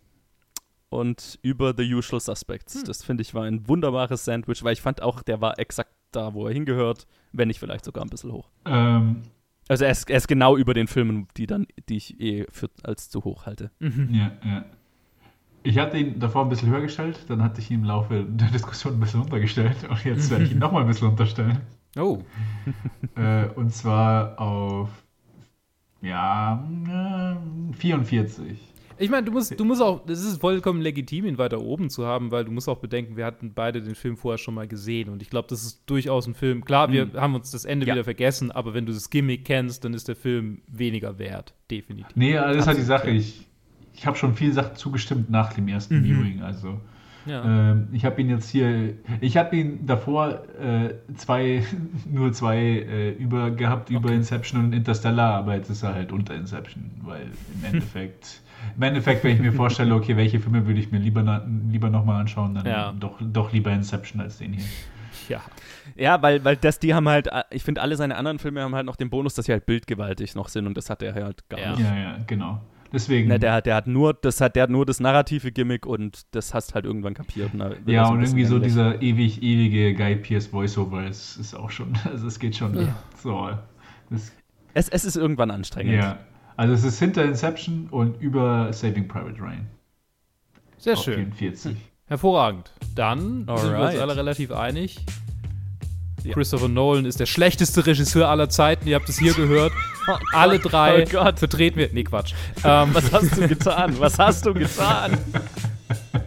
und 0.89 1.39
über 1.41 1.73
The 1.77 1.93
Usual 1.93 2.19
Suspects. 2.19 2.75
Hm. 2.75 2.83
Das 2.85 3.03
finde 3.03 3.21
ich 3.21 3.33
war 3.33 3.43
ein 3.43 3.67
wunderbares 3.67 4.25
Sandwich, 4.25 4.63
weil 4.63 4.73
ich 4.73 4.81
fand 4.81 5.01
auch, 5.01 5.21
der 5.23 5.41
war 5.41 5.59
exakt 5.59 5.91
da, 6.11 6.33
wo 6.33 6.47
er 6.47 6.53
hingehört, 6.53 7.07
wenn 7.31 7.47
nicht 7.47 7.59
vielleicht 7.59 7.85
sogar 7.85 8.03
ein 8.03 8.09
bisschen 8.09 8.31
hoch. 8.31 8.49
Ähm, 8.65 9.21
Also 9.67 9.85
er 9.85 9.91
ist, 9.91 10.09
er 10.09 10.17
ist 10.17 10.27
genau 10.27 10.57
über 10.57 10.73
den 10.73 10.87
Filmen, 10.87 11.27
die 11.37 11.47
dann, 11.47 11.67
die 11.89 11.97
ich 11.97 12.19
eh 12.19 12.45
für, 12.51 12.69
als 12.83 13.09
zu 13.09 13.23
hoch 13.23 13.45
halte. 13.45 13.71
Mhm. 13.79 14.09
ja, 14.13 14.31
ja. 14.45 14.65
Ich 15.63 15.77
hatte 15.77 15.97
ihn 15.97 16.19
davor 16.19 16.43
ein 16.43 16.49
bisschen 16.49 16.69
höher 16.69 16.81
gestellt, 16.81 17.19
dann 17.29 17.41
hatte 17.43 17.61
ich 17.61 17.71
ihn 17.71 17.79
im 17.79 17.83
Laufe 17.85 18.25
der 18.27 18.49
Diskussion 18.49 18.93
ein 18.93 18.99
bisschen 18.99 19.21
runtergestellt 19.21 19.77
und 19.89 20.03
jetzt 20.03 20.29
werde 20.29 20.43
ich 20.43 20.51
ihn 20.51 20.59
nochmal 20.59 20.81
ein 20.81 20.87
bisschen 20.87 21.09
unterstellen. 21.09 21.59
Oh, 21.97 22.19
Äh, 23.15 23.45
und 23.55 23.71
zwar 23.71 24.39
auf, 24.41 24.89
ja, 26.01 26.63
äh, 27.71 27.73
44. 27.75 28.57
Ich 28.99 29.09
meine, 29.09 29.23
du 29.25 29.31
musst, 29.31 29.59
du 29.59 29.65
musst 29.65 29.81
auch, 29.81 30.05
das 30.05 30.23
ist 30.23 30.39
vollkommen 30.39 30.81
legitim, 30.81 31.25
ihn 31.25 31.37
weiter 31.37 31.59
oben 31.61 31.89
zu 31.89 32.05
haben, 32.05 32.31
weil 32.31 32.45
du 32.45 32.51
musst 32.51 32.69
auch 32.69 32.77
bedenken, 32.77 33.15
wir 33.17 33.25
hatten 33.25 33.53
beide 33.53 33.81
den 33.81 33.95
Film 33.95 34.17
vorher 34.17 34.37
schon 34.37 34.53
mal 34.53 34.67
gesehen 34.67 35.09
und 35.09 35.21
ich 35.21 35.29
glaube, 35.29 35.47
das 35.49 35.63
ist 35.63 35.83
durchaus 35.87 36.27
ein 36.27 36.33
Film. 36.35 36.63
Klar, 36.65 36.91
wir 36.91 37.07
Mhm. 37.07 37.13
haben 37.19 37.35
uns 37.35 37.51
das 37.51 37.65
Ende 37.65 37.85
Ja. 37.87 37.93
wieder 37.93 38.03
vergessen, 38.03 38.51
aber 38.51 38.73
wenn 38.73 38.85
du 38.85 38.93
das 38.93 39.09
Gimmick 39.09 39.45
kennst, 39.45 39.83
dann 39.83 39.93
ist 39.93 40.07
der 40.07 40.15
Film 40.15 40.61
weniger 40.67 41.17
wert, 41.19 41.53
definitiv. 41.71 42.15
Nee, 42.15 42.33
das 42.33 42.57
ist 42.57 42.67
halt 42.67 42.77
die 42.77 42.81
Sache. 42.83 43.09
Ich, 43.11 43.47
ich 43.93 44.05
habe 44.07 44.17
schon 44.17 44.33
viele 44.35 44.53
Sachen 44.53 44.75
zugestimmt 44.75 45.29
nach 45.29 45.53
dem 45.53 45.67
ersten 45.67 45.99
Mhm. 45.99 46.03
Viewing. 46.05 46.41
Also 46.41 46.79
Ja. 47.25 47.43
ähm, 47.71 47.87
ich 47.93 48.03
habe 48.05 48.19
ihn 48.21 48.29
jetzt 48.29 48.49
hier, 48.49 48.95
ich 49.21 49.37
habe 49.37 49.55
ihn 49.55 49.85
davor 49.85 50.41
äh, 50.59 50.95
zwei, 51.15 51.63
nur 52.11 52.33
zwei 52.33 52.57
äh, 52.59 53.11
über 53.11 53.51
gehabt 53.51 53.89
über 53.89 54.07
Okay. 54.09 54.15
Inception 54.15 54.59
und 54.65 54.73
Interstellar, 54.73 55.35
aber 55.35 55.55
jetzt 55.55 55.69
ist 55.69 55.83
er 55.83 55.93
halt 55.93 56.11
unter 56.11 56.35
Inception, 56.35 56.91
weil 57.03 57.27
im 57.55 57.63
Endeffekt, 57.73 58.41
im 58.75 58.81
Endeffekt, 58.83 59.23
wenn 59.23 59.35
ich 59.35 59.39
mir 59.41 59.53
vorstelle, 59.53 59.93
okay, 59.95 60.17
welche 60.17 60.39
Filme 60.39 60.65
würde 60.67 60.79
ich 60.79 60.91
mir 60.91 60.99
lieber, 60.99 61.45
lieber 61.71 61.89
nochmal 61.89 62.19
anschauen, 62.21 62.55
dann 62.55 62.65
Ja. 62.65 62.93
doch, 62.99 63.15
doch 63.21 63.53
lieber 63.53 63.71
Inception 63.71 64.19
als 64.21 64.37
den 64.39 64.53
hier. 64.53 64.65
ja. 65.29 65.39
Ja, 65.95 66.21
weil, 66.21 66.43
weil 66.43 66.55
das, 66.57 66.79
die 66.79 66.93
haben 66.93 67.07
halt, 67.07 67.27
äh, 67.27 67.43
ich 67.51 67.63
finde, 67.63 67.81
alle 67.81 67.95
seine 67.95 68.15
anderen 68.17 68.39
Filme 68.39 68.61
haben 68.63 68.73
halt 68.75 68.85
noch 68.85 68.95
den 68.95 69.09
Bonus, 69.09 69.33
dass 69.35 69.45
sie 69.45 69.51
halt 69.51 69.65
bildgewaltig 69.65 70.33
noch 70.35 70.49
sind 70.49 70.65
und 70.67 70.75
das 70.75 70.89
hat 70.89 71.03
er 71.03 71.13
halt 71.13 71.47
gar 71.49 71.59
Ja. 71.59 71.69
nicht. 71.71 71.81
Ja, 71.81 71.95
ja, 71.95 72.17
genau. 72.27 72.61
Deswegen. 72.93 73.27
Ne, 73.27 73.39
der, 73.39 73.53
hat- 73.53 73.65
der 73.65 73.75
hat 73.75 73.87
nur, 73.87 74.13
das 74.13 74.39
hat, 74.39 74.55
der 74.55 74.63
hat 74.63 74.69
nur 74.69 74.85
das 74.85 74.99
narrative 74.99 75.51
Gimmick 75.51 75.85
und 75.87 76.21
das 76.35 76.53
hast 76.53 76.75
halt 76.75 76.85
irgendwann 76.85 77.15
kapiert. 77.15 77.51
Er 77.55 77.75
ja, 77.87 78.07
und 78.07 78.21
irgendwie 78.21 78.45
so 78.45 78.59
dieser 78.59 79.01
ewig, 79.01 79.41
ewige 79.41 79.95
Guy 79.95 80.15
Pierce 80.15 80.53
Voiceover 80.53 81.07
ist, 81.07 81.37
ist 81.37 81.55
auch 81.55 81.71
schon, 81.71 81.97
also 82.05 82.27
es 82.27 82.37
geht 82.39 82.55
schon 82.55 82.77
Ja. 82.77 82.95
so. 83.21 83.49
Das, 84.11 84.31
Es, 84.75 84.89
es 84.89 85.05
ist 85.05 85.15
irgendwann 85.17 85.49
anstrengend. 85.49 85.95
ja, 85.95 86.19
also 86.55 86.73
es 86.75 86.83
ist 86.83 86.99
hinter 86.99 87.25
Inception 87.25 87.87
und 87.89 88.21
über 88.21 88.71
Saving 88.71 89.07
Private 89.07 89.41
Ryan. 89.41 89.65
Sehr 90.77 90.93
auf 90.93 91.03
schön. 91.03 91.33
44. 91.33 91.75
Hervorragend. 92.05 92.71
Dann 92.93 93.19
sind 93.21 93.47
wir 93.47 93.53
uns 93.55 93.63
Alright. 93.63 93.99
alle 94.01 94.15
relativ 94.17 94.51
einig. 94.51 95.03
Ja. 96.23 96.33
Christopher 96.33 96.69
Nolan 96.69 97.05
ist 97.05 97.19
der 97.19 97.25
schlechteste 97.25 97.85
Regisseur 97.85 98.29
aller 98.29 98.49
Zeiten. 98.49 98.87
Ihr 98.87 98.95
habt 98.95 99.09
es 99.09 99.19
hier 99.19 99.33
gehört. 99.33 99.73
Alle 100.33 100.59
drei 100.59 101.05
Oh 101.15 101.31
vertreten 101.35 101.79
wir. 101.79 101.89
Nee, 101.91 102.03
Quatsch. 102.03 102.33
Ähm, 102.63 102.89
Was 102.93 103.11
hast 103.11 103.37
du 103.37 103.47
getan? 103.47 103.99
Was 103.99 104.19
hast 104.19 104.45
du 104.45 104.53
getan? 104.53 105.17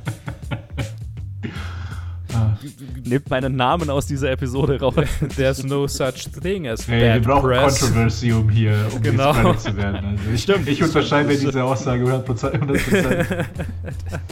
Ah. 2.37 2.59
Nehmt 3.05 3.29
meinen 3.31 3.57
Namen 3.57 3.91
aus 3.91 4.07
dieser 4.07 4.31
Episode 4.31 4.79
raus. 4.81 4.95
there's 5.37 5.63
no 5.65 5.87
such 5.87 6.29
thing 6.43 6.67
as 6.69 6.87
Hey, 6.87 7.01
wir 7.01 7.09
bad 7.15 7.23
brauchen 7.23 7.49
press. 7.51 7.81
Controversy, 7.81 8.33
um 8.33 8.49
hier 8.49 8.87
um 8.95 9.03
Genau. 9.03 9.55
zu 9.55 9.77
werden. 9.77 10.05
Also 10.19 10.31
ich, 10.35 10.43
Stimmt, 10.43 10.69
ich 10.69 10.83
unterschreibe 10.83 11.37
diese 11.37 11.63
Aussage 11.65 12.05
100%. 12.05 12.25
100%. 12.59 13.45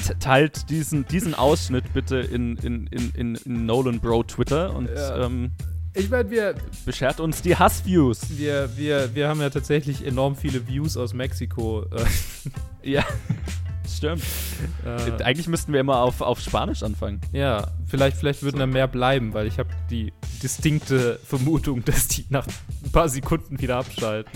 T- 0.07 0.15
Teilt 0.21 0.69
diesen, 0.71 1.07
diesen 1.07 1.35
Ausschnitt 1.35 1.93
bitte 1.93 2.17
in, 2.19 2.57
in, 2.59 2.87
in, 2.89 3.11
in, 3.15 3.35
in 3.37 3.67
Nolan 3.67 4.01
Bro 4.01 4.25
Twitter 4.25 4.75
und 4.75 4.89
Ja. 4.95 5.25
ähm, 5.25 5.51
Ich 5.95 6.11
meine, 6.11 6.31
wir, 6.31 6.55
beschert 6.85 7.21
uns 7.21 7.41
die 7.43 7.57
Hassviews. 7.57 8.21
wir, 8.37 8.69
wir, 8.77 9.15
wir 9.15 9.29
haben 9.29 9.41
ja 9.41 9.51
tatsächlich 9.51 10.05
enorm 10.07 10.35
viele 10.37 10.67
Views 10.67 10.97
aus 10.97 11.15
Mexiko. 11.15 11.83
Äh, 11.93 12.05
Ja, 12.91 13.03
stimmt. 14.05 15.21
äh, 15.21 15.23
Eigentlich 15.25 15.49
müssten 15.49 15.73
wir 15.73 15.81
immer 15.81 15.99
auf, 15.99 16.21
auf 16.21 16.41
Spanisch 16.41 16.83
anfangen. 16.83 17.21
ja, 17.33 17.67
vielleicht, 17.87 18.17
vielleicht 18.17 18.43
würden 18.43 18.59
da 18.59 18.67
mehr 18.67 18.87
bleiben, 18.89 19.35
weil 19.35 19.47
ich 19.47 19.59
habe 19.59 19.71
die 19.91 20.13
distinkte 20.43 21.19
Vermutung, 21.25 21.85
dass 21.85 22.09
die 22.09 22.25
nach 22.29 22.47
ein 22.85 22.93
paar 22.93 23.09
Sekunden 23.09 23.61
wieder 23.61 23.77
abschalten. 23.79 24.33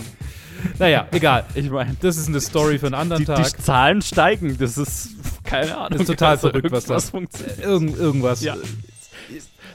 Naja, 0.77 1.07
egal. 1.11 1.45
Ich 1.55 1.69
meine, 1.69 1.95
Das 2.01 2.17
ist 2.17 2.27
eine 2.27 2.41
Story 2.41 2.79
für 2.79 2.87
einen 2.87 2.95
anderen 2.95 3.21
die, 3.23 3.31
die 3.31 3.31
Tag. 3.41 3.61
Zahlen 3.61 4.01
steigen. 4.01 4.57
Das 4.57 4.77
ist 4.77 5.11
keine 5.45 5.77
Ahnung. 5.77 5.91
Das 5.91 6.01
ist 6.01 6.07
total 6.07 6.31
Also 6.31 6.49
verrückt, 6.49 6.71
was 6.71 6.83
irgendwas 6.83 7.05
da- 7.05 7.11
funktioniert. 7.11 7.59
Irgend, 7.59 7.97
irgendwas. 7.97 8.41
Ja. 8.43 8.57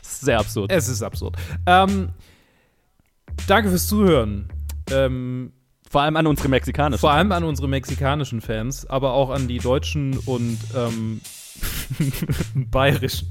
Sehr 0.02 0.38
absurd. 0.38 0.70
Es 0.70 0.88
ist 0.88 1.02
absurd. 1.02 1.36
Ähm, 1.66 2.10
danke 3.46 3.70
fürs 3.70 3.86
Zuhören. 3.86 4.48
Ähm, 4.90 5.52
Vor 5.94 6.02
allem 6.02 6.16
an 6.16 6.26
unsere 6.26 6.48
mexikanischen. 6.48 6.98
vor 6.98 7.12
allem 7.12 7.30
an 7.30 7.44
unsere 7.44 7.68
mexikanischen 7.68 8.40
Fans, 8.40 8.84
aber 8.84 9.12
auch 9.12 9.30
an 9.30 9.46
die 9.46 9.58
deutschen 9.58 10.18
und 10.26 10.58
ähm, 10.74 11.20
bayerischen. 12.54 13.30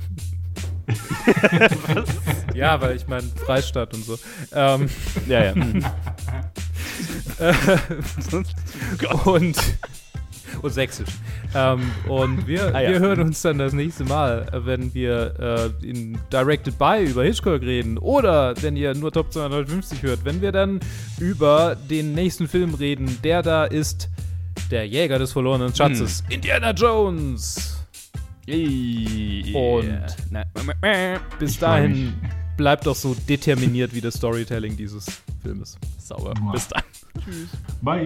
ja, 2.54 2.80
weil 2.80 2.96
ich 2.96 3.06
meine 3.10 3.28
Freistaat 3.46 3.94
und 3.94 4.06
so. 4.06 4.18
Ähm, 4.54 4.90
Ja, 5.28 5.44
ja. 5.44 5.54
und, 9.26 9.58
und 10.62 10.72
sächsisch. 10.72 11.10
Ähm, 11.56 11.82
und 12.08 12.48
wir, 12.48 12.74
Ah, 12.76 12.82
ja. 12.82 12.90
wir 12.92 13.00
hören 13.00 13.20
uns 13.22 13.42
dann 13.42 13.58
das 13.58 13.74
nächste 13.74 14.04
Mal, 14.06 14.48
wenn 14.66 14.94
wir 14.94 15.72
äh, 15.82 15.88
in 15.88 16.18
Directed 16.32 16.78
By 16.78 17.04
über 17.06 17.24
Hitchcock 17.24 17.62
reden 17.62 17.98
oder 17.98 18.54
wenn 18.62 18.76
ihr 18.76 18.94
nur 18.96 19.12
Top 19.12 19.32
250 19.34 20.02
hört, 20.04 20.24
wenn 20.26 20.42
wir 20.42 20.52
dann 20.52 20.80
über 21.20 21.76
den 21.90 22.14
nächsten 22.14 22.48
Film 22.48 22.74
reden, 22.74 23.18
der 23.24 23.42
da 23.42 23.66
ist 23.66 24.10
Der 24.72 24.88
Jäger 24.88 25.20
des 25.20 25.32
verlorenen 25.34 25.74
Schatzes, 25.76 26.24
Indiana 26.30 26.72
Jones. 26.72 27.78
Und 29.54 30.06
Na, 30.32 30.44
bis 31.40 31.58
dahin 31.60 32.14
bleibt 32.58 32.86
doch 32.86 32.96
so 32.96 33.16
determiniert 33.28 33.94
wie 33.94 34.02
das 34.02 34.16
Storytelling 34.16 34.76
dieses 34.76 35.06
Filmes. 35.42 35.78
sauer. 35.98 36.34
Mua. 36.40 36.52
Bis 36.54 36.68
dann. 36.68 36.84
Bye. 37.82 38.06